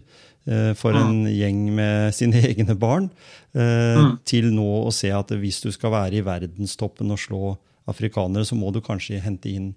eh, 0.49 0.71
for 0.77 0.97
en 0.97 1.25
gjeng 1.29 1.65
med 1.77 2.13
sine 2.17 2.41
egne 2.51 2.75
barn, 2.79 3.09
eh, 3.53 3.99
mm. 3.99 4.13
til 4.27 4.51
nå 4.55 4.69
å 4.85 4.93
se 4.95 5.11
at 5.15 5.33
hvis 5.35 5.61
du 5.65 5.71
skal 5.75 5.93
være 5.95 6.19
i 6.19 6.25
verdenstoppen 6.25 7.11
og 7.13 7.21
slå 7.21 7.53
afrikanere, 7.89 8.45
så 8.45 8.57
må 8.57 8.71
du 8.73 8.81
kanskje 8.85 9.21
hente 9.23 9.51
inn 9.51 9.71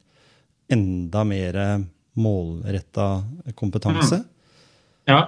enda 0.72 1.24
mer 1.28 1.58
målretta 2.16 3.08
kompetanse? 3.58 4.22
Mm. 4.22 4.28
Ja. 5.10 5.20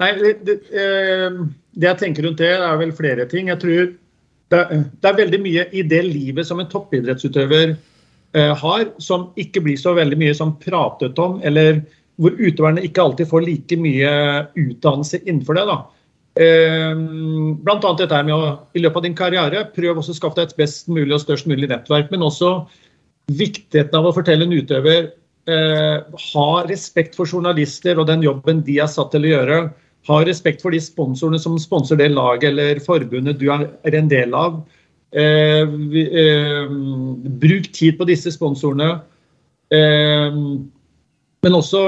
Nei, 0.00 0.10
det, 0.18 0.32
det, 0.48 0.58
eh, 0.74 1.40
det, 1.76 1.86
jeg 1.86 2.00
tenker 2.00 2.26
rundt 2.26 2.40
det, 2.42 2.54
er 2.56 2.78
vel 2.80 2.92
flere 2.96 3.28
ting. 3.30 3.52
Jeg 3.52 3.60
tror 3.62 3.92
det, 4.52 4.62
det 5.00 5.08
er 5.08 5.20
veldig 5.20 5.40
mye 5.40 5.64
i 5.72 5.84
det 5.86 6.02
livet 6.08 6.48
som 6.48 6.60
en 6.60 6.68
toppidrettsutøver 6.68 7.76
Eh, 8.34 8.56
har, 8.56 8.86
som 8.98 9.26
ikke 9.36 9.60
blir 9.60 9.76
så 9.76 9.92
veldig 9.92 10.16
mye 10.16 10.34
som 10.36 10.54
pratet 10.56 11.18
om, 11.20 11.36
eller 11.44 11.82
hvor 12.20 12.36
utøverne 12.36 12.84
ikke 12.84 13.02
alltid 13.02 13.28
får 13.30 13.44
like 13.46 13.78
mye 13.80 14.12
utdannelse 14.58 15.22
innenfor 15.24 15.58
det. 15.58 15.66
da. 15.70 15.78
Bl.a. 16.32 16.94
blant 17.60 17.84
annet 17.84 18.04
dette 18.04 18.20
med 18.24 18.32
å 18.32 18.52
i 18.72 18.80
løpet 18.80 19.00
av 19.00 19.04
din 19.04 19.16
karriere 19.16 19.66
prøv 19.74 20.00
å 20.00 20.04
skaffe 20.06 20.38
deg 20.38 20.48
et 20.48 20.60
best 20.62 20.88
mulig 20.88 21.12
og 21.16 21.24
størst 21.24 21.48
mulig 21.50 21.68
nettverk. 21.68 22.12
Men 22.12 22.24
også 22.24 22.54
viktigheten 23.32 23.98
av 23.98 24.08
å 24.08 24.14
fortelle 24.16 24.46
en 24.48 24.54
utøver 24.56 25.10
eh, 25.50 25.98
ha 26.00 26.48
respekt 26.68 27.16
for 27.18 27.28
journalister 27.28 28.00
og 28.00 28.08
den 28.08 28.24
jobben 28.24 28.62
de 28.66 28.78
er 28.82 28.90
satt 28.90 29.12
til 29.14 29.28
å 29.28 29.32
gjøre. 29.34 29.62
Ha 30.08 30.20
respekt 30.26 30.64
for 30.64 30.74
de 30.74 30.80
sponsorene 30.82 31.40
som 31.40 31.58
sponser 31.60 32.00
det 32.00 32.10
laget 32.14 32.50
eller 32.50 32.80
forbundet 32.82 33.38
du 33.38 33.48
er 33.52 33.98
en 33.98 34.10
del 34.10 34.34
av. 34.34 34.62
Eh, 35.12 35.68
eh, 35.68 36.70
bruk 37.44 37.68
tid 37.76 37.98
på 37.98 38.08
disse 38.08 38.32
sponsorene. 38.32 38.94
Eh, 39.72 40.40
men 41.42 41.58
også 41.58 41.82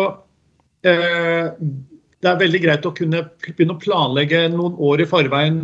Det 0.84 2.28
er 2.28 2.40
veldig 2.40 2.60
greit 2.60 2.84
å 2.84 2.92
kunne 2.96 3.22
begynne 3.44 3.76
å 3.76 3.80
planlegge 3.80 4.42
noen 4.52 4.74
år 4.76 5.00
i 5.00 5.06
forveien 5.08 5.62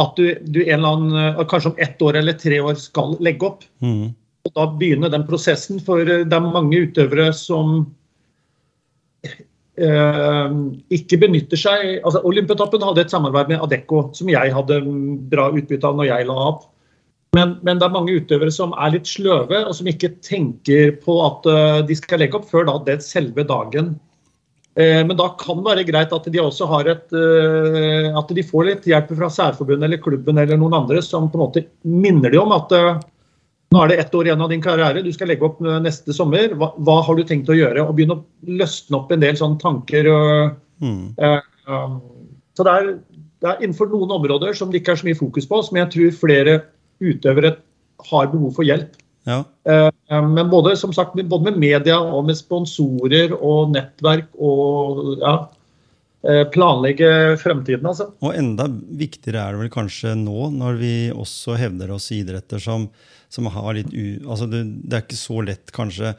at 0.00 0.16
du, 0.16 0.30
du 0.48 0.62
en 0.62 0.78
eller 0.78 0.96
annen, 0.96 1.40
kanskje 1.50 1.72
om 1.74 1.80
ett 1.84 2.00
år 2.00 2.16
eller 2.20 2.36
tre 2.40 2.60
år 2.64 2.78
skal 2.80 3.18
legge 3.20 3.50
opp. 3.50 3.66
Mm. 3.84 4.14
Og 4.48 4.52
da 4.56 4.66
begynne 4.80 5.10
den 5.12 5.26
prosessen, 5.28 5.80
for 5.84 6.08
det 6.08 6.24
er 6.24 6.46
mange 6.46 6.86
utøvere 6.88 7.30
som 7.36 7.82
Uh, 9.80 10.76
ikke 10.92 11.16
benytter 11.22 11.56
seg 11.56 12.02
altså 12.04 12.20
Olympiatoppen 12.28 12.82
hadde 12.84 13.00
et 13.06 13.12
samarbeid 13.14 13.48
med 13.48 13.62
Adecco 13.64 14.02
som 14.12 14.28
jeg 14.28 14.50
hadde 14.52 14.76
bra 15.32 15.46
utbytte 15.56 15.88
av 15.88 15.96
når 15.96 16.08
jeg 16.10 16.26
la 16.28 16.36
opp. 16.50 16.66
Men, 17.36 17.56
men, 17.62 17.78
det 17.78 17.86
er 17.86 17.94
mange 17.94 18.14
utøvere 18.18 18.52
som 18.54 18.72
er 18.74 18.96
litt 18.96 19.06
sløve, 19.06 19.60
og 19.62 19.74
som 19.76 19.88
ikke 19.90 20.16
tenker 20.26 20.96
på 21.04 21.14
at 21.22 21.46
uh, 21.46 21.80
de 21.86 21.96
skal 21.98 22.22
legge 22.22 22.38
opp 22.38 22.48
før 22.50 22.66
da, 22.66 22.78
det 22.88 22.96
selve 23.06 23.44
dagen. 23.46 23.92
Uh, 24.78 25.02
men 25.06 25.14
da 25.18 25.28
kan 25.38 25.60
det 25.60 25.68
være 25.68 25.86
greit 25.86 26.14
at 26.16 26.26
de 26.26 26.42
også 26.42 26.66
har 26.70 26.90
et 26.90 27.14
At 27.14 28.34
de 28.34 28.44
får 28.46 28.66
litt 28.66 28.90
hjelp 28.90 29.14
fra 29.18 29.30
særforbundet 29.30 29.88
eller 29.88 30.02
klubben 30.02 30.38
eller 30.42 30.58
noen 30.58 30.76
andre 30.82 31.02
som 31.02 31.30
på 31.30 31.38
en 31.38 31.44
måte 31.46 31.64
minner 31.86 32.34
de 32.34 32.38
om 32.42 32.54
at 32.54 32.74
Nå 33.70 33.84
er 33.84 33.92
det 33.92 34.00
ett 34.02 34.14
år 34.18 34.26
igjen 34.26 34.40
av 34.42 34.48
din 34.50 34.62
karriere, 34.62 35.02
du 35.02 35.12
skal 35.14 35.28
legge 35.30 35.46
opp 35.46 35.60
neste 35.62 36.10
sommer. 36.14 36.56
Hva, 36.58 36.72
hva 36.82 36.96
har 37.06 37.14
du 37.14 37.22
tenkt 37.22 37.52
å 37.52 37.54
gjøre? 37.54 37.84
Og 37.84 37.94
begynne 37.94 38.16
å 38.18 38.56
løsne 38.58 38.98
opp 38.98 39.12
en 39.14 39.22
del 39.22 39.36
sånne 39.38 39.62
tanker. 39.62 40.08
Mm. 40.82 41.04
eh, 41.14 41.36
um, 41.70 42.00
så 42.58 42.66
det 42.66 42.72
er, 42.72 42.88
det 43.38 43.46
er, 43.46 43.60
innenfor 43.62 43.92
noen 43.92 44.16
områder 44.16 44.58
som 44.58 44.72
det 44.72 44.80
ikke 44.80 44.96
er 44.96 45.00
så 45.00 45.06
mye 45.06 45.20
fokus 45.20 45.46
på, 45.46 45.60
som 45.62 45.78
jeg 45.78 45.90
tror 45.94 46.18
flere 46.18 46.56
utøvere 47.00 47.54
har 48.10 48.32
behov 48.32 48.54
for 48.56 48.66
hjelp. 48.66 48.96
Ja. 49.28 49.42
Eh, 49.68 49.90
men 50.08 50.50
både, 50.52 50.76
som 50.80 50.92
sagt, 50.96 51.16
både 51.16 51.50
med 51.50 51.60
media 51.60 52.00
og 52.00 52.24
med 52.28 52.38
sponsorer 52.38 53.34
og 53.36 53.74
nettverk 53.74 54.30
og 54.40 55.20
ja, 55.20 55.34
eh, 56.24 56.44
planlegge 56.54 57.36
fremtiden. 57.42 57.86
Altså. 57.92 58.10
Og 58.24 58.36
enda 58.36 58.70
viktigere 58.70 59.44
er 59.44 59.56
det 59.56 59.66
vel 59.66 59.72
kanskje 59.74 60.16
nå, 60.18 60.50
når 60.56 60.80
vi 60.80 60.94
også 61.12 61.58
hevder 61.60 61.92
oss 61.96 62.10
i 62.14 62.22
idretter 62.24 62.62
som 62.62 62.88
som 63.30 63.46
har 63.46 63.74
litt 63.78 63.92
u... 63.94 64.04
Altså 64.26 64.48
det, 64.50 64.64
det, 64.82 64.96
er 64.96 65.04
ikke 65.04 65.18
så 65.18 65.40
lett, 65.46 65.70
kanskje. 65.74 66.14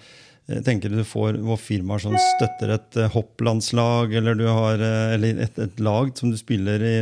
Jeg 0.58 0.64
tenker 0.68 0.93
du 0.93 1.02
får 1.08 1.38
firmaer 1.62 2.04
som 2.04 2.16
støtter 2.20 2.76
et 2.76 2.97
uh, 2.99 3.10
hopplandslag, 3.14 4.14
eller 4.20 4.38
du 4.38 4.45
har 4.47 4.82
uh, 4.82 5.14
eller 5.16 5.43
et, 5.45 5.60
et, 5.64 5.84
lag 5.84 6.12
som 6.18 6.32
du 6.32 6.38
spiller 6.39 6.84
i 6.86 6.95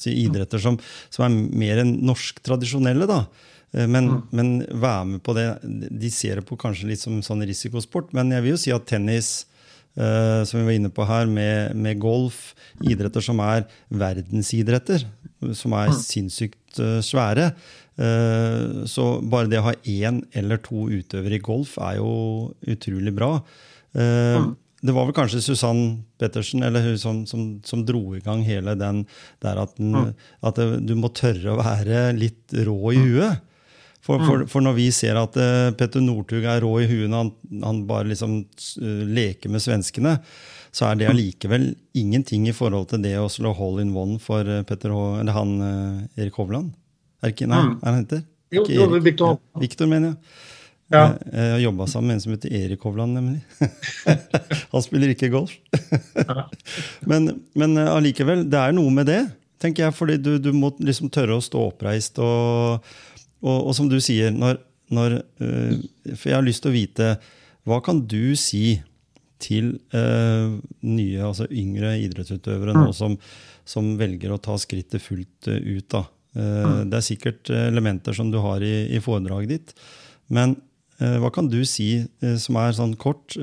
si, 0.00 0.14
idretter 0.24 0.62
som, 0.62 0.78
som, 1.12 1.26
er 1.26 1.58
mer 1.64 1.82
enn 1.82 1.96
norsk 2.06 2.42
tradisjonelle. 2.44 3.08
da. 3.10 3.24
Men, 3.72 4.10
mm. 4.10 4.16
men 4.36 4.48
være 4.68 5.04
med 5.08 5.20
på 5.24 5.32
det 5.32 5.46
De 5.64 6.10
ser 6.12 6.36
det 6.36 6.42
på 6.44 6.58
kanskje 6.60 6.90
litt 6.90 7.00
som 7.00 7.22
sånn 7.24 7.40
risikosport, 7.48 8.10
men 8.12 8.34
jeg 8.34 8.44
vil 8.44 8.52
jo 8.52 8.60
si 8.60 8.74
at 8.74 8.84
tennis, 8.84 9.30
som 9.96 10.58
vi 10.60 10.66
var 10.66 10.76
inne 10.76 10.90
på 10.92 11.06
her, 11.08 11.24
med, 11.24 11.72
med 11.80 11.96
golf, 12.00 12.50
idretter 12.84 13.24
som 13.24 13.40
er 13.40 13.64
verdensidretter, 13.88 15.06
som 15.56 15.72
er 15.78 15.88
mm. 15.88 15.96
sinnssykt 16.04 16.82
svære, 17.04 17.48
Eh, 17.52 17.81
så 18.88 19.06
bare 19.20 19.50
det 19.52 19.58
å 19.60 19.66
ha 19.66 19.74
én 19.84 20.22
eller 20.32 20.62
to 20.64 20.86
utøvere 20.88 21.36
i 21.36 21.44
golf 21.44 21.74
er 21.82 21.98
jo 21.98 22.12
utrolig 22.72 23.12
bra. 23.14 23.34
Eh, 23.92 24.38
mm. 24.40 24.50
Det 24.82 24.94
var 24.96 25.06
vel 25.06 25.14
kanskje 25.14 25.42
Susann 25.44 26.02
Pettersen 26.18 26.64
eller 26.66 26.82
hun 26.82 26.98
som, 26.98 27.22
som, 27.26 27.44
som, 27.62 27.84
dro 27.86 28.16
i 28.16 28.22
gang 28.24 28.42
hele 28.42 28.74
den 28.74 29.04
der 29.44 29.60
at, 29.62 29.76
den, 29.78 29.92
mm. 29.94 30.08
at 30.42 30.58
du 30.82 30.96
må 30.98 31.12
tørre 31.14 31.52
å 31.52 31.60
være 31.60 32.08
litt 32.16 32.54
rå 32.66 32.78
i 32.90 32.98
mm. 32.98 33.04
huet. 33.06 33.48
For, 34.02 34.18
for, 34.26 34.42
for, 34.50 34.64
når 34.66 34.74
vi 34.74 34.88
ser 34.90 35.14
at 35.14 35.36
Petter 35.78 36.02
Northug 36.02 36.42
er 36.42 36.64
rå 36.64 36.72
i 36.82 36.88
huet 36.90 37.12
han, 37.14 37.28
han, 37.62 37.84
bare 37.86 38.08
liksom 38.10 38.40
leker 39.14 39.52
med 39.54 39.62
svenskene, 39.62 40.16
så 40.74 40.88
er 40.88 40.98
det 40.98 41.12
allikevel 41.12 41.68
ingenting 41.94 42.48
i 42.50 42.56
forhold 42.56 42.88
til 42.90 43.04
det 43.04 43.14
å 43.20 43.30
slå 43.30 43.52
hole 43.54 43.84
in 43.84 43.94
one 43.94 44.18
for 44.18 44.42
Petter 44.66 44.90
H, 44.90 45.04
eller 45.20 45.36
han 45.36 45.54
Erik 46.18 46.40
Hovland. 46.40 46.72
Er 47.22 47.30
ikke, 47.30 47.46
nei, 47.46 47.60
mm. 47.68 47.74
er 47.78 47.88
han 47.88 48.00
heter? 48.02 48.24
Jo, 48.52 48.64
jo 48.68 48.88
Victor. 49.00 49.36
Ja, 49.38 49.60
Victor, 49.62 49.88
mener 49.90 50.12
jeg. 50.12 50.40
Ja. 50.92 51.04
Jeg 51.32 51.52
har 51.54 51.62
jobba 51.62 51.86
sammen 51.88 52.10
med 52.10 52.18
en 52.18 52.22
som 52.24 52.34
heter 52.34 52.52
Erik 52.52 52.82
Hovland, 52.84 53.14
nemlig. 53.16 53.40
han 54.74 54.84
spiller 54.84 55.14
ikke 55.14 55.30
golf. 55.32 55.54
men, 57.10 57.30
men 57.56 57.78
eh, 57.80 57.92
allikevel, 57.94 58.44
det 58.52 58.60
er 58.60 58.74
noe 58.76 58.92
med 58.92 59.08
det, 59.08 59.22
tenker 59.62 59.86
jeg. 59.86 59.96
fordi 59.96 60.18
du, 60.20 60.34
du 60.42 60.50
må 60.56 60.72
liksom 60.82 61.08
tørre 61.14 61.38
å 61.38 61.44
stå 61.44 61.64
oppreist. 61.70 62.20
Og, 62.20 62.92
og, 63.40 63.56
og 63.56 63.72
som 63.78 63.88
du 63.88 63.96
sier, 64.04 64.34
når, 64.34 64.60
når 64.92 65.20
uh, 65.22 65.78
For 66.12 66.28
jeg 66.28 66.36
har 66.36 66.44
lyst 66.44 66.66
til 66.66 66.68
å 66.68 66.74
vite 66.74 67.06
Hva 67.64 67.78
kan 67.84 68.02
du 68.04 68.34
si 68.36 68.82
til 69.42 69.72
uh, 69.96 70.58
nye, 70.84 71.22
altså 71.24 71.48
yngre 71.48 71.94
idrettsutøvere 72.04 72.76
nå 72.76 72.90
mm. 72.90 72.96
som, 72.98 73.16
som 73.64 73.94
velger 73.98 74.34
å 74.34 74.42
ta 74.42 74.58
skrittet 74.60 75.02
fullt 75.02 75.48
ut? 75.48 75.88
da, 75.94 76.04
Eh, 76.04 76.21
mm. 76.40 76.90
Det 76.90 76.98
er 76.98 77.06
sikkert 77.06 77.50
eh, 77.52 77.66
elementer 77.68 78.16
som 78.16 78.30
du 78.32 78.38
har 78.42 78.64
i, 78.64 78.88
i 78.94 79.00
foredraget 79.02 79.52
ditt. 79.52 79.74
Men 80.32 80.56
eh, 80.98 81.18
hva 81.22 81.32
kan 81.34 81.50
du 81.52 81.60
si 81.66 81.90
som 82.40 82.58
er 82.60 82.76
sånn 82.76 82.96
kort 83.00 83.36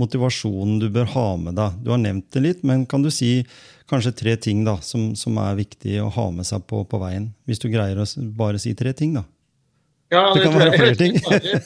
motivasjonen 0.00 0.78
du 0.80 0.88
bør 0.92 1.10
ha 1.14 1.26
med 1.40 1.58
deg? 1.58 1.80
Du 1.84 1.90
har 1.92 2.00
nevnt 2.00 2.30
det 2.32 2.44
litt, 2.44 2.64
men 2.66 2.86
kan 2.88 3.04
du 3.04 3.10
si 3.12 3.40
kanskje 3.90 4.14
tre 4.16 4.36
ting 4.40 4.62
da, 4.64 4.76
som, 4.84 5.10
som 5.18 5.36
er 5.42 5.58
viktig 5.58 5.98
å 6.00 6.08
ha 6.14 6.30
med 6.32 6.46
seg 6.48 6.62
på, 6.70 6.84
på 6.88 7.00
veien? 7.02 7.32
Hvis 7.48 7.60
du 7.62 7.68
greier 7.72 7.98
å 8.00 8.06
bare 8.38 8.60
si 8.62 8.72
tre 8.78 8.94
ting, 8.96 9.16
da. 9.18 9.26
Ja, 10.10 10.28
det, 10.34 10.42
kan 10.42 10.58
være 10.58 10.78
flere 10.78 10.98
ting. 10.98 11.18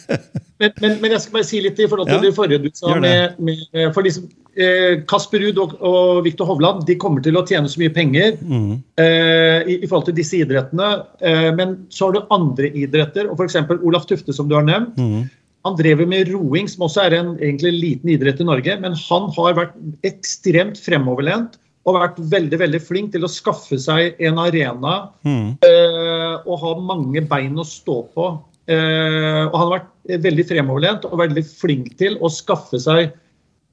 men, 0.61 0.73
men, 0.81 0.97
men, 1.01 1.11
jeg 1.15 1.21
skal 1.25 1.39
bare 1.39 1.49
si 1.49 1.61
litt 1.65 1.79
i 1.81 1.89
forhold 1.89 2.11
til 2.11 2.19
ja, 2.19 2.25
det 2.27 2.35
forrige 2.37 2.65
du 2.67 2.71
sa. 2.77 2.97
Med, 3.01 3.39
med, 3.41 3.63
for 3.97 4.05
liksom, 4.05 4.29
Eh, 4.55 5.01
Kasper 5.11 5.43
Ruud 5.43 5.57
og, 5.59 5.73
og 5.83 6.21
Viktor 6.23 6.47
Hovland 6.47 6.85
de 6.87 6.95
kommer 7.01 7.23
til 7.25 7.35
å 7.35 7.43
tjene 7.47 7.71
så 7.71 7.81
mye 7.81 7.91
penger 7.91 8.37
mm. 8.39 8.75
eh, 9.03 9.67
i, 9.67 9.79
i, 9.81 9.89
forhold 9.89 10.07
til 10.11 10.19
disse 10.21 10.39
idrettene. 10.39 10.91
Eh, 11.27 11.49
men 11.59 11.81
så 11.91 12.09
har 12.09 12.15
du 12.15 12.35
andre 12.35 12.71
idretter, 12.71 13.27
og 13.31 13.41
f.eks. 13.41 13.59
Olaf 13.81 14.07
Tufte, 14.11 14.35
som 14.37 14.51
du 14.51 14.55
har 14.55 14.67
nevnt. 14.67 14.95
Mm. 15.01 15.27
Han 15.67 15.79
drever 15.79 16.07
med 16.07 16.31
roing, 16.31 16.69
som 16.71 16.85
også 16.87 17.07
er 17.07 17.19
en 17.19 17.35
egentlig 17.41 17.73
liten 17.75 18.15
idrett 18.15 18.43
i 18.43 18.47
Norge. 18.47 18.79
Men 18.85 18.95
han 19.01 19.29
har 19.35 19.59
vært 19.59 19.75
ekstremt 20.07 20.79
fremoverlent 20.79 21.59
og 21.85 21.99
vært 22.01 22.21
veldig 22.33 22.59
veldig 22.63 22.81
flink 22.81 23.13
til 23.13 23.27
å 23.27 23.31
skaffe 23.31 23.77
seg 23.81 24.21
en 24.25 24.41
arena 24.41 24.95
mm. 25.27 25.49
eh, 25.69 26.35
og 26.45 26.61
ha 26.63 26.73
mange 26.81 27.21
bein 27.29 27.61
å 27.61 27.67
stå 27.69 27.99
på. 28.15 28.31
Eh, 28.65 29.43
og 29.45 29.53
han 29.59 29.67
har 29.67 29.75
vært 29.75 30.23
veldig 30.25 30.47
fremoverlent 30.49 31.05
og 31.11 31.21
veldig 31.21 31.45
flink 31.45 31.93
til 32.01 32.17
å 32.25 32.33
skaffe 32.33 32.81
seg 32.81 33.13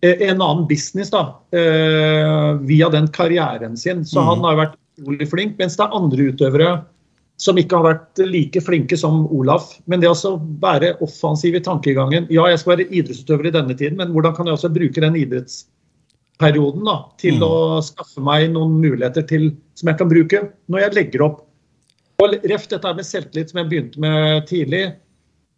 Eh, 0.01 0.29
en 0.29 0.41
annen 0.41 0.67
business 0.67 1.09
da, 1.09 1.41
eh, 1.51 2.53
via 2.53 2.89
den 2.89 3.07
karrieren 3.07 3.77
sin. 3.77 4.05
Så 4.05 4.21
mm. 4.21 4.27
han 4.27 4.43
har 4.43 4.57
vært 4.57 4.79
utrolig 4.97 5.27
flink. 5.29 5.59
Mens 5.59 5.77
det 5.77 5.85
er 5.85 5.97
andre 5.97 6.31
utøvere 6.31 6.71
som 7.41 7.57
ikke 7.57 7.77
har 7.77 7.85
vært 7.85 8.21
like 8.25 8.61
flinke 8.65 8.97
som 8.97 9.27
Olaf. 9.33 9.75
Men 9.85 10.01
det 10.01 10.09
å 10.09 10.37
være 10.61 10.95
offensiv 11.05 11.57
i 11.57 11.63
tankegangen 11.65 12.27
Ja, 12.33 12.47
jeg 12.49 12.61
skal 12.61 12.75
være 12.75 12.89
idrettsutøver 12.89 13.49
i 13.49 13.53
denne 13.53 13.77
tiden, 13.77 13.97
men 14.01 14.13
hvordan 14.13 14.35
kan 14.37 14.49
jeg 14.49 14.57
også 14.57 14.73
bruke 14.73 15.01
den 15.01 15.17
idrettsperioden 16.41 16.85
da, 16.85 16.97
til 17.21 17.37
mm. 17.37 17.45
å 17.45 17.81
skaffe 17.83 18.21
meg 18.21 18.51
noen 18.51 18.79
muligheter 18.81 19.23
til, 19.27 19.51
som 19.75 19.89
jeg 19.89 19.99
kan 19.99 20.09
bruke 20.09 20.41
når 20.67 20.85
jeg 20.85 20.95
legger 20.97 21.25
opp. 21.27 21.41
Og 22.21 22.35
Ref 22.45 22.67
dette 22.69 22.93
med 22.95 23.05
selvtillit 23.05 23.51
som 23.51 23.61
jeg 23.61 23.69
begynte 23.69 23.99
med 24.01 24.47
tidlig. 24.47 24.95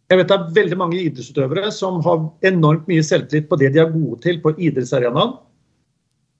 Jeg 0.08 0.20
vet 0.20 0.28
det 0.28 0.36
er 0.36 0.52
veldig 0.56 0.78
mange 0.80 1.00
idrettsutøvere 1.00 1.70
som 1.72 2.00
har 2.04 2.28
enormt 2.44 2.86
mye 2.88 3.04
selvtillit 3.04 3.48
på 3.48 3.58
det 3.60 3.72
de 3.74 3.80
er 3.80 3.92
gode 3.92 4.20
til 4.24 4.40
på 4.40 4.54
idrettsarenaen. 4.56 5.36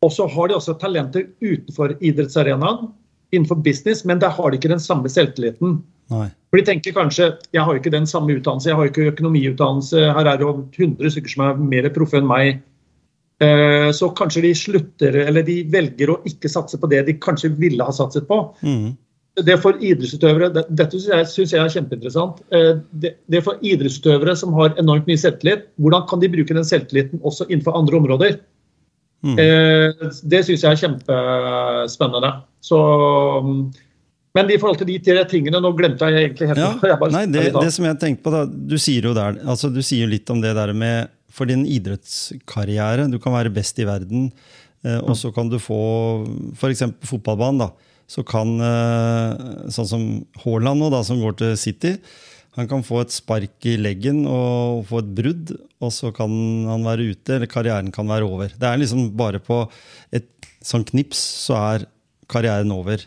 Og 0.04 0.12
så 0.12 0.26
har 0.28 0.48
de 0.48 0.56
også 0.58 0.76
talenter 0.80 1.30
utenfor 1.40 1.96
idrettsarenaen, 2.04 2.90
innenfor 3.32 3.56
business, 3.64 4.04
men 4.04 4.20
der 4.20 4.32
har 4.36 4.50
de 4.50 4.58
ikke 4.60 4.72
den 4.72 4.82
samme 4.82 5.08
selvtilliten. 5.08 5.78
Nei. 6.12 6.28
For 6.52 6.60
de 6.60 6.66
tenker 6.68 6.92
kanskje 6.94 7.30
jeg 7.56 7.64
har 7.64 7.78
ikke 7.78 7.92
den 7.92 8.06
samme 8.06 8.36
utdannelse, 8.36 8.68
jeg 8.68 8.76
har 8.76 8.90
ikke 8.90 9.08
økonomiutdannelse, 9.14 10.02
her 10.12 10.28
er 10.28 10.36
det 10.38 10.44
jo 10.44 10.52
100 10.76 11.14
stykker 11.14 11.32
som 11.32 11.46
er 11.46 11.62
mer 11.72 11.88
proffe 11.96 12.20
enn 12.20 12.28
meg. 12.28 12.60
Eh, 13.42 13.88
så 13.96 14.10
kanskje 14.14 14.44
de 14.44 14.52
slutter, 14.54 15.16
eller 15.24 15.42
de 15.46 15.62
velger 15.72 16.12
å 16.12 16.20
ikke 16.28 16.50
satse 16.52 16.78
på 16.78 16.90
det 16.92 17.02
de 17.08 17.16
kanskje 17.18 17.50
ville 17.58 17.82
ha 17.82 17.94
satset 17.94 18.28
på. 18.30 18.44
Mm 18.62 18.92
det 19.42 19.56
for 19.62 19.78
idrettsutøvere, 19.82 20.50
Dette 20.70 20.98
syns 21.00 21.52
jeg 21.52 21.58
er 21.58 21.72
kjempeinteressant. 21.72 22.42
Eh, 22.54 22.74
det, 23.02 23.16
det 23.30 23.42
for 23.46 23.58
idrettsutøvere 23.66 24.36
som 24.38 24.54
har 24.58 24.76
enormt 24.78 25.08
mye 25.10 25.18
selvtillit, 25.18 25.66
hvordan 25.82 26.04
kan 26.10 26.22
de 26.22 26.30
bruke 26.30 26.54
den 26.54 26.66
selvtilliten 26.66 27.22
også 27.22 27.48
innenfor 27.48 27.74
andre 27.78 27.98
områder? 27.98 28.36
Mm. 29.26 29.40
Eh, 29.40 30.12
det 30.22 30.44
syns 30.46 30.62
jeg 30.62 30.70
er 30.70 30.82
kjempespennende. 30.84 32.30
Så, 32.62 32.78
men 34.38 34.52
i 34.52 34.60
forhold 34.60 34.78
til 34.82 34.92
de 34.92 35.00
tre 35.04 35.24
tingene 35.28 35.60
Nå 35.60 35.74
glemte 35.76 36.06
jeg 36.08 36.28
egentlig 36.28 36.46
helt 36.48 36.60
ja, 36.62 36.96
nei, 37.12 37.26
det, 37.28 37.42
det, 37.52 37.68
som 37.74 37.84
jeg 37.84 37.98
tenkte 38.00 38.24
på 38.24 38.32
da, 38.32 38.40
Du 38.48 38.78
sier 38.80 39.04
jo 39.04 39.12
der, 39.16 39.36
altså 39.44 39.68
du 39.68 39.82
sier 39.84 40.08
litt 40.08 40.30
om 40.32 40.40
det 40.40 40.54
der 40.56 40.72
med 40.76 41.10
For 41.34 41.50
din 41.50 41.64
idrettskarriere, 41.66 43.08
du 43.10 43.18
kan 43.22 43.34
være 43.34 43.52
best 43.54 43.80
i 43.82 43.88
verden, 43.88 44.28
eh, 44.86 45.00
og 45.00 45.16
så 45.18 45.32
kan 45.34 45.50
du 45.50 45.58
få 45.62 45.80
f.eks. 46.54 46.86
fotballbanen. 47.08 47.64
da, 47.66 47.72
så 48.06 48.22
kan 48.26 48.54
eh, 48.60 49.68
sånn 49.74 49.90
som 49.90 50.06
Haaland 50.44 50.84
nå, 50.84 50.92
da, 50.94 51.02
som 51.06 51.18
går 51.22 51.38
til 51.40 51.58
City 51.58 51.96
han 52.54 52.68
kan 52.70 52.84
få 52.86 53.00
et 53.02 53.14
spark 53.14 53.66
i 53.66 53.74
leggen 53.80 54.22
og 54.30 54.84
få 54.86 55.00
et 55.02 55.10
brudd, 55.16 55.54
og 55.82 55.90
så 55.94 56.12
kan 56.14 56.30
han 56.68 56.86
være 56.86 57.08
ute, 57.10 57.36
eller 57.36 57.50
karrieren 57.50 57.90
kan 57.94 58.06
være 58.10 58.28
over. 58.28 58.52
Det 58.54 58.68
er 58.68 58.78
liksom 58.78 59.08
bare 59.18 59.40
på 59.42 59.64
et 60.14 60.30
sånn 60.64 60.86
knips 60.86 61.18
så 61.48 61.58
er 61.58 61.88
karrieren 62.30 62.70
over. 62.74 63.02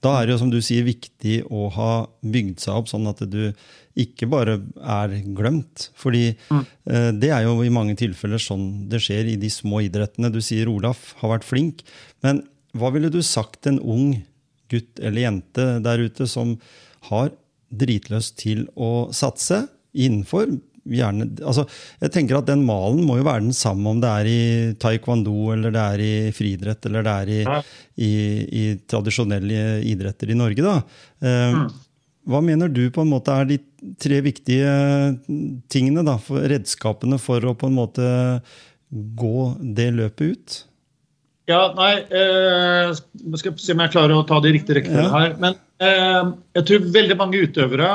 Da 0.00 0.14
er 0.16 0.26
det 0.26 0.34
jo, 0.34 0.40
som 0.40 0.52
du 0.52 0.62
sier, 0.64 0.86
viktig 0.86 1.42
å 1.52 1.68
ha 1.76 1.90
bygd 2.24 2.64
seg 2.64 2.78
opp 2.80 2.88
sånn 2.88 3.10
at 3.10 3.20
du 3.28 3.52
ikke 4.04 4.28
bare 4.30 4.58
er 4.80 5.16
glemt. 5.36 5.88
Fordi 5.98 6.30
mm. 6.50 6.62
eh, 6.90 7.10
det 7.20 7.32
er 7.34 7.46
jo 7.46 7.58
i 7.64 7.72
mange 7.72 7.96
tilfeller 7.98 8.42
sånn 8.42 8.88
det 8.90 9.02
skjer 9.04 9.32
i 9.32 9.38
de 9.40 9.50
små 9.52 9.82
idrettene. 9.86 10.32
Du 10.32 10.40
sier 10.44 10.70
Olaf 10.72 11.12
har 11.20 11.36
vært 11.36 11.48
flink, 11.48 11.84
men 12.26 12.44
hva 12.78 12.92
ville 12.94 13.10
du 13.10 13.20
sagt 13.26 13.66
en 13.66 13.80
ung 13.82 14.14
gutt 14.70 15.00
eller 15.02 15.26
jente 15.26 15.66
der 15.82 16.04
ute 16.06 16.28
som 16.30 16.54
har 17.10 17.32
dritløst 17.70 18.36
til 18.38 18.66
å 18.78 19.10
satse 19.14 19.64
innenfor 19.90 20.52
gjerne, 20.90 21.26
altså, 21.44 21.66
jeg 22.00 22.12
tenker 22.14 22.38
at 22.38 22.48
Den 22.48 22.62
malen 22.66 23.02
må 23.06 23.18
jo 23.18 23.26
være 23.26 23.44
den 23.44 23.56
samme 23.56 23.92
om 23.92 24.00
det 24.02 24.10
er 24.10 24.30
i 24.30 24.40
taekwondo, 24.80 25.34
eller 25.54 25.74
det 25.74 25.84
er 25.94 26.04
i 26.04 26.14
friidrett 26.34 26.88
eller 26.88 27.06
det 27.06 27.14
er 27.14 27.32
i, 27.34 27.40
i, 28.06 28.10
i 28.60 28.64
tradisjonelle 28.88 29.80
idretter 29.90 30.32
i 30.32 30.38
Norge. 30.38 30.64
da. 30.64 30.76
Uh, 31.20 31.60
mm. 31.60 31.68
Hva 32.28 32.40
mener 32.44 32.68
du 32.68 32.82
på 32.92 33.04
en 33.04 33.12
måte 33.12 33.32
er 33.32 33.46
de 33.48 33.58
tre 34.00 34.20
viktige 34.24 34.72
tingene, 35.72 36.04
da, 36.06 36.18
for 36.20 36.44
redskapene 36.50 37.18
for 37.20 37.44
å 37.48 37.54
på 37.56 37.70
en 37.70 37.78
måte 37.78 38.08
gå 38.90 39.46
det 39.60 39.88
løpet 39.96 40.34
ut? 40.34 40.58
Ja, 41.50 41.62
nei 41.74 41.94
eh, 42.04 42.92
skal 43.40 43.56
se 43.58 43.74
om 43.74 43.82
jeg 43.82 43.92
klarer 43.94 44.14
å 44.18 44.26
ta 44.28 44.38
de 44.42 44.52
riktige 44.54 44.80
rekkefølge 44.80 45.06
ja. 45.08 45.22
her. 45.24 45.36
Men 45.42 45.56
eh, 45.82 46.32
jeg 46.58 46.68
tror 46.68 46.90
veldig 46.98 47.16
mange 47.18 47.44
utøvere 47.46 47.92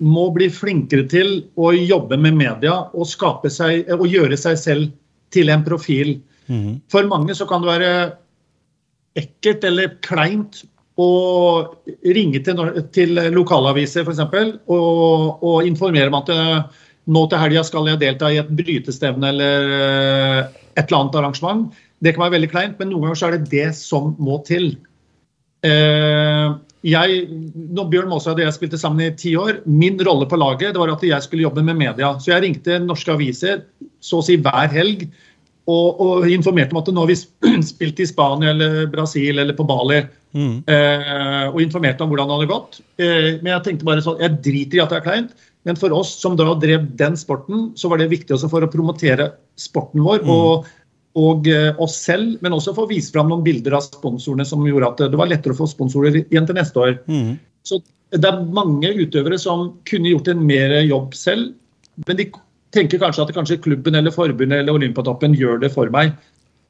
må 0.00 0.26
bli 0.34 0.48
flinkere 0.52 1.06
til 1.12 1.32
å 1.60 1.70
jobbe 1.76 2.18
med 2.20 2.36
media 2.38 2.76
og, 2.90 3.04
skape 3.08 3.52
seg, 3.52 3.88
og 3.92 4.06
gjøre 4.08 4.38
seg 4.40 4.58
selv 4.60 4.90
til 5.32 5.52
en 5.52 5.64
profil. 5.64 6.16
Mm. 6.50 6.80
For 6.90 7.06
mange 7.08 7.36
så 7.36 7.46
kan 7.48 7.62
det 7.62 7.70
være 7.70 7.92
ekkelt 9.20 9.64
eller 9.66 9.94
kleint 10.04 10.62
å 11.00 11.08
ringe 12.14 12.42
til, 12.44 12.60
til 12.94 13.20
lokalaviser 13.34 14.06
f.eks. 14.06 14.22
Og, 14.70 15.42
og 15.42 15.68
informere 15.68 16.10
om 16.10 16.18
at 16.20 16.32
eh, 16.34 16.80
nå 17.10 17.26
til 17.30 17.42
helga 17.42 17.64
skal 17.66 17.88
jeg 17.90 18.02
delta 18.02 18.30
i 18.30 18.40
et 18.42 18.50
brytestevne 18.60 19.32
eller 19.32 19.76
eh, 19.76 20.40
et 20.76 20.84
eller 20.86 21.00
annet 21.00 21.20
arrangement. 21.20 21.68
Det 22.00 22.14
kan 22.14 22.26
være 22.26 22.38
veldig 22.38 22.50
kleint, 22.52 22.78
men 22.80 22.92
noen 22.92 23.08
ganger 23.08 23.20
så 23.20 23.28
er 23.28 23.38
det 23.38 23.52
det 23.52 23.68
som 23.76 24.14
må 24.22 24.40
til. 24.48 24.72
Eh, 25.66 26.50
jeg, 26.88 27.24
når 27.76 27.88
Bjørn 27.92 28.08
Maasøy 28.08 28.30
og 28.32 28.44
jeg 28.46 28.56
spilte 28.56 28.78
sammen 28.80 29.04
i 29.04 29.16
ti 29.16 29.34
år, 29.36 29.58
min 29.68 29.98
rolle 30.06 30.28
på 30.28 30.38
laget 30.40 30.72
det 30.72 30.80
var 30.80 30.92
at 30.94 31.02
jeg 31.04 31.26
skulle 31.26 31.44
jobbe 31.44 31.64
med 31.66 31.76
media. 31.76 32.14
Så 32.20 32.32
jeg 32.32 32.46
ringte 32.46 32.78
norske 32.80 33.12
aviser 33.12 33.66
så 34.00 34.20
å 34.20 34.24
si 34.24 34.38
hver 34.40 34.72
helg 34.72 35.04
og, 35.68 36.00
og 36.00 36.30
informerte 36.32 36.72
om 36.72 36.80
at 36.80 36.88
nå 36.88 37.04
har 37.04 37.10
vi 37.12 37.18
spilt 37.72 38.00
i 38.00 38.08
Spania 38.08 38.54
eller 38.54 38.88
Brasil 38.92 39.42
eller 39.42 39.56
på 39.58 39.66
Bali. 39.68 40.00
Mm. 40.36 40.56
Eh, 40.70 41.46
og 41.50 41.60
informerte 41.62 42.04
om 42.04 42.12
hvordan 42.12 42.28
det 42.30 42.36
hadde 42.38 42.50
gått. 42.50 42.80
Eh, 43.02 43.30
men 43.40 43.52
jeg 43.54 43.64
tenkte 43.66 43.88
bare 43.88 44.04
sånn, 44.04 44.20
jeg 44.22 44.38
driter 44.44 44.78
i 44.78 44.82
at 44.84 44.92
det 44.92 45.00
er 45.00 45.06
kleint. 45.06 45.46
Men 45.68 45.76
for 45.76 45.92
oss 45.92 46.14
som 46.22 46.36
da 46.38 46.46
drev 46.56 46.86
den 46.96 47.16
sporten, 47.20 47.70
så 47.76 47.90
var 47.92 48.00
det 48.00 48.10
viktig 48.12 48.32
også 48.36 48.48
for 48.52 48.64
å 48.64 48.70
promotere 48.72 49.32
sporten 49.60 50.04
vår. 50.06 50.22
Mm. 50.24 50.36
og 50.36 50.76
og 51.18 51.48
eh, 51.50 51.72
oss 51.82 51.96
selv, 52.04 52.36
men 52.38 52.54
også 52.54 52.70
for 52.76 52.86
å 52.86 52.90
vise 52.90 53.10
fram 53.10 53.30
noen 53.32 53.42
bilder 53.42 53.74
av 53.74 53.82
sponsorene 53.82 54.44
som 54.46 54.62
gjorde 54.66 54.92
at 54.92 55.00
det 55.10 55.18
var 55.18 55.30
lettere 55.30 55.56
å 55.56 55.58
få 55.58 55.66
sponsorer 55.66 56.20
igjen 56.20 56.46
til 56.46 56.54
neste 56.54 56.78
år. 56.78 56.92
Mm. 57.10 57.32
Så 57.66 57.80
det 58.14 58.28
er 58.28 58.44
mange 58.54 58.92
utøvere 58.94 59.38
som 59.38 59.72
kunne 59.90 60.12
gjort 60.12 60.30
en 60.30 60.44
mer 60.46 60.76
jobb 60.84 61.16
selv, 61.18 61.50
men 62.06 62.20
de 62.20 62.28
tenker 62.74 63.02
kanskje 63.02 63.26
at 63.26 63.34
kanskje 63.34 63.58
klubben 63.62 63.98
eller 63.98 64.14
forbundet 64.14 64.62
eller 64.62 64.78
Olympiatoppen 64.78 65.34
gjør 65.34 65.58
det 65.64 65.72
for 65.74 65.90
meg. 65.90 66.14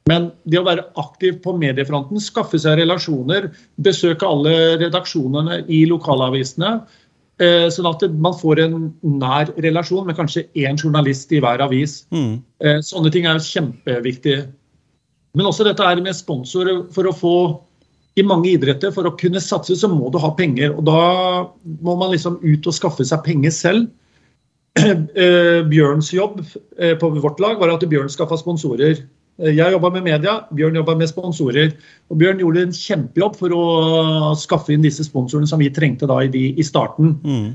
Men 0.09 0.31
det 0.49 0.57
å 0.57 0.65
være 0.65 0.87
aktiv 0.99 1.37
på 1.43 1.53
mediefronten, 1.59 2.21
skaffe 2.23 2.59
seg 2.61 2.79
relasjoner, 2.79 3.51
besøke 3.85 4.25
alle 4.25 4.53
redaksjonene 4.81 5.61
i 5.69 5.83
lokalavisene, 5.89 6.79
eh, 7.41 7.67
sånn 7.73 7.89
at 7.91 8.07
man 8.23 8.33
får 8.37 8.63
en 8.65 8.77
nær 9.05 9.51
relasjon 9.61 10.07
med 10.07 10.17
kanskje 10.17 10.47
én 10.57 10.79
journalist 10.79 11.31
i 11.31 11.41
hver 11.43 11.61
avis. 11.61 12.01
Mm. 12.13 12.41
Eh, 12.63 12.79
sånne 12.85 13.13
ting 13.13 13.29
er 13.29 13.43
kjempeviktig. 13.45 14.39
Men 15.37 15.47
også 15.47 15.67
dette 15.69 15.85
er 15.85 16.01
med 16.01 16.17
sponsorer 16.17 16.87
for 16.91 17.07
å 17.07 17.15
få 17.15 17.35
i 18.19 18.25
mange 18.27 18.49
idretter, 18.51 18.91
For 18.91 19.07
å 19.07 19.15
kunne 19.15 19.39
satse 19.39 19.71
så 19.79 19.87
må 19.87 20.11
du 20.11 20.17
ha 20.19 20.33
penger. 20.35 20.73
og 20.75 20.83
Da 20.83 21.47
må 21.79 21.95
man 21.95 22.11
liksom 22.11 22.41
ut 22.43 22.67
og 22.67 22.73
skaffe 22.73 23.05
seg 23.05 23.23
penger 23.23 23.51
selv. 23.51 23.89
Eh, 24.81 25.61
Bjørns 25.67 26.11
jobb 26.11 26.41
på 26.99 27.07
vårt 27.21 27.39
lag 27.39 27.59
var 27.59 27.69
at 27.69 27.83
Bjørn 27.87 28.09
skaffa 28.09 28.37
sponsorer. 28.39 29.05
Eh, 29.41 29.55
jeg 29.57 29.73
jobba 29.73 29.91
med 29.95 30.05
media, 30.05 30.37
Bjørn 30.53 30.77
jobba 30.79 30.95
med 30.99 31.09
sponsorer. 31.09 31.73
Og 32.11 32.21
Bjørn 32.21 32.41
gjorde 32.43 32.67
en 32.67 32.77
kjempejobb 32.77 33.37
for 33.39 33.55
å 33.55 33.65
skaffe 34.39 34.75
inn 34.75 34.85
disse 34.85 35.05
sponsorene 35.07 35.49
som 35.49 35.61
vi 35.61 35.71
trengte 35.73 36.09
da 36.09 36.21
i, 36.23 36.31
de, 36.31 36.47
i 36.53 36.65
starten. 36.65 37.15
Mm. 37.25 37.47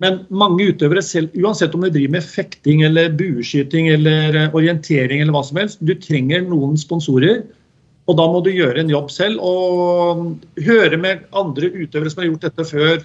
Men 0.00 0.20
mange 0.32 0.70
utøvere, 0.72 1.02
selv, 1.04 1.32
uansett 1.36 1.74
om 1.76 1.84
du 1.84 1.90
driver 1.92 2.16
med 2.16 2.24
fekting 2.24 2.84
eller 2.86 3.12
bueskyting 3.12 3.90
eller 3.92 4.38
orientering 4.56 5.20
eller 5.20 5.34
hva 5.34 5.42
som 5.44 5.60
helst, 5.60 5.82
du 5.84 5.92
trenger 6.00 6.46
noen 6.46 6.78
sponsorer. 6.80 7.42
Og 8.08 8.16
da 8.16 8.24
må 8.26 8.40
du 8.42 8.48
gjøre 8.50 8.80
en 8.80 8.90
jobb 8.90 9.10
selv 9.12 9.42
og 9.44 10.22
høre 10.64 10.96
med 10.98 11.26
andre 11.36 11.68
utøvere 11.68 12.10
som 12.10 12.22
har 12.22 12.30
gjort 12.30 12.46
dette 12.48 12.66
før 12.70 13.04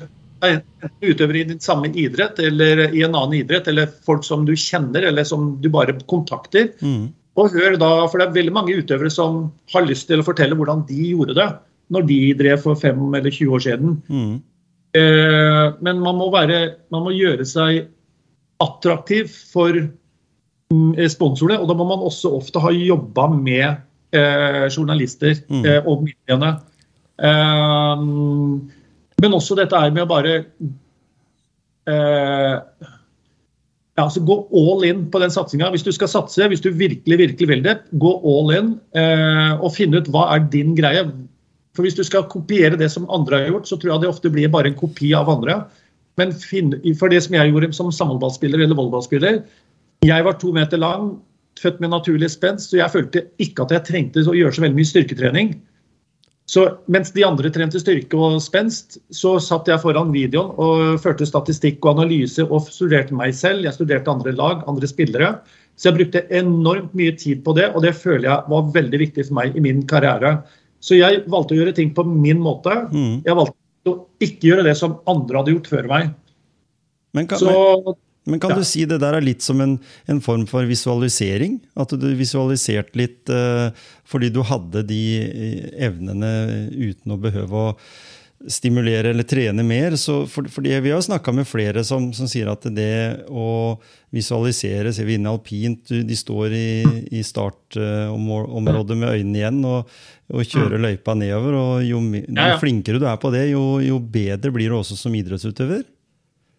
utøvere 1.01 1.41
i 1.41 1.45
din 1.49 1.59
samme 1.63 1.89
idrett 1.97 2.39
eller 2.43 2.85
i 2.87 3.03
en 3.05 3.15
annen 3.15 3.37
idrett, 3.41 3.67
eller 3.71 3.91
folk 4.05 4.23
som 4.25 4.45
du 4.47 4.53
kjenner 4.55 5.07
eller 5.09 5.27
som 5.27 5.55
du 5.61 5.69
bare 5.73 5.97
kontakter. 6.07 6.71
Mm. 6.79 7.11
Og 7.35 7.51
hør 7.51 7.75
da, 7.79 7.91
for 8.07 8.21
det 8.21 8.29
er 8.29 8.37
veldig 8.37 8.53
mange 8.55 8.75
utøvere 8.79 9.11
som 9.11 9.49
har 9.73 9.87
lyst 9.87 10.07
til 10.07 10.21
å 10.21 10.27
fortelle 10.27 10.55
hvordan 10.55 10.85
de 10.87 11.11
gjorde 11.11 11.35
det 11.37 11.49
når 11.93 12.05
de 12.09 12.19
drev 12.39 12.61
for 12.63 12.79
fem 12.79 13.01
eller 13.13 13.33
20 13.33 13.57
år 13.57 13.63
siden. 13.65 13.97
Mm. 14.09 14.37
Eh, 14.95 15.65
men 15.83 15.99
man 16.01 16.17
må, 16.17 16.29
være, 16.33 16.61
man 16.93 17.03
må 17.05 17.13
gjøre 17.13 17.45
seg 17.47 17.89
attraktiv 18.63 19.27
for 19.51 19.75
mm, 19.75 20.95
sponsorene, 21.11 21.59
og 21.59 21.67
da 21.69 21.75
må 21.77 21.87
man 21.89 22.05
også 22.07 22.31
ofte 22.39 22.61
ha 22.63 22.71
jobba 22.73 23.27
med 23.35 23.67
eh, 24.15 24.65
journalister 24.71 25.35
mm. 25.49 25.61
eh, 25.65 25.81
og 25.83 26.07
mediene. 26.07 26.55
Eh, 27.19 28.05
men 29.21 29.37
også 29.37 29.59
dette 29.59 29.77
er 29.77 29.93
med 29.95 30.05
å 30.05 30.09
bare 30.09 30.37
eh, 31.91 32.55
ja, 33.95 34.03
altså 34.03 34.19
Gå 34.27 34.35
all 34.51 34.83
in 34.87 35.05
på 35.11 35.21
den 35.23 35.31
satsinga. 35.31 35.69
Hvis 35.71 35.85
du 35.85 35.91
skal 35.95 36.11
satse, 36.11 36.47
hvis 36.51 36.63
du 36.63 36.71
virkelig 36.75 37.17
virkelig 37.21 37.47
vil 37.47 37.63
det, 37.63 37.77
gå 38.01 38.11
all 38.27 38.51
in 38.57 38.73
eh, 38.97 39.53
og 39.55 39.71
finne 39.77 40.01
ut 40.01 40.09
hva 40.11 40.27
er 40.33 40.43
din 40.51 40.75
greie. 40.75 41.05
For 41.75 41.83
Hvis 41.87 41.95
du 41.95 42.03
skal 42.07 42.27
kopiere 42.31 42.79
det 42.79 42.89
som 42.91 43.07
andre 43.11 43.39
har 43.39 43.53
gjort, 43.53 43.67
så 43.67 43.79
tror 43.79 43.93
jeg 43.93 44.03
det 44.03 44.11
ofte 44.11 44.31
blir 44.31 44.51
bare 44.51 44.71
en 44.71 44.79
kopi 44.79 45.13
av 45.15 45.31
andre. 45.31 45.61
Men 46.19 46.31
for 46.35 47.11
det 47.11 47.21
som 47.23 47.35
jeg 47.35 47.51
gjorde 47.51 47.71
som 47.75 47.91
sammenballspiller 47.91 48.61
eller 48.63 48.75
volleyballspiller 48.75 49.41
Jeg 50.05 50.23
var 50.23 50.37
to 50.39 50.51
meter 50.55 50.79
lang, 50.79 51.17
født 51.59 51.79
med 51.79 51.91
naturlig 51.91 52.29
spenst, 52.31 52.69
så 52.69 52.77
jeg 52.77 52.91
følte 52.91 53.23
ikke 53.39 53.63
at 53.63 53.71
jeg 53.71 53.87
trengte 53.87 54.23
å 54.27 54.35
gjøre 54.35 54.55
så 54.55 54.63
veldig 54.63 54.77
mye 54.77 54.91
styrketrening. 54.91 55.55
Så 56.45 56.63
mens 56.93 57.09
de 57.15 57.23
andre 57.25 57.49
trente 57.49 57.79
styrke 57.81 58.17
og 58.21 58.37
spenst, 58.43 58.99
så 59.09 59.35
satt 59.41 59.69
jeg 59.69 59.81
foran 59.81 60.11
videoen 60.13 60.51
og 60.61 60.99
førte 61.01 61.25
statistikk 61.25 61.79
og 61.81 61.95
analyse 61.95 62.45
og 62.45 62.67
studerte 62.69 63.17
meg 63.17 63.33
selv. 63.33 63.65
Jeg 63.65 63.73
studerte 63.73 64.13
andre 64.13 64.35
lag, 64.37 64.61
andre 64.69 64.89
spillere. 64.89 65.31
Så 65.75 65.89
jeg 65.89 65.97
brukte 65.97 66.21
enormt 66.37 66.93
mye 66.95 67.15
tid 67.17 67.41
på 67.43 67.55
det, 67.57 67.71
og 67.73 67.81
det 67.83 67.95
føler 67.97 68.29
jeg 68.29 68.53
var 68.53 68.69
veldig 68.77 69.01
viktig 69.01 69.25
for 69.27 69.39
meg 69.41 69.57
i 69.57 69.65
min 69.65 69.81
karriere. 69.89 70.37
Så 70.85 70.99
jeg 70.99 71.23
valgte 71.33 71.55
å 71.55 71.59
gjøre 71.63 71.73
ting 71.75 71.91
på 71.97 72.05
min 72.07 72.39
måte. 72.43 72.77
Mm. 72.93 73.25
Jeg 73.25 73.39
valgte 73.41 73.91
å 73.91 73.97
ikke 74.23 74.51
gjøre 74.51 74.67
det 74.69 74.77
som 74.77 74.99
andre 75.09 75.41
hadde 75.41 75.55
gjort 75.57 75.71
før 75.73 75.89
meg. 75.89 76.13
Men 77.17 77.29
kan, 77.31 77.41
så, 77.41 77.95
men 78.25 78.41
kan 78.41 78.55
ja. 78.55 78.57
du 78.57 78.65
si 78.65 78.85
det 78.89 78.99
der 79.03 79.17
er 79.17 79.25
litt 79.25 79.45
som 79.45 79.61
en, 79.61 79.77
en, 80.09 80.21
form 80.23 80.47
for 80.49 80.65
visualisering? 80.65 81.59
At 81.77 81.93
du 81.93 82.07
visualiserte 82.17 82.97
litt 82.97 83.29
uh, 83.29 83.69
fordi 84.09 84.31
du 84.33 84.41
hadde 84.45 84.85
de 84.89 85.01
eh, 85.21 85.69
evnene 85.87 86.31
uten 86.73 87.13
å 87.13 87.21
behøve 87.21 87.63
å 87.69 87.71
stimulere 88.51 89.09
eller 89.09 89.23
trene 89.23 89.63
mer. 89.65 89.95
Så 89.95 90.23
for, 90.29 90.49
fordi 90.51 90.73
Vi 90.81 90.91
har 90.91 91.01
snakka 91.01 91.31
med 91.31 91.47
flere 91.47 91.83
som, 91.83 92.11
som, 92.13 92.27
sier 92.29 92.49
at 92.51 92.65
det 92.75 93.25
å 93.29 93.77
visualisere 94.15 94.93
Ser 94.93 95.07
vi 95.09 95.17
inne 95.17 95.31
alpint, 95.31 95.89
de 95.89 96.15
står 96.15 96.53
i, 96.55 96.67
i 97.11 97.23
startområdet 97.25 98.97
med 98.97 99.09
øynene 99.11 99.41
igjen 99.41 99.65
og, 99.67 99.89
og 100.31 100.45
kjører 100.45 100.81
løypa 100.81 101.17
nedover. 101.17 101.57
og 101.61 101.83
Jo, 101.85 102.01
jo 102.01 102.61
flinkere 102.61 103.01
du 103.01 103.09
er 103.09 103.19
på 103.21 103.33
det, 103.33 103.49
jo, 103.51 103.65
jo 103.83 103.99
bedre 103.99 104.53
blir 104.55 104.71
du 104.71 104.79
også 104.79 104.97
som 104.99 105.15
idrettsutøver. 105.17 105.83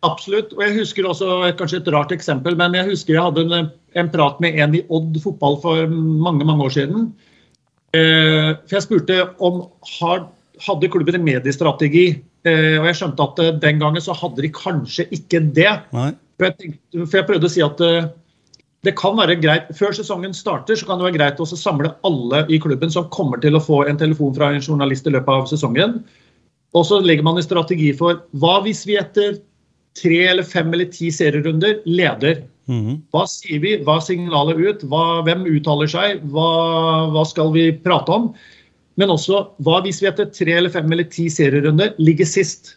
Absolutt. 0.07 0.54
Og 0.57 0.62
jeg 0.64 0.76
husker 0.80 1.09
også 1.09 1.40
kanskje 1.59 1.80
et 1.82 1.90
rart 1.94 2.14
eksempel, 2.14 2.57
men 2.59 2.76
jeg 2.78 2.90
husker 2.90 3.16
jeg 3.16 3.26
hadde 3.28 3.46
en, 3.46 3.70
en 3.98 4.12
prat 4.12 4.38
med 4.44 4.59
en 4.62 4.76
i 4.78 4.84
Odd 4.92 5.18
fotball 5.24 5.59
for 5.62 5.96
mange 6.26 6.46
mange 6.46 6.68
år 6.68 6.76
siden. 6.78 7.11
Eh, 7.96 8.52
for 8.66 8.78
jeg 8.78 8.86
spurte 8.86 9.20
om 9.44 9.64
har, 9.98 10.26
hadde 10.66 10.92
klubben 10.92 11.18
en 11.18 11.26
mediestrategi. 11.26 12.07
Eh, 12.46 12.76
og 12.78 12.86
jeg 12.90 13.00
skjønte 13.00 13.24
at 13.24 13.42
eh, 13.42 13.57
den 13.62 13.82
gangen 13.82 14.04
så 14.04 14.14
hadde 14.16 14.44
de 14.44 14.52
kanskje 14.54 15.09
ikke 15.14 15.42
det. 15.57 15.72
For 15.90 16.48
jeg, 16.48 16.57
tenkte, 16.61 17.07
for 17.07 17.18
jeg, 17.18 17.28
prøvde 17.30 17.48
å 17.48 17.54
si 17.57 17.64
at 17.64 17.82
eh, 17.84 18.11
det 18.86 18.94
kan 18.98 19.16
være 19.18 19.38
greit, 19.42 19.72
Før 19.74 19.96
sesongen 19.96 20.36
starter, 20.36 20.78
så 20.78 20.86
kan 20.86 21.00
det 21.00 21.09
være 21.09 21.18
greit 21.18 21.42
å 21.42 21.48
samle 21.48 21.94
alle 22.07 22.44
i 22.52 22.61
klubben 22.62 22.92
som 22.92 23.09
kommer 23.14 23.40
til 23.42 23.59
å 23.59 23.62
få 23.62 23.82
en 23.88 23.98
telefon 23.98 24.36
fra 24.36 24.52
en 24.52 24.62
journalist 24.62 25.09
i 25.09 25.14
løpet 25.16 25.32
av 25.32 25.48
sesongen. 25.50 25.98
Og 26.76 26.84
så 26.86 27.00
legger 27.02 27.24
man 27.26 27.40
en 27.40 27.46
strategi 27.46 27.90
for 27.96 28.20
hva 28.36 28.61
hvis 28.66 28.84
vi 28.86 28.98
etter 29.00 29.40
tre 29.97 30.20
eller 30.30 30.47
fem 30.47 30.72
eller 30.74 30.90
ti 30.92 31.11
serierunder 31.14 31.80
leder. 31.88 32.44
Mm. 32.66 33.01
Hva 33.14 33.24
sier 33.30 33.62
vi? 33.62 33.76
Hva 33.86 34.01
er 34.01 34.07
signalet 34.09 34.61
ut? 34.61 34.86
Hva, 34.90 35.22
hvem 35.26 35.47
uttaler 35.49 35.90
seg? 35.90 36.22
Hva, 36.34 36.51
hva, 37.14 37.24
skal 37.28 37.53
vi 37.55 37.68
prate 37.84 38.14
om? 38.14 38.30
Men 39.01 39.12
også 39.12 39.42
hva 39.64 39.82
hvis 39.84 40.01
vi 40.03 40.09
etter 40.11 40.30
tre 40.32 40.57
eller 40.57 40.72
fem 40.72 40.88
eller 40.92 41.07
ti 41.12 41.28
serierunder 41.32 41.94
ligger 42.01 42.28
sist? 42.28 42.74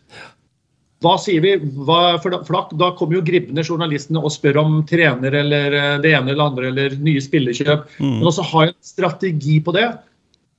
Hva 1.04 1.16
sier 1.22 1.44
vi? 1.44 1.54
Hva, 1.88 2.20
for, 2.20 2.34
da, 2.34 2.42
for 2.44 2.76
da, 2.76 2.92
kommer 3.00 3.18
jo 3.18 3.26
gribbende 3.26 3.64
journalistene 3.64 4.20
og 4.20 4.34
spør 4.36 4.60
om 4.62 4.80
trener 4.88 5.38
eller 5.42 5.76
eh, 5.78 5.96
det 6.04 6.12
ene 6.18 6.34
eller 6.34 6.52
andre 6.52 6.72
eller 6.74 6.98
nye 7.00 7.24
spillerkjøp. 7.24 7.88
Mm. 8.04 8.18
Men 8.20 8.30
også 8.30 8.48
ha 8.52 8.66
en 8.68 8.76
strategi 8.84 9.62
på 9.64 9.74
det, 9.78 9.88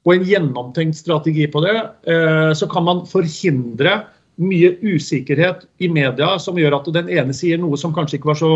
og 0.08 0.14
en 0.14 0.24
gjennomtenkt 0.24 0.96
strategi 0.96 1.44
på 1.52 1.60
det. 1.66 1.76
Eh, 2.08 2.50
så 2.56 2.68
kan 2.72 2.88
man 2.88 3.04
forhindre 3.08 3.98
mye 4.40 4.74
usikkerhet 4.80 5.66
i 5.84 5.88
media 5.92 6.34
som 6.40 6.58
gjør 6.58 6.78
at 6.78 6.92
den 6.94 7.10
ene 7.12 7.34
sier 7.36 7.60
noe 7.60 7.78
som 7.80 7.94
kanskje 7.96 8.18
ikke 8.18 8.32
var 8.32 8.40
så 8.40 8.52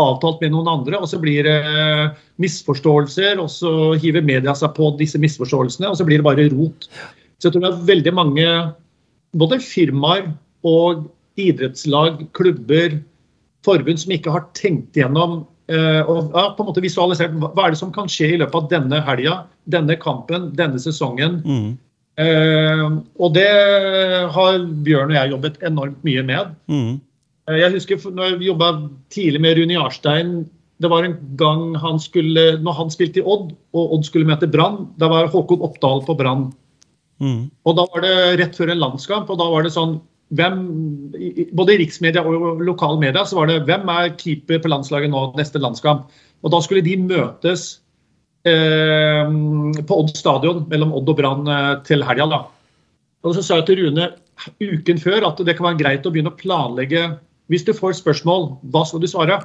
avtalt 0.00 0.40
med 0.40 0.54
noen 0.54 0.70
andre, 0.72 0.98
og 0.98 1.08
så 1.10 1.20
blir 1.20 1.44
det 1.46 1.56
misforståelser, 2.42 3.40
og 3.42 3.50
så 3.52 3.92
hiver 4.00 4.24
media 4.24 4.54
seg 4.56 4.72
på 4.76 4.88
disse 5.00 5.20
misforståelsene, 5.20 5.90
og 5.90 5.98
så 5.98 6.06
blir 6.08 6.22
det 6.22 6.26
bare 6.26 6.48
rot. 6.54 6.88
Så 7.38 7.48
jeg 7.48 7.54
tror 7.54 7.64
det 7.66 7.70
er 7.72 7.86
veldig 7.90 8.14
mange, 8.16 8.48
både 9.36 9.60
firmaer 9.62 10.30
og 10.68 11.06
idrettslag, 11.40 12.24
klubber, 12.36 13.00
forbund 13.66 14.00
som 14.02 14.14
ikke 14.14 14.32
har 14.34 14.48
tenkt 14.58 14.96
gjennom 14.98 15.42
eh, 15.70 16.00
og 16.02 16.32
ja, 16.34 16.48
på 16.56 16.64
en 16.64 16.68
måte 16.72 16.82
visualisert 16.82 17.34
hva 17.38 17.68
er 17.68 17.74
det 17.74 17.78
som 17.78 17.92
kan 17.94 18.10
skje 18.10 18.32
i 18.34 18.40
løpet 18.40 18.58
av 18.58 18.68
denne 18.72 18.98
helga, 19.06 19.36
denne 19.70 19.96
kampen, 20.02 20.50
denne 20.58 20.80
sesongen. 20.82 21.38
Mm. 21.46 21.68
Eh, 22.20 22.82
og 23.16 23.32
det 23.36 23.48
har 24.34 24.58
Bjørn 24.84 25.12
og 25.12 25.16
jeg 25.16 25.32
jobbet 25.32 25.62
enormt 25.64 26.02
mye 26.04 26.24
med. 26.28 26.52
Mm. 26.68 27.00
Eh, 27.48 27.60
Jeg 27.62 27.72
husker 27.72 28.10
når 28.10 28.38
vi 28.40 28.50
jobba 28.50 28.72
tidlig 29.10 29.40
med 29.40 29.56
Rune 29.58 29.78
Jarstein. 29.78 30.34
Det 30.82 30.90
var 30.90 31.04
en 31.06 31.16
gang 31.38 31.74
han 31.78 32.00
skulle, 32.02 32.58
når 32.60 32.72
han 32.72 32.90
spilte 32.90 33.22
i 33.22 33.24
Odd, 33.24 33.52
og 33.72 33.94
Odd 33.96 34.04
skulle 34.04 34.26
møte 34.26 34.50
Brann. 34.50 34.88
Da 34.98 35.08
var 35.08 35.30
Håkon 35.30 35.62
Oppdal 35.62 36.02
på 36.04 36.16
Brann. 36.18 36.50
Mm. 37.22 37.50
Og 37.64 37.76
da 37.78 37.86
var 37.94 38.02
det 38.02 38.16
rett 38.40 38.56
før 38.58 38.72
en 38.72 38.82
landskamp, 38.82 39.30
og 39.30 39.38
da 39.38 39.46
var 39.48 39.62
det 39.62 39.74
sånn 39.76 40.00
hvem, 40.32 41.12
Både 41.52 41.74
i 41.74 41.78
riksmedia 41.82 42.22
og 42.24 42.62
lokale 42.64 42.98
media 42.98 43.20
så 43.28 43.36
var 43.36 43.50
det 43.50 43.66
hvem 43.68 43.88
er 43.92 44.14
keeper 44.16 44.62
på 44.64 44.70
landslaget 44.72 45.12
nå 45.12 45.26
neste 45.36 45.60
landskamp. 45.60 46.08
Og 46.42 46.50
da 46.54 46.60
skulle 46.64 46.82
de 46.82 46.96
møtes 46.96 47.81
på 48.50 49.98
Odd 50.00 50.16
stadion 50.18 50.64
mellom 50.70 50.94
Odd 50.98 51.12
og 51.12 51.18
Brann 51.20 51.46
eh, 51.46 51.74
til 51.86 52.02
helga. 52.06 52.42
Og 53.22 53.36
så 53.36 53.44
sa 53.44 53.60
jeg 53.60 53.68
til 53.68 53.84
Rune 53.84 54.08
uken 54.58 54.98
før 54.98 55.28
at 55.28 55.38
det 55.46 55.54
kan 55.54 55.68
være 55.68 55.80
greit 55.82 56.06
å 56.06 56.10
begynne 56.10 56.32
å 56.32 56.38
planlegge 56.40 57.12
Hvis 57.52 57.66
du 57.66 57.72
får 57.76 57.98
spørsmål, 58.00 58.48
hva 58.72 58.82
skal 58.88 59.02
du 59.02 59.06
svare? 59.06 59.38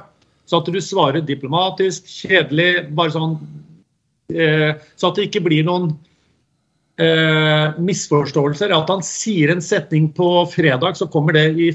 Så 0.48 0.58
at 0.58 0.70
du 0.72 0.80
svarer 0.80 1.20
diplomatisk, 1.22 2.08
kjedelig, 2.08 2.88
bare 2.96 3.14
sånn 3.14 3.36
eh, 4.34 4.74
Så 4.96 5.10
at 5.10 5.18
det 5.18 5.28
ikke 5.28 5.44
blir 5.46 5.66
noen 5.68 5.92
eh, 6.98 7.76
misforståelser. 7.78 8.72
At 8.74 8.90
han 8.92 9.04
sier 9.06 9.52
en 9.52 9.62
setning 9.64 10.10
på 10.16 10.28
fredag, 10.52 10.98
så 10.98 11.08
kommer 11.10 11.36
det 11.36 11.44
i 11.58 11.70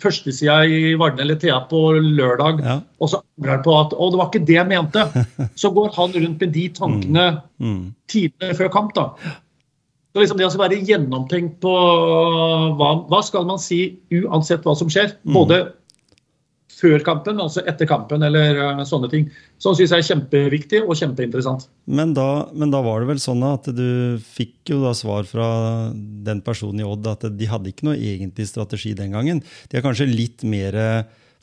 førstesida 0.00 0.60
i 0.66 0.94
Varden 1.00 1.22
eller 1.24 1.38
Thea 1.40 1.60
på 1.70 1.84
lørdag. 2.00 2.60
Ja. 2.64 2.80
Og 3.00 3.12
så 3.12 3.22
angrer 3.22 3.56
han 3.56 3.64
på 3.66 3.76
at 3.80 3.94
'Å, 3.94 4.10
det 4.10 4.20
var 4.20 4.30
ikke 4.30 4.46
det 4.46 4.58
jeg 4.58 4.70
mente'. 4.72 5.06
Så 5.62 5.70
går 5.74 5.94
han 5.94 6.12
rundt 6.12 6.40
med 6.40 6.52
de 6.52 6.68
tankene 6.68 7.26
Mm. 7.60 7.94
tidene 8.10 8.54
før 8.58 8.68
kamp. 8.68 8.94
da. 8.94 9.10
Så 10.14 10.20
liksom 10.20 10.38
Det 10.38 10.46
å 10.46 10.58
være 10.58 10.82
gjennomtenkt 10.86 11.60
på 11.60 11.72
hva, 12.78 12.90
hva 13.08 13.22
skal 13.22 13.44
man 13.46 13.58
si 13.58 13.98
uansett 14.12 14.62
hva 14.62 14.76
som 14.76 14.88
skjer. 14.88 15.16
Både 15.26 15.72
før 16.84 17.04
kampen, 17.06 17.38
men 17.38 17.48
også 17.48 17.64
etter 17.70 17.88
kampen 17.88 18.22
eller 18.26 18.60
eh, 18.60 18.84
sånne 18.88 19.10
ting. 19.12 19.26
Som 19.62 19.76
syns 19.76 19.94
jeg 19.94 20.04
er 20.04 20.08
kjempeviktig 20.10 20.82
og 20.84 20.98
kjempeinteressant. 21.00 21.66
Men 21.88 22.12
da, 22.16 22.28
men 22.52 22.74
da 22.74 22.82
var 22.84 23.00
det 23.00 23.10
vel 23.14 23.22
sånn 23.22 23.44
at 23.48 23.70
du 23.72 24.20
fikk 24.36 24.74
jo 24.74 24.82
da 24.84 24.92
svar 24.96 25.26
fra 25.28 25.48
den 25.94 26.44
personen 26.44 26.84
i 26.84 26.88
Odd 26.88 27.08
at 27.10 27.28
de 27.32 27.48
hadde 27.50 27.72
ikke 27.72 27.88
noe 27.88 27.96
egentlig 27.98 28.50
strategi 28.50 28.92
den 28.98 29.16
gangen. 29.16 29.42
De 29.70 29.80
er 29.80 29.86
kanskje 29.86 30.10
litt 30.10 30.44
mer 30.46 30.76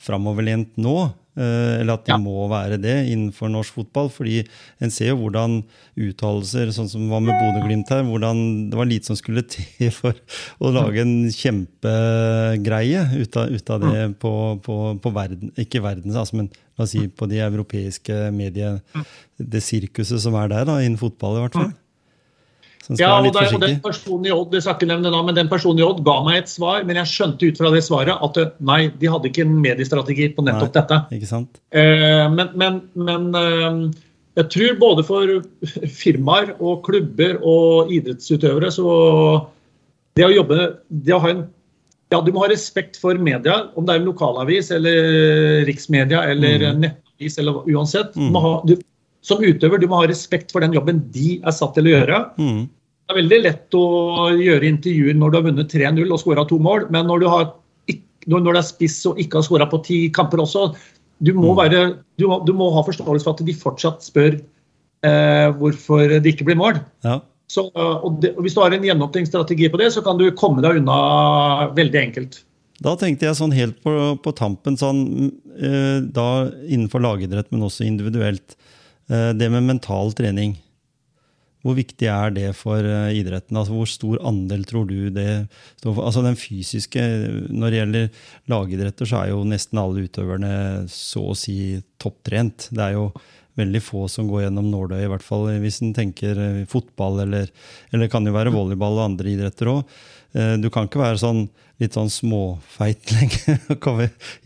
framoverlent 0.02 0.78
nå, 0.82 0.96
eller 1.36 1.94
at 1.94 2.04
de 2.04 2.12
Ja. 2.12 2.18
må 2.20 2.44
være 2.50 2.76
det 2.82 2.96
innenfor 3.08 3.48
norsk 3.48 3.72
fotball. 3.78 4.10
fordi 4.12 4.42
en 4.80 4.90
ser 4.90 5.08
jo 5.12 5.16
hvordan 5.16 5.62
uttalelser, 5.96 6.68
sånn 6.76 6.90
som 6.90 7.08
var 7.08 7.20
med 7.24 7.32
Bodø-Glimt 7.40 7.88
her, 7.88 8.02
hvordan 8.04 8.70
det 8.70 8.76
var 8.76 8.84
lite 8.90 9.06
som 9.08 9.16
skulle 9.16 9.42
til 9.54 9.90
for 9.90 10.12
å 10.60 10.72
lage 10.72 11.00
en 11.00 11.30
kjempegreie 11.32 13.04
ut 13.22 13.36
av, 13.36 13.48
ut 13.52 13.70
av 13.70 13.80
det 13.86 14.04
på, 14.22 14.32
på, 14.64 14.76
på 15.02 15.12
verden, 15.14 15.52
ikke 15.58 15.82
verden, 15.84 16.14
altså, 16.16 16.36
men 16.40 16.50
la 16.78 16.84
oss 16.86 16.92
si 16.94 17.06
på 17.08 17.28
de 17.30 17.40
europeiske 17.44 18.30
medier, 18.34 18.80
det 19.38 19.62
sirkuset 19.64 20.20
som 20.22 20.36
er 20.40 20.48
der, 20.52 20.64
da, 20.68 20.78
innen 20.84 21.00
fotball 21.00 21.38
i 21.38 21.44
hvert 21.46 21.58
fall. 21.58 21.72
Ja, 22.98 23.12
og, 23.20 23.28
der, 23.34 23.48
og 23.54 23.60
den 23.62 23.76
personen 23.84 24.26
i 24.26 24.32
Odd 24.34 24.54
jeg 24.56 24.64
skal 24.64 24.74
ikke 24.74 24.88
nevne 24.90 25.10
navn, 25.14 25.28
men 25.28 25.36
den 25.38 25.48
personen 25.50 25.78
i 25.78 25.84
Odd 25.86 26.00
ga 26.06 26.16
meg 26.26 26.40
et 26.40 26.50
svar, 26.50 26.82
men 26.88 26.98
jeg 26.98 27.10
skjønte 27.12 27.46
ut 27.46 27.60
fra 27.60 27.70
det 27.74 27.82
svaret 27.86 28.24
at 28.26 28.40
eh, 28.42 28.50
nei, 28.60 28.80
de 28.98 29.10
hadde 29.12 29.30
ikke 29.30 29.44
en 29.46 29.54
mediestrategi 29.62 30.28
på 30.34 30.44
nettopp 30.46 30.74
Nei. 30.74 30.80
dette. 30.80 30.98
Ikke 31.18 31.30
sant? 31.30 31.60
Eh, 31.70 32.26
men 32.34 32.50
men, 32.58 32.80
men 32.98 33.28
eh, 33.38 33.80
jeg 34.42 34.48
tror 34.56 34.78
både 34.80 35.04
for 35.06 35.32
firmaer 35.92 36.54
og 36.58 36.82
klubber 36.86 37.38
og 37.44 37.90
idrettsutøvere 37.92 38.70
så 38.72 38.86
det 40.16 40.24
å 40.26 40.32
jobbe 40.34 40.58
det 40.88 41.14
å 41.16 41.20
ha 41.22 41.30
en 41.36 41.42
ja, 42.12 42.18
Du 42.20 42.28
må 42.34 42.42
ha 42.42 42.48
respekt 42.50 42.98
for 43.00 43.16
media, 43.16 43.70
om 43.72 43.86
det 43.88 43.94
er 43.94 44.00
en 44.02 44.08
lokalavis 44.10 44.66
eller 44.74 45.62
riksmedia 45.64 46.26
eller 46.28 46.66
Mm. 46.74 46.82
nettavis 46.82 47.38
eller 47.40 47.62
uansett. 47.72 48.12
Ha, 48.16 48.50
du, 48.68 48.74
som 49.22 49.42
utøver 49.42 49.80
du 49.80 49.88
må 49.90 50.02
ha 50.02 50.10
respekt 50.10 50.52
for 50.54 50.64
den 50.64 50.74
jobben 50.76 51.02
de 51.14 51.36
er 51.40 51.54
satt 51.54 51.76
til 51.76 51.88
å 51.88 51.94
gjøre. 51.94 52.22
Mm. 52.38 52.62
Det 52.68 53.14
er 53.14 53.20
veldig 53.20 53.40
lett 53.44 53.76
å 53.78 53.84
gjøre 54.38 54.68
intervjuer 54.68 55.18
når 55.18 55.32
du 55.32 55.38
har 55.38 55.46
vunnet 55.48 55.74
3-0 55.74 56.06
og 56.06 56.22
skåra 56.22 56.46
to 56.48 56.58
mål, 56.62 56.88
men 56.94 57.08
når 57.10 57.22
du, 57.22 57.28
har, 57.30 57.48
når 58.30 58.46
du 58.46 58.52
er 58.54 58.66
spiss 58.66 59.00
og 59.10 59.20
ikke 59.22 59.40
har 59.40 59.48
skåra 59.48 59.68
på 59.70 59.82
ti 59.86 59.98
kamper 60.14 60.42
også, 60.42 60.70
du 61.22 61.30
må, 61.38 61.52
være, 61.54 61.84
du, 62.18 62.26
må, 62.30 62.40
du 62.46 62.54
må 62.56 62.70
ha 62.74 62.82
forståelse 62.86 63.26
for 63.26 63.36
at 63.36 63.44
de 63.46 63.54
fortsatt 63.54 64.02
spør 64.02 64.40
eh, 65.06 65.48
hvorfor 65.58 66.16
det 66.16 66.34
ikke 66.34 66.48
blir 66.48 66.58
mål. 66.58 66.80
Ja. 67.06 67.20
Så, 67.52 67.68
eh, 67.70 67.98
og 68.02 68.18
det, 68.24 68.32
og 68.34 68.46
hvis 68.46 68.56
du 68.56 68.62
har 68.64 68.74
en 68.74 68.86
gjennomtenkt 68.86 69.36
på 69.36 69.80
det, 69.80 69.92
så 69.94 70.02
kan 70.02 70.18
du 70.18 70.30
komme 70.38 70.64
deg 70.64 70.80
unna 70.80 71.68
veldig 71.76 72.00
enkelt. 72.00 72.40
Da 72.82 72.96
tenkte 72.98 73.28
jeg 73.28 73.38
sånn 73.38 73.54
helt 73.54 73.78
på, 73.84 73.92
på 74.22 74.32
tampen, 74.34 74.78
sånn, 74.80 75.30
eh, 75.54 75.98
da 76.02 76.28
innenfor 76.66 77.02
lagidrett, 77.04 77.52
men 77.52 77.62
også 77.68 77.86
individuelt, 77.86 78.56
det 79.08 79.48
med 79.50 79.66
mental 79.66 80.12
trening. 80.16 80.54
Hvor 81.62 81.76
viktig 81.78 82.08
er 82.10 82.32
det 82.34 82.48
for 82.58 82.82
eh, 82.82 83.14
idretten? 83.20 83.56
Altså, 83.58 83.74
hvor 83.76 83.90
stor 83.90 84.22
andel 84.26 84.64
tror 84.66 84.88
du 84.88 85.12
det 85.14 85.44
står 85.78 85.94
for? 85.94 86.02
Altså 86.08 86.24
den 86.24 86.38
fysiske, 86.38 87.02
Når 87.54 87.70
det 87.70 87.78
gjelder 87.78 88.24
lagidretter, 88.50 89.08
så 89.08 89.20
er 89.20 89.30
jo 89.30 89.44
nesten 89.46 89.78
alle 89.78 90.02
utøverne 90.08 90.54
så 90.90 91.28
å 91.30 91.38
si 91.38 91.78
topptrent. 92.02 92.66
Det 92.74 92.82
er 92.82 92.96
jo 92.98 93.12
veldig 93.60 93.82
få 93.84 94.06
som 94.10 94.26
går 94.30 94.46
gjennom 94.46 94.70
nåløyet, 94.72 95.04
i 95.06 95.12
hvert 95.12 95.24
fall 95.26 95.50
hvis 95.62 95.82
en 95.84 95.94
tenker 95.94 96.40
eh, 96.40 96.62
fotball, 96.70 97.22
eller, 97.28 97.52
eller 97.94 98.10
kan 98.10 98.26
jo 98.26 98.34
være 98.34 98.54
volleyball 98.54 98.98
og 98.98 99.06
andre 99.12 99.36
idretter 99.36 99.70
òg. 99.76 99.94
Du 100.32 100.70
kan 100.72 100.86
ikke 100.88 100.96
være 100.96 101.20
sånn 101.20 101.42
litt 101.82 101.96
sånn 101.98 102.10
småfeit 102.12 103.12
lenge. 103.16 103.58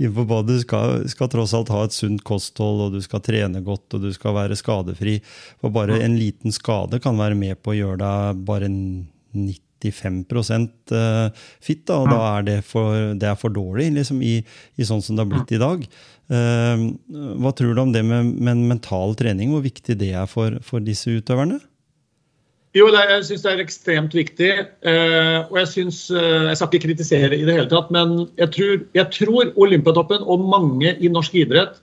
Inn 0.01 0.15
på 0.17 0.25
badet. 0.29 0.57
Du 0.57 0.65
skal, 0.65 1.05
skal 1.11 1.31
tross 1.33 1.55
alt 1.57 1.73
ha 1.75 1.85
et 1.87 1.97
sunt 1.97 2.25
kosthold, 2.27 2.87
og 2.87 2.97
du 2.97 3.03
skal 3.05 3.23
trene 3.25 3.63
godt 3.65 3.99
og 3.99 4.07
du 4.07 4.11
skal 4.17 4.37
være 4.39 4.59
skadefri. 4.59 5.19
For 5.61 5.75
bare 5.75 6.01
en 6.05 6.19
liten 6.19 6.55
skade 6.55 7.01
kan 7.05 7.19
være 7.21 7.39
med 7.39 7.61
på 7.63 7.75
å 7.75 7.79
gjøre 7.79 8.01
deg 8.03 8.43
bare 8.49 8.71
95 8.73 10.25
eh, 10.97 11.47
fit, 11.61 11.85
da, 11.87 12.01
og 12.01 12.11
da 12.11 12.21
er 12.39 12.47
det 12.47 12.59
for, 12.67 13.15
det 13.15 13.29
er 13.31 13.39
for 13.39 13.53
dårlig 13.53 13.91
liksom, 13.99 14.23
i, 14.25 14.39
i 14.77 14.89
sånn 14.89 15.05
som 15.05 15.17
det 15.17 15.27
har 15.27 15.33
blitt 15.35 15.57
i 15.57 15.63
dag. 15.63 15.87
Eh, 16.33 16.87
Hva 17.43 17.53
tror 17.57 17.77
du 17.77 17.85
om 17.85 17.95
det 17.95 18.05
med, 18.07 18.33
med 18.41 18.67
mental 18.73 19.17
trening, 19.19 19.53
hvor 19.53 19.65
viktig 19.67 19.99
det 20.01 20.15
er 20.17 20.29
for, 20.31 20.59
for 20.67 20.85
disse 20.85 21.13
utøverne? 21.13 21.61
Jo, 22.77 22.91
er, 22.93 23.15
jeg 23.15 23.25
syns 23.31 23.45
det 23.45 23.53
er 23.53 23.63
ekstremt 23.63 24.15
viktig. 24.17 24.51
Eh, 24.85 25.39
og 25.47 25.57
jeg 25.63 25.69
syns 25.73 26.01
eh, 26.13 26.49
Jeg 26.51 26.59
skal 26.59 26.69
ikke 26.69 26.85
kritisere 26.85 27.33
i 27.33 27.47
det 27.47 27.55
hele 27.57 27.71
tatt, 27.71 27.93
men 27.95 28.27
jeg 28.37 28.53
tror, 28.57 28.75
jeg 28.99 29.13
tror 29.15 29.53
Olympiatoppen 29.65 30.27
og 30.27 30.45
mange 30.45 30.93
i 31.01 31.13
norsk 31.13 31.39
idrett 31.41 31.81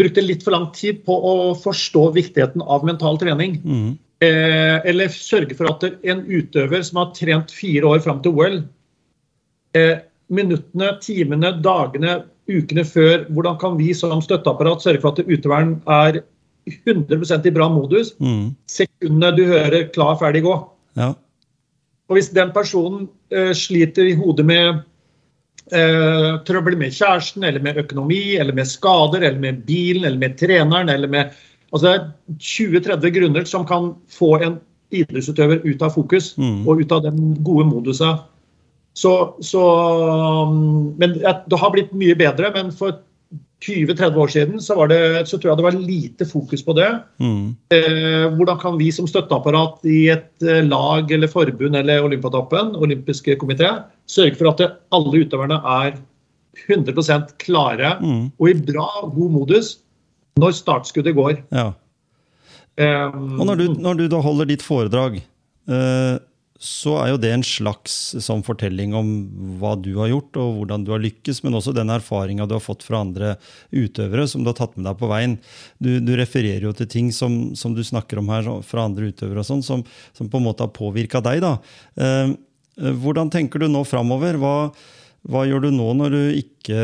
brukte 0.00 0.24
litt 0.24 0.44
for 0.46 0.54
lang 0.54 0.70
tid 0.76 1.02
på 1.04 1.12
å 1.12 1.32
forstå 1.60 2.06
viktigheten 2.14 2.62
av 2.62 2.86
mental 2.88 3.18
trening. 3.20 3.58
Mm. 3.64 3.90
Eh, 4.24 4.76
eller 4.88 5.12
sørge 5.12 5.56
for 5.56 5.70
at 5.70 5.84
en 5.88 6.22
utøver 6.28 6.84
som 6.86 7.02
har 7.02 7.12
trent 7.16 7.52
fire 7.56 7.88
år 7.88 8.02
fram 8.04 8.20
til 8.24 8.36
OL 8.36 8.58
eh, 9.76 10.02
Minuttene, 10.30 10.92
timene, 11.02 11.56
dagene, 11.58 12.20
ukene 12.46 12.84
før, 12.86 13.24
hvordan 13.34 13.56
kan 13.58 13.78
vi 13.80 13.88
som 13.98 14.20
støtteapparat 14.22 14.84
sørge 14.84 15.00
for 15.02 15.16
at 15.16 15.26
utøveren 15.26 15.72
er 15.90 16.20
100% 16.66 17.46
i 17.46 17.50
bra 17.54 17.68
modus 17.68 18.14
Mm. 18.20 18.56
sekundene 18.68 19.36
du 19.36 19.44
hører 19.46 19.88
'klar, 19.92 20.18
ferdig, 20.18 20.42
gå'? 20.42 20.68
Ja. 20.96 21.14
Og 22.08 22.16
hvis 22.16 22.32
den 22.34 22.50
personen 22.52 23.08
uh, 23.32 23.52
sliter 23.52 24.02
i 24.04 24.14
hodet 24.14 24.46
med 24.46 24.82
uh, 25.72 26.38
trøbbel 26.44 26.76
med 26.76 26.90
kjæresten, 26.90 27.44
eller 27.44 27.60
med 27.60 27.78
økonomi, 27.78 28.36
eller 28.36 28.52
med 28.52 28.66
skader, 28.66 29.22
eller 29.22 29.38
med 29.38 29.66
bilen, 29.66 30.04
eller 30.04 30.18
med 30.18 30.38
treneren, 30.38 30.88
eller 30.88 31.08
med 31.08 31.30
Altså 31.72 31.86
det 31.86 32.00
er 32.00 32.98
20-30 32.98 33.10
grunner 33.14 33.44
som 33.46 33.64
kan 33.66 33.94
få 34.10 34.42
en 34.42 34.60
idrettsutøver 34.90 35.60
ut 35.64 35.82
av 35.82 35.92
fokus 35.94 36.34
Mm. 36.36 36.66
og 36.66 36.80
ut 36.80 36.92
av 36.92 37.02
den 37.02 37.44
gode 37.44 37.64
modusen 37.64 38.18
Så, 38.94 39.34
så 39.40 39.62
um, 40.48 40.94
Men 40.98 41.14
det 41.20 41.58
har 41.58 41.70
blitt 41.70 41.92
mye 41.94 42.16
bedre. 42.18 42.50
Men 42.52 42.72
for 42.72 42.98
20-30 43.60 44.16
år 44.16 44.30
siden 44.32 44.60
så, 44.64 44.86
det, 44.88 45.00
så, 45.28 45.36
tror 45.36 45.50
jeg 45.50 45.58
det 45.58 45.66
var 45.66 45.76
lite 45.76 46.26
fokus 46.28 46.62
på 46.64 46.74
det. 46.78 46.88
Mm. 47.20 47.56
Eh, 47.76 48.26
hvordan 48.36 48.60
kan 48.62 48.78
vi 48.80 48.88
som 48.94 49.08
støtteapparat 49.08 49.84
i 49.84 50.06
et 50.14 50.46
eh, 50.46 50.62
lag 50.64 51.12
eller 51.12 51.28
forbund 51.28 51.76
eller 51.76 52.06
Olympiatoppen, 52.06 52.72
olympiske 52.76 53.36
komité, 53.40 53.74
sørge 54.08 54.38
for 54.38 54.52
at 54.54 54.64
alle 54.96 55.24
utøverne 55.24 55.60
er 55.60 55.98
100 56.66 57.36
klare 57.40 57.94
mm. 58.00 58.24
og 58.40 58.48
i 58.48 58.56
bra, 58.72 58.88
god 59.12 59.36
modus 59.36 59.76
når 60.40 60.56
startskuddet 60.56 61.14
går. 61.16 61.42
Ja. 61.52 61.70
Um, 62.80 63.40
og 63.40 63.46
når 63.50 63.60
du, 63.60 63.64
når 63.76 63.98
du, 63.98 64.04
da 64.08 64.20
holder 64.24 64.48
ditt 64.48 64.64
foredrag, 64.64 65.18
uh, 65.68 66.16
så 66.60 66.92
er 67.00 67.14
jo 67.14 67.20
det 67.20 67.30
en 67.32 67.44
slags 67.46 67.94
sånn 68.20 68.42
fortelling 68.44 68.92
om 68.92 69.08
hva 69.62 69.72
du 69.80 69.94
har 69.96 70.10
gjort, 70.10 70.36
og 70.42 70.58
hvordan 70.58 70.84
du 70.84 70.90
har 70.92 71.00
lykkes, 71.00 71.40
men 71.46 71.56
også 71.56 71.72
den 71.72 71.88
erfaringa 71.94 72.44
du 72.44 72.52
har 72.58 72.60
fått 72.60 72.84
fra 72.84 73.00
andre 73.00 73.30
utøvere 73.72 74.26
som 74.28 74.44
du 74.44 74.50
har 74.52 74.58
tatt 74.58 74.76
med 74.76 74.84
deg 74.84 74.98
på 75.00 75.08
veien. 75.08 75.38
Du, 75.80 75.88
du 76.04 76.12
refererer 76.20 76.68
jo 76.68 76.74
til 76.76 76.90
ting 76.92 77.08
som, 77.16 77.56
som, 77.56 77.72
du 77.72 77.80
snakker 77.86 78.20
om 78.20 78.28
her 78.28 78.52
fra 78.68 78.84
andre 78.90 79.08
utøvere, 79.08 79.40
og 79.40 79.48
sånn, 79.48 79.64
som, 79.64 79.86
som, 80.12 80.28
på 80.28 80.36
en 80.36 80.48
måte 80.50 80.66
har 80.66 80.76
påvirka 80.76 81.24
deg. 81.24 81.40
da. 81.46 81.56
Eh, 81.96 82.36
hvordan 82.76 83.32
tenker 83.32 83.64
du 83.64 83.70
nå 83.72 83.86
framover? 83.88 84.36
Hva, 84.40 84.54
hva 85.32 85.48
gjør 85.48 85.64
du 85.64 85.72
nå 85.72 85.90
når 85.96 86.12
du 86.12 86.22
ikke 86.44 86.80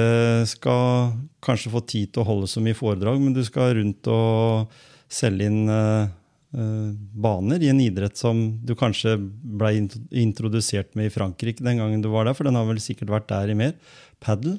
skal 0.48 1.18
kanskje 1.44 1.76
få 1.76 1.84
tid 1.84 2.16
til 2.16 2.24
å 2.24 2.30
holde 2.32 2.48
så 2.48 2.64
mye 2.64 2.76
foredrag, 2.76 3.20
men 3.20 3.36
du 3.36 3.44
skal 3.44 3.76
rundt 3.76 4.08
og 4.08 4.72
selge 5.12 5.52
inn 5.52 5.66
eh, 5.68 6.06
Eh, 6.06 6.25
baner 6.56 7.60
i 7.60 7.68
en 7.68 7.80
idrett 7.84 8.16
som 8.16 8.38
du 8.64 8.72
kanskje 8.78 9.18
ble 9.20 9.74
introdusert 10.16 10.94
med 10.96 11.10
i 11.10 11.12
Frankrike 11.12 11.64
den 11.64 11.82
gangen 11.82 12.00
du 12.00 12.08
var 12.08 12.24
der, 12.24 12.36
for 12.38 12.48
den 12.48 12.56
har 12.56 12.64
vel 12.64 12.80
sikkert 12.80 13.12
vært 13.12 13.28
der 13.28 13.52
i 13.52 13.58
mer? 13.58 13.74
Padel? 14.24 14.56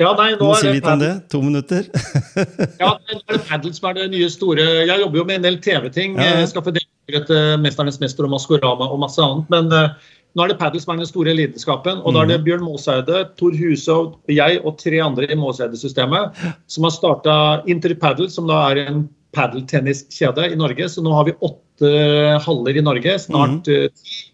Ja, 0.00 0.10
nei, 0.18 0.32
nå 0.34 0.48
er 0.50 0.58
si 0.58 0.72
litt 0.74 0.86
om 0.90 0.98
det. 0.98 1.12
To 1.30 1.38
minutter. 1.44 1.86
ja, 2.82 2.90
nå 2.96 3.20
er 3.20 3.36
det 3.36 3.44
padel 3.46 3.74
som 3.76 3.92
er 3.92 4.00
det 4.00 4.08
nye 4.10 4.26
store. 4.32 4.64
Jeg 4.88 5.02
jobber 5.04 5.20
jo 5.20 5.26
med 5.28 5.38
en 5.38 5.46
del 5.46 5.60
TV-ting. 5.62 6.16
Ja, 6.18 6.40
ja. 6.40 6.48
Skal 6.50 6.64
få 6.66 6.74
delt 6.74 7.30
uh, 7.30 7.54
'Mesternes 7.62 8.00
mester' 8.02 8.26
og 8.26 8.32
'Maskorama' 8.34 8.90
og 8.90 8.98
masse 9.04 9.22
annet. 9.22 9.46
Men 9.54 9.70
uh, 9.70 9.94
nå 10.34 10.44
er 10.44 10.50
det 10.50 10.58
padel 10.58 10.82
som 10.82 10.96
er 10.96 11.04
den 11.04 11.10
store 11.12 11.36
lidenskapen. 11.38 12.02
Og 12.02 12.10
mm. 12.10 12.16
da 12.16 12.24
er 12.24 12.32
det 12.32 12.38
mhm. 12.40 12.46
Bjørn 12.48 12.66
Måseide, 12.66 13.20
Tor 13.38 13.54
Husov, 13.54 14.16
jeg 14.26 14.58
og 14.64 14.74
tre 14.82 14.98
andre 15.04 15.30
i 15.30 15.38
Måseide-systemet 15.38 16.42
som 16.66 16.88
har 16.88 16.96
starta 16.96 17.36
Interpadel, 17.70 18.26
som 18.34 18.50
da 18.50 18.64
er 18.72 18.82
en 18.88 19.04
padeltenniskjede 19.34 20.50
i 20.52 20.60
Norge. 20.60 20.88
Så 20.90 21.04
nå 21.04 21.12
har 21.16 21.28
vi 21.28 21.36
åtte 21.44 21.90
haller 22.44 22.78
i 22.78 22.84
Norge, 22.84 23.18
snart 23.26 23.64
ti. 23.66 23.82
Mm. 23.82 24.30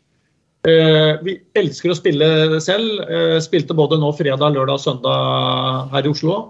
Uh, 0.61 1.15
vi 1.25 1.39
elsker 1.57 1.93
å 1.93 1.97
spille 1.97 2.61
selv. 2.61 3.01
Uh, 3.09 3.39
spilte 3.41 3.77
både 3.77 3.97
nå 4.01 4.11
fredag, 4.17 4.53
lørdag 4.53 4.77
og 4.77 4.83
søndag 4.83 5.95
her 5.95 6.05
i 6.05 6.13
Oslo. 6.13 6.41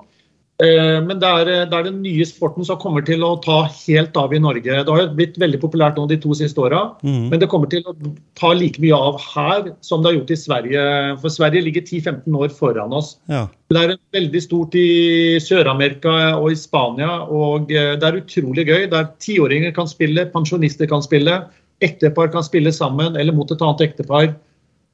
Uh, 0.61 0.99
men 1.07 1.21
det 1.23 1.29
er, 1.29 1.51
det 1.71 1.77
er, 1.77 1.87
den 1.87 2.03
nye 2.05 2.27
sporten 2.29 2.67
som 2.69 2.79
kommer 2.83 3.05
til 3.07 3.25
å 3.25 3.33
ta 3.45 3.63
helt 3.73 4.17
av 4.21 4.35
i 4.37 4.41
Norge. 4.43 4.83
Det 4.85 4.97
har 4.97 5.15
blitt 5.17 5.39
veldig 5.41 5.61
populært 5.63 5.97
nå 5.97 6.05
de 6.11 6.19
to 6.21 6.37
siste 6.37 6.61
åra, 6.61 6.83
mm. 7.01 7.31
men 7.33 7.41
det 7.41 7.49
kommer 7.53 7.71
til 7.73 7.87
å 7.89 7.95
ta 8.39 8.53
like 8.57 8.83
mye 8.83 8.97
av 8.97 9.17
her 9.25 9.71
som 9.87 10.03
det 10.03 10.11
har 10.11 10.19
gjort 10.19 10.35
i 10.35 10.41
Sverige. 10.43 10.83
For 11.23 11.33
Sverige 11.33 11.65
ligger 11.65 11.87
10-15 11.87 12.37
år 12.43 12.53
foran 12.59 12.93
oss. 12.97 13.15
Ja. 13.33 13.47
Det 13.71 13.79
er 13.79 13.97
veldig 14.17 14.43
stort 14.43 14.75
i 14.75 15.39
Sør-Amerika 15.43 16.13
og 16.35 16.51
i 16.51 16.59
Spania, 16.59 17.21
og 17.31 17.71
eh, 17.71 17.95
det 18.01 18.09
er 18.09 18.19
utrolig 18.19 18.67
gøy. 18.67 18.89
Der 18.91 19.09
tiåringer 19.23 19.73
kan 19.77 19.89
spille, 19.91 20.27
pensjonister 20.33 20.91
kan 20.91 21.05
spille, 21.07 21.41
ektepar 21.81 22.33
kan 22.35 22.45
spille 22.45 22.73
sammen 22.75 23.17
eller 23.17 23.37
mot 23.37 23.51
et 23.51 23.63
annet 23.63 23.87
ektepar. 23.87 24.33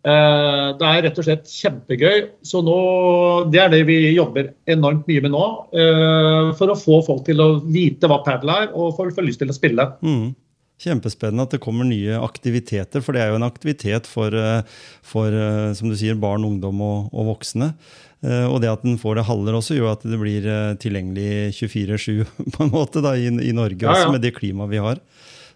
Eh, 0.07 0.69
det 0.79 0.87
er 0.87 1.05
rett 1.09 1.21
og 1.21 1.27
slett 1.27 1.51
kjempegøy. 1.51 2.25
Så 2.47 2.63
nå, 2.65 2.79
Det 3.51 3.61
er 3.61 3.71
det 3.75 3.85
vi 3.89 4.15
jobber 4.15 4.53
enormt 4.67 5.07
mye 5.11 5.27
med 5.27 5.35
nå. 5.35 5.45
Eh, 5.75 6.55
for 6.59 6.73
å 6.73 6.79
få 6.79 7.03
folk 7.07 7.25
til 7.27 7.43
å 7.43 7.61
vite 7.61 8.11
hva 8.11 8.23
padel 8.25 8.55
er, 8.55 8.69
og 8.75 8.97
for 8.97 9.11
å 9.11 9.15
få 9.15 9.27
lyst 9.27 9.43
til 9.43 9.51
å 9.51 9.57
spille. 9.57 9.91
Mm. 10.03 10.35
Kjempespennende 10.77 11.47
at 11.47 11.55
det 11.57 11.63
kommer 11.65 11.89
nye 11.89 12.19
aktiviteter, 12.21 13.01
for 13.01 13.17
det 13.17 13.23
er 13.25 13.31
jo 13.33 13.39
en 13.39 13.49
aktivitet 13.49 14.05
for, 14.05 14.35
for 15.01 15.37
som 15.73 15.89
du 15.89 15.97
sier, 15.97 16.19
barn, 16.21 16.45
ungdom 16.45 16.83
og, 16.85 17.07
og 17.17 17.31
voksne. 17.31 17.71
Eh, 18.25 18.47
og 18.49 18.61
det 18.63 18.73
at 18.73 18.85
den 18.87 18.97
får 19.01 19.19
det 19.19 19.27
haller 19.29 19.59
også, 19.59 19.77
gjør 19.77 19.93
at 19.93 20.07
det 20.09 20.19
blir 20.21 20.47
eh, 20.49 20.75
tilgjengelig 20.81 21.57
24-7 21.59 22.25
på 22.55 22.65
en 22.65 22.73
måte 22.73 23.03
da, 23.05 23.15
i, 23.19 23.29
i 23.29 23.55
Norge, 23.57 23.83
ja, 23.83 23.93
ja. 23.93 23.95
også 23.95 24.15
med 24.15 24.25
det 24.25 24.35
klimaet 24.39 24.73
vi 24.73 24.83
har. 24.83 25.03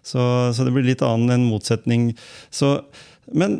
Så, 0.01 0.21
så, 0.55 0.65
det 0.65 0.73
blir 0.73 0.87
litt 0.87 1.03
annen 1.05 1.35
enn 1.35 1.49
motsetning. 1.49 2.11
Så, 2.53 2.79
men 3.37 3.59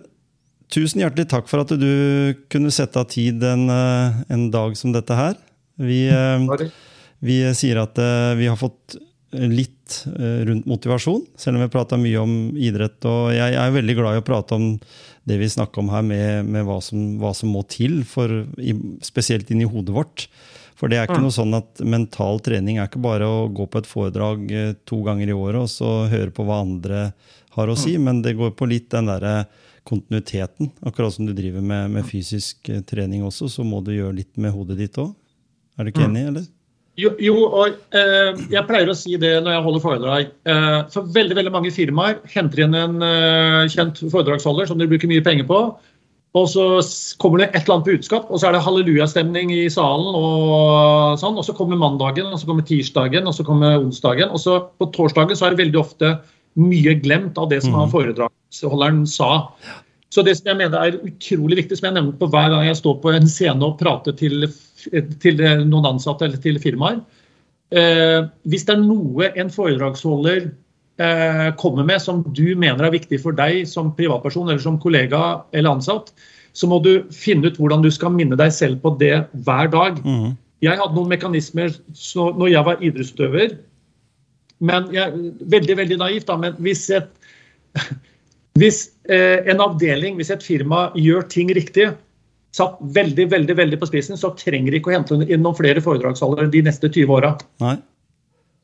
tusen 0.73 1.03
hjertelig 1.03 1.27
takk 1.31 1.49
for 1.51 1.63
at 1.63 1.73
du 1.79 2.33
kunne 2.51 2.73
sette 2.73 2.99
av 2.99 3.09
tid 3.11 3.43
en, 3.47 3.67
eh, 3.69 4.21
en 4.31 4.49
dag 4.53 4.75
som 4.79 4.93
dette 4.95 5.17
her. 5.17 5.37
Vi, 5.81 6.03
vi 7.25 7.37
sier 7.57 7.79
at 7.81 7.97
vi 8.37 8.45
har 8.45 8.59
fått 8.59 8.99
litt 9.31 9.95
rundt 10.45 10.67
motivasjon, 10.69 11.23
selv 11.39 11.55
om 11.55 11.63
vi 11.63 11.65
har 11.65 11.71
prata 11.73 11.97
mye 11.97 12.19
om 12.21 12.33
idrett. 12.53 12.99
Og 13.07 13.31
jeg 13.33 13.55
er 13.57 13.73
veldig 13.73 13.95
glad 13.97 14.17
i 14.17 14.21
å 14.21 14.25
prate 14.27 14.59
om 14.59 14.67
det 15.23 15.37
vi 15.41 15.49
snakker 15.49 15.81
om 15.81 15.89
her, 15.93 16.05
med, 16.05 16.49
med 16.49 16.65
hva, 16.67 16.79
som, 16.83 17.15
hva, 17.21 17.33
som, 17.37 17.51
må 17.53 17.63
til, 17.69 18.01
for, 18.07 18.43
spesielt 19.05 19.49
inn 19.53 19.63
i 19.63 19.69
hodet 19.69 19.95
vårt. 19.95 20.27
For 20.81 20.89
det 20.89 20.97
er 20.97 21.05
ikke 21.05 21.19
mm. 21.21 21.27
noe 21.27 21.35
sånn 21.35 21.53
at 21.53 21.81
mental 21.85 22.41
trening 22.41 22.79
er 22.79 22.89
ikke 22.89 23.03
bare 23.03 23.27
å 23.29 23.45
gå 23.53 23.67
på 23.69 23.83
et 23.83 23.89
foredrag 23.89 24.47
eh, 24.49 24.71
to 24.89 25.03
ganger 25.05 25.29
i 25.29 25.35
året 25.35 25.61
og 25.61 25.69
så 25.69 25.91
høre 26.09 26.33
på 26.33 26.45
hva 26.47 26.63
andre 26.63 27.11
har 27.53 27.69
å 27.69 27.75
si, 27.77 27.93
mm. 27.99 28.07
men 28.07 28.21
det 28.25 28.33
går 28.39 28.55
på 28.57 28.65
litt 28.71 28.89
den 28.93 29.11
derre 29.11 29.43
kontinuiteten. 29.87 30.71
Akkurat 30.85 31.13
som 31.15 31.27
du 31.27 31.33
driver 31.37 31.61
med, 31.61 31.91
med, 31.95 32.07
fysisk 32.07 32.69
eh, 32.69 32.83
trening 32.87 33.25
også, 33.27 33.49
så 33.49 33.65
må 33.67 33.81
du 33.85 33.93
gjøre 33.95 34.19
litt 34.21 34.33
med 34.41 34.53
hodet 34.55 34.79
ditt 34.79 34.99
òg. 35.01 35.13
Er 35.77 35.87
du 35.87 35.93
ikke 35.93 36.05
mm. 36.05 36.09
enig, 36.09 36.25
eller? 36.31 36.49
Jo, 36.99 37.13
jo 37.23 37.35
og 37.47 37.77
eh, 37.95 38.41
jeg 38.51 38.67
pleier 38.67 38.89
å 38.91 38.97
si 38.97 39.15
det 39.19 39.37
når 39.41 39.55
jeg 39.55 39.65
holder 39.67 39.83
foredrag. 39.83 40.33
Eh, 40.51 40.81
for 40.91 41.07
veldig 41.15 41.37
veldig 41.39 41.53
mange 41.53 41.71
firmaer 41.73 42.19
henter 42.33 42.65
inn 42.65 42.75
en 42.77 43.05
eh, 43.05 43.69
kjent 43.71 44.03
foredragsholder 44.11 44.69
som 44.69 44.81
de 44.81 44.89
bruker 44.91 45.09
mye 45.09 45.23
penger 45.25 45.47
på. 45.49 45.61
Og 46.37 46.45
så 46.47 46.65
kommer 47.19 47.41
det 47.41 47.49
et 47.49 47.65
eller 47.65 47.77
annet 47.79 47.89
budskap, 47.89 48.29
og 48.31 48.39
så 48.39 48.47
er 48.47 48.55
det 48.55 48.63
hallelujastemning 48.63 49.49
i 49.51 49.65
salen. 49.71 50.13
Og 50.15 51.17
sånn, 51.19 51.35
og 51.35 51.43
så 51.43 51.55
kommer 51.55 51.79
mandagen, 51.79 52.29
og 52.31 52.39
så 52.39 52.47
kommer 52.47 52.63
tirsdagen, 52.67 53.27
og 53.27 53.35
så 53.35 53.43
kommer 53.47 53.81
onsdagen. 53.81 54.31
Og 54.31 54.39
så 54.39 54.61
på 54.79 54.87
torsdagen 54.95 55.35
så 55.35 55.49
er 55.49 55.55
det 55.55 55.65
veldig 55.65 55.81
ofte 55.81 56.13
mye 56.59 56.95
glemt 57.03 57.39
av 57.39 57.49
det 57.51 57.59
som 57.65 57.75
mm. 57.75 57.81
Foredragsholderen 58.51 59.07
sa. 59.07 59.53
Så 60.11 60.23
det 60.23 60.35
som 60.37 60.51
jeg 60.51 60.59
mener 60.59 60.77
er 60.77 60.99
utrolig 61.07 61.57
viktig, 61.61 61.77
som 61.77 61.87
jeg 61.87 61.95
nevner 61.95 62.17
på 62.19 62.27
hver 62.27 62.49
gang 62.51 62.65
jeg 62.65 62.79
står 62.81 62.99
på 63.01 63.13
en 63.15 63.27
scene 63.27 63.63
og 63.63 63.79
prater 63.79 64.11
til, 64.11 64.49
til 65.21 65.39
noen 65.67 65.93
ansatte 65.93 66.25
eller 66.25 66.41
til 66.41 66.59
firmaer 66.59 66.99
eh, 67.71 68.27
Hvis 68.43 68.65
det 68.67 68.75
er 68.75 68.83
noe 68.83 69.31
en 69.39 69.49
foredragsholder 69.49 70.49
eh, 70.99 71.47
kommer 71.55 71.87
med 71.87 72.01
som 72.01 72.25
du 72.27 72.55
mener 72.55 72.83
er 72.83 72.91
viktig 72.91 73.21
for 73.23 73.31
deg 73.31 73.63
som 73.67 73.93
privatperson 73.95 74.49
eller 74.49 74.59
som 74.59 74.79
kollega 74.79 75.45
eller 75.53 75.77
ansatt, 75.77 76.11
så 76.51 76.67
må 76.67 76.81
du 76.83 77.07
finne 77.15 77.47
ut 77.47 77.55
hvordan 77.55 77.81
du 77.85 77.91
skal 77.91 78.11
minne 78.11 78.35
deg 78.35 78.51
selv 78.51 78.81
på 78.83 78.97
det 78.99 79.15
hver 79.47 79.71
dag. 79.71 80.03
Mm. 80.03 80.35
Jeg 80.61 80.77
hadde 80.77 80.93
noen 80.97 81.09
mekanismer 81.09 81.71
når 82.11 82.51
jeg 82.51 82.67
var 82.67 82.83
idrettsutøver, 82.83 83.55
men 84.61 84.91
jeg, 84.93 85.31
veldig 85.49 85.77
veldig 85.79 86.03
naivt, 86.03 86.27
da, 86.27 86.35
men 86.37 86.59
hvis 86.61 86.89
et 86.93 87.07
hvis 88.59 88.85
eh, 89.07 89.39
en 89.51 89.63
avdeling, 89.63 90.17
hvis 90.19 90.31
et 90.33 90.43
firma 90.43 90.89
gjør 90.99 91.27
ting 91.31 91.51
riktig, 91.55 91.91
satt 92.55 92.81
veldig 92.95 93.29
veldig, 93.31 93.55
veldig 93.55 93.79
på 93.79 93.87
spissen, 93.87 94.19
så 94.19 94.33
trenger 94.35 94.73
de 94.73 94.81
ikke 94.81 94.91
å 94.91 94.97
hente 94.97 95.19
inn 95.23 95.43
noen 95.43 95.55
flere 95.55 95.83
foredragsholdere 95.83 96.51
de 96.51 96.65
neste 96.67 96.89
20 96.91 97.15
åra. 97.15 97.31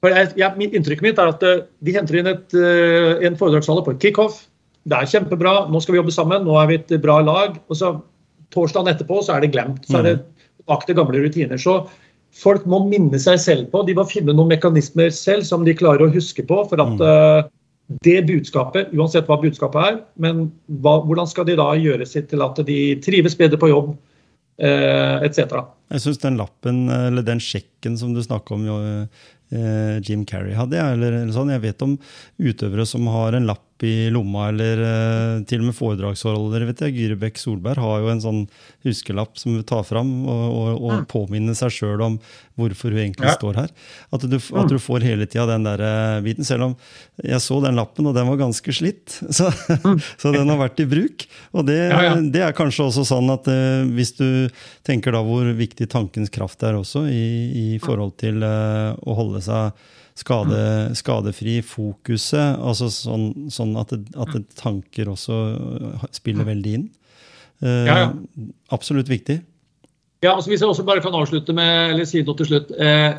Inntrykket 0.03 1.05
mitt 1.05 1.21
er 1.21 1.31
at 1.31 1.45
uh, 1.47 1.63
de 1.81 1.95
henter 1.95 2.19
inn 2.19 2.29
et, 2.29 2.45
uh, 2.53 3.15
en 3.23 3.39
foredragsholder 3.39 3.85
på 3.85 3.95
et 3.95 4.03
kickoff. 4.09 4.41
Det 4.87 4.99
er 4.99 5.09
kjempebra, 5.09 5.55
nå 5.71 5.79
skal 5.83 5.95
vi 5.95 6.01
jobbe 6.01 6.15
sammen, 6.15 6.43
nå 6.45 6.59
er 6.59 6.67
vi 6.69 6.81
et 6.81 6.93
bra 7.03 7.21
lag. 7.23 7.55
Og 7.71 7.79
så 7.79 7.95
torsdagen 8.53 8.91
etterpå 8.91 9.23
så 9.23 9.37
er 9.37 9.43
det 9.43 9.53
glemt. 9.55 9.87
Så 9.87 10.01
er 10.01 10.05
det 10.05 10.17
akte 10.19 10.59
tilbake 10.67 10.89
til 10.91 10.99
gamle 10.99 11.23
rutiner. 11.23 11.59
Så 11.59 11.79
folk 12.35 12.67
må 12.69 12.83
minne 12.87 13.19
seg 13.19 13.39
selv 13.41 13.71
på, 13.71 13.81
de 13.87 13.95
må 13.97 14.05
finne 14.07 14.35
noen 14.35 14.51
mekanismer 14.51 15.09
selv 15.15 15.47
som 15.47 15.63
de 15.65 15.75
klarer 15.75 16.05
å 16.05 16.13
huske 16.13 16.43
på. 16.45 16.59
for 16.69 16.83
at 16.83 17.03
uh, 17.03 17.47
det 17.87 18.21
budskapet, 18.27 18.91
uansett 18.95 19.29
hva 19.29 19.37
budskapet 19.41 19.79
er, 19.83 19.99
men 20.19 20.47
hva, 20.83 20.97
hvordan 21.07 21.29
skal 21.29 21.47
de 21.47 21.55
da 21.59 21.69
gjøre 21.79 22.07
sitt 22.09 22.27
til 22.31 22.43
at 22.43 22.59
de 22.67 22.79
trives 23.03 23.37
bedre 23.39 23.59
på 23.61 23.69
jobb, 23.71 23.93
eh, 24.59 25.23
etc. 25.27 25.61
Jeg 25.93 26.03
syns 26.03 26.19
den 26.23 26.39
lappen, 26.41 26.83
eller 26.91 27.25
den 27.25 27.41
sjekken 27.43 27.95
som 27.99 28.11
du 28.15 28.19
snakker 28.25 28.57
om, 28.57 28.65
jo, 28.67 28.79
eh, 29.55 30.01
Jim 30.03 30.25
Carrey 30.27 30.57
hadde, 30.57 30.81
eller, 30.83 31.21
eller 31.21 31.35
sånn. 31.35 31.53
jeg 31.55 31.63
vet 31.63 31.85
om 31.85 31.95
utøvere 32.43 32.87
som 32.89 33.07
har 33.13 33.37
en 33.37 33.47
lapp 33.47 33.66
i 33.85 34.09
lomma, 34.13 34.47
eller 34.51 34.81
uh, 34.81 35.43
til 35.47 35.61
og 35.61 35.69
med 35.69 35.77
foredragsholder. 35.77 36.65
vet 36.69 36.83
jeg, 36.85 36.95
Gyri 36.95 37.17
Bekk 37.19 37.39
Solberg 37.41 37.81
har 37.83 38.01
jo 38.01 38.11
en 38.11 38.23
sånn 38.23 38.41
huskelapp 38.87 39.37
som 39.37 39.57
hun 39.57 39.65
tar 39.67 39.83
fram 39.87 40.11
og, 40.25 40.45
og, 40.47 40.69
og 40.77 40.93
mm. 41.01 41.07
påminner 41.11 41.57
seg 41.57 41.73
sjøl 41.75 42.03
om 42.05 42.17
hvorfor 42.57 42.93
hun 42.93 43.03
egentlig 43.03 43.29
ja. 43.29 43.35
står 43.37 43.59
her. 43.61 43.73
At 44.15 44.25
du, 44.25 44.37
at 44.37 44.65
mm. 44.65 44.71
du 44.71 44.77
får 44.81 45.05
hele 45.05 45.27
tida 45.29 45.45
den 45.51 45.67
der 45.67 45.83
uh, 45.83 46.21
biten. 46.25 46.47
Selv 46.47 46.69
om 46.69 46.77
jeg 47.21 47.41
så 47.43 47.59
den 47.63 47.77
lappen, 47.77 48.09
og 48.09 48.15
den 48.17 48.29
var 48.31 48.41
ganske 48.41 48.73
slitt. 48.73 49.19
Så, 49.37 49.51
mm. 49.83 49.99
så 50.17 50.31
den 50.33 50.49
har 50.49 50.57
vært 50.57 50.79
i 50.81 50.87
bruk. 50.89 51.27
Og 51.53 51.67
det, 51.67 51.77
ja, 51.91 51.99
ja. 52.07 52.15
det 52.17 52.41
er 52.41 52.55
kanskje 52.57 52.87
også 52.87 53.03
sånn 53.05 53.29
at 53.33 53.45
uh, 53.51 53.85
hvis 53.93 54.15
du 54.17 54.49
tenker 54.87 55.13
da 55.13 55.21
hvor 55.25 55.45
viktig 55.57 55.89
tankens 55.91 56.31
kraft 56.33 56.63
er 56.65 56.79
også, 56.79 57.05
i, 57.11 57.27
i 57.51 57.67
forhold 57.83 58.15
til 58.21 58.41
uh, 58.41 58.97
å 59.05 59.17
holde 59.17 59.43
seg 59.45 59.77
skade, 60.17 60.61
skadefri. 60.97 61.59
Fokuset, 61.65 62.57
altså 62.57 62.89
sånn, 62.93 63.29
sånn 63.53 63.75
at, 63.79 63.93
det, 63.93 64.13
at 64.17 64.33
det 64.35 64.43
tanker 64.59 65.11
også 65.13 65.37
spiller 66.15 66.47
veldig 66.47 66.73
inn. 66.79 66.89
Uh, 67.63 67.85
ja, 67.87 67.99
ja. 68.03 68.09
Absolutt 68.75 69.09
viktig. 69.09 69.39
Ja, 70.25 70.33
altså 70.33 70.49
Hvis 70.49 70.61
jeg 70.63 70.69
også 70.69 70.85
bare 70.85 71.01
kan 71.03 71.15
avslutte 71.15 71.53
med, 71.53 71.93
eller 71.93 72.07
si 72.09 72.23
noe 72.25 72.37
til 72.39 72.49
slutt. 72.49 72.71
Eh, 72.73 73.11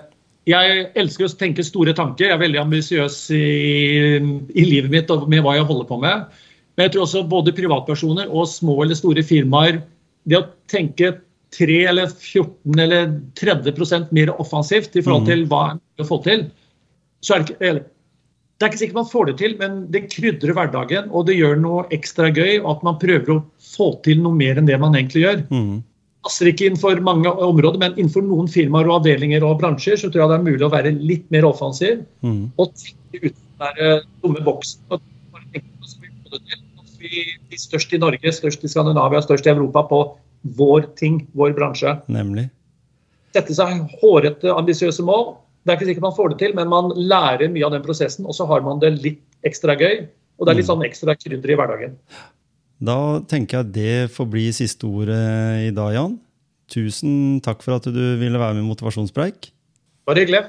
jeg 0.48 0.82
elsker 0.98 1.28
å 1.28 1.36
tenke 1.38 1.66
store 1.66 1.94
tanker. 1.94 2.26
Jeg 2.26 2.34
er 2.34 2.42
veldig 2.42 2.60
ambisiøs 2.64 3.18
i, 3.36 3.44
i, 4.18 4.64
livet 4.64 4.90
mitt 4.90 5.12
og 5.14 5.28
med 5.30 5.44
hva 5.44 5.54
jeg 5.58 5.68
holder 5.68 5.86
på 5.88 6.00
med. 6.02 6.40
Men 6.74 6.86
jeg 6.86 6.94
tror 6.94 7.04
også 7.04 7.24
både 7.30 7.54
privatpersoner 7.54 8.30
og 8.30 8.48
små 8.50 8.80
eller 8.84 8.98
store 8.98 9.24
firmaer 9.26 9.80
Det 10.28 10.38
å 10.38 10.46
tenke 10.70 11.12
3 11.56 11.78
eller 11.90 12.10
14 12.12 12.82
eller 12.82 13.12
30% 13.38 14.10
mer 14.14 14.34
offensivt 14.36 14.96
i 14.98 15.02
forhold 15.04 15.28
til 15.28 15.44
mm. 15.44 15.48
hva 15.50 15.62
en 15.72 15.80
kan 15.98 16.08
få 16.08 16.18
til, 16.26 16.42
så 17.24 17.34
er 17.34 17.42
det 17.42 17.54
ikke 17.54 17.70
eller, 17.70 17.86
det 18.58 18.66
er 18.66 18.72
ikke 18.72 18.80
sikkert 18.80 18.98
man 18.98 19.10
får 19.12 19.28
det 19.28 19.36
til, 19.38 19.52
men 19.60 19.74
det 19.94 20.08
krydrer 20.10 20.54
hverdagen 20.56 21.12
og 21.14 21.28
det 21.28 21.36
gjør 21.38 21.60
noe 21.62 21.84
ekstra 21.94 22.32
gøy. 22.34 22.56
og 22.58 22.72
At 22.72 22.80
man 22.88 22.98
prøver 22.98 23.30
å 23.36 23.42
få 23.62 23.92
til 24.02 24.18
noe 24.24 24.34
mer 24.34 24.58
enn 24.58 24.66
det 24.66 24.78
man 24.82 24.98
egentlig 24.98 25.22
gjør. 25.26 25.44
Mm. 25.52 25.76
passer 26.26 26.50
ikke 26.50 26.66
innenfor 26.66 26.98
mange 27.06 27.30
områder, 27.30 27.78
men 27.78 27.94
innenfor 27.94 28.24
noen 28.26 28.50
firmaer 28.50 28.88
og 28.90 28.98
avdelinger 28.98 29.46
og 29.46 29.60
bransjer 29.60 29.96
så 29.96 30.10
tror 30.10 30.24
jeg 30.24 30.32
det 30.32 30.38
er 30.40 30.48
mulig 30.48 30.66
å 30.66 30.72
være 30.72 30.90
litt 30.98 31.28
mer 31.30 31.46
offensiv 31.46 32.02
mm. 32.26 32.42
og 32.58 32.74
tenke 32.82 33.22
uten 33.22 33.78
den 33.78 34.02
dumme 34.24 34.42
boksen. 34.44 34.82
og 34.90 35.00
bare 35.32 35.46
tenke 35.54 35.70
på 35.78 35.92
så 35.92 36.02
mye 36.02 36.34
det 36.34 36.42
til 36.50 36.64
vi 36.98 37.24
blir 37.48 37.62
størst 37.62 37.94
i 37.94 38.02
Norge, 38.02 38.32
størst 38.34 38.64
i 38.66 38.70
Skandinavia, 38.70 39.22
størst 39.22 39.46
i 39.46 39.54
Europa 39.54 39.86
på 39.86 40.00
vår 40.58 40.90
ting, 40.98 41.22
vår 41.38 41.54
bransje. 41.56 41.94
Nemlig. 42.10 42.48
Sette 43.36 43.54
seg 43.54 43.86
hårete, 44.02 44.50
ambisiøse 44.50 45.06
mål. 45.06 45.36
Det 45.68 45.74
er 45.74 45.82
ikke 45.82 45.90
sikkert 45.90 46.06
man 46.06 46.16
får 46.16 46.30
det 46.32 46.38
til, 46.40 46.52
men 46.56 46.70
man 46.72 46.86
lærer 46.96 47.50
mye 47.52 47.66
av 47.66 47.74
den 47.74 47.82
prosessen, 47.84 48.24
og 48.24 48.32
så 48.32 48.46
har 48.48 48.62
man 48.64 48.78
det 48.80 48.94
litt 48.96 49.20
ekstra 49.44 49.74
gøy. 49.76 50.06
Og 50.40 50.46
det 50.46 50.52
er 50.54 50.56
litt 50.56 50.64
mm. 50.64 50.70
sånn 50.70 50.84
ekstra 50.86 51.12
krydder 51.18 51.52
i 51.52 51.56
hverdagen. 51.58 51.98
Da 52.88 52.96
tenker 53.28 53.58
jeg 53.58 53.74
det 53.74 53.96
får 54.14 54.30
bli 54.32 54.46
siste 54.56 54.88
ordet 54.88 55.20
i 55.66 55.74
dag, 55.76 55.92
Jan. 55.92 56.14
Tusen 56.72 57.42
takk 57.44 57.60
for 57.66 57.76
at 57.76 57.88
du 57.92 58.00
ville 58.16 58.40
være 58.40 58.56
med 58.56 58.64
i 58.64 58.68
Motivasjonspreik. 58.70 59.50
Bare 60.08 60.24
hyggelig. 60.24 60.40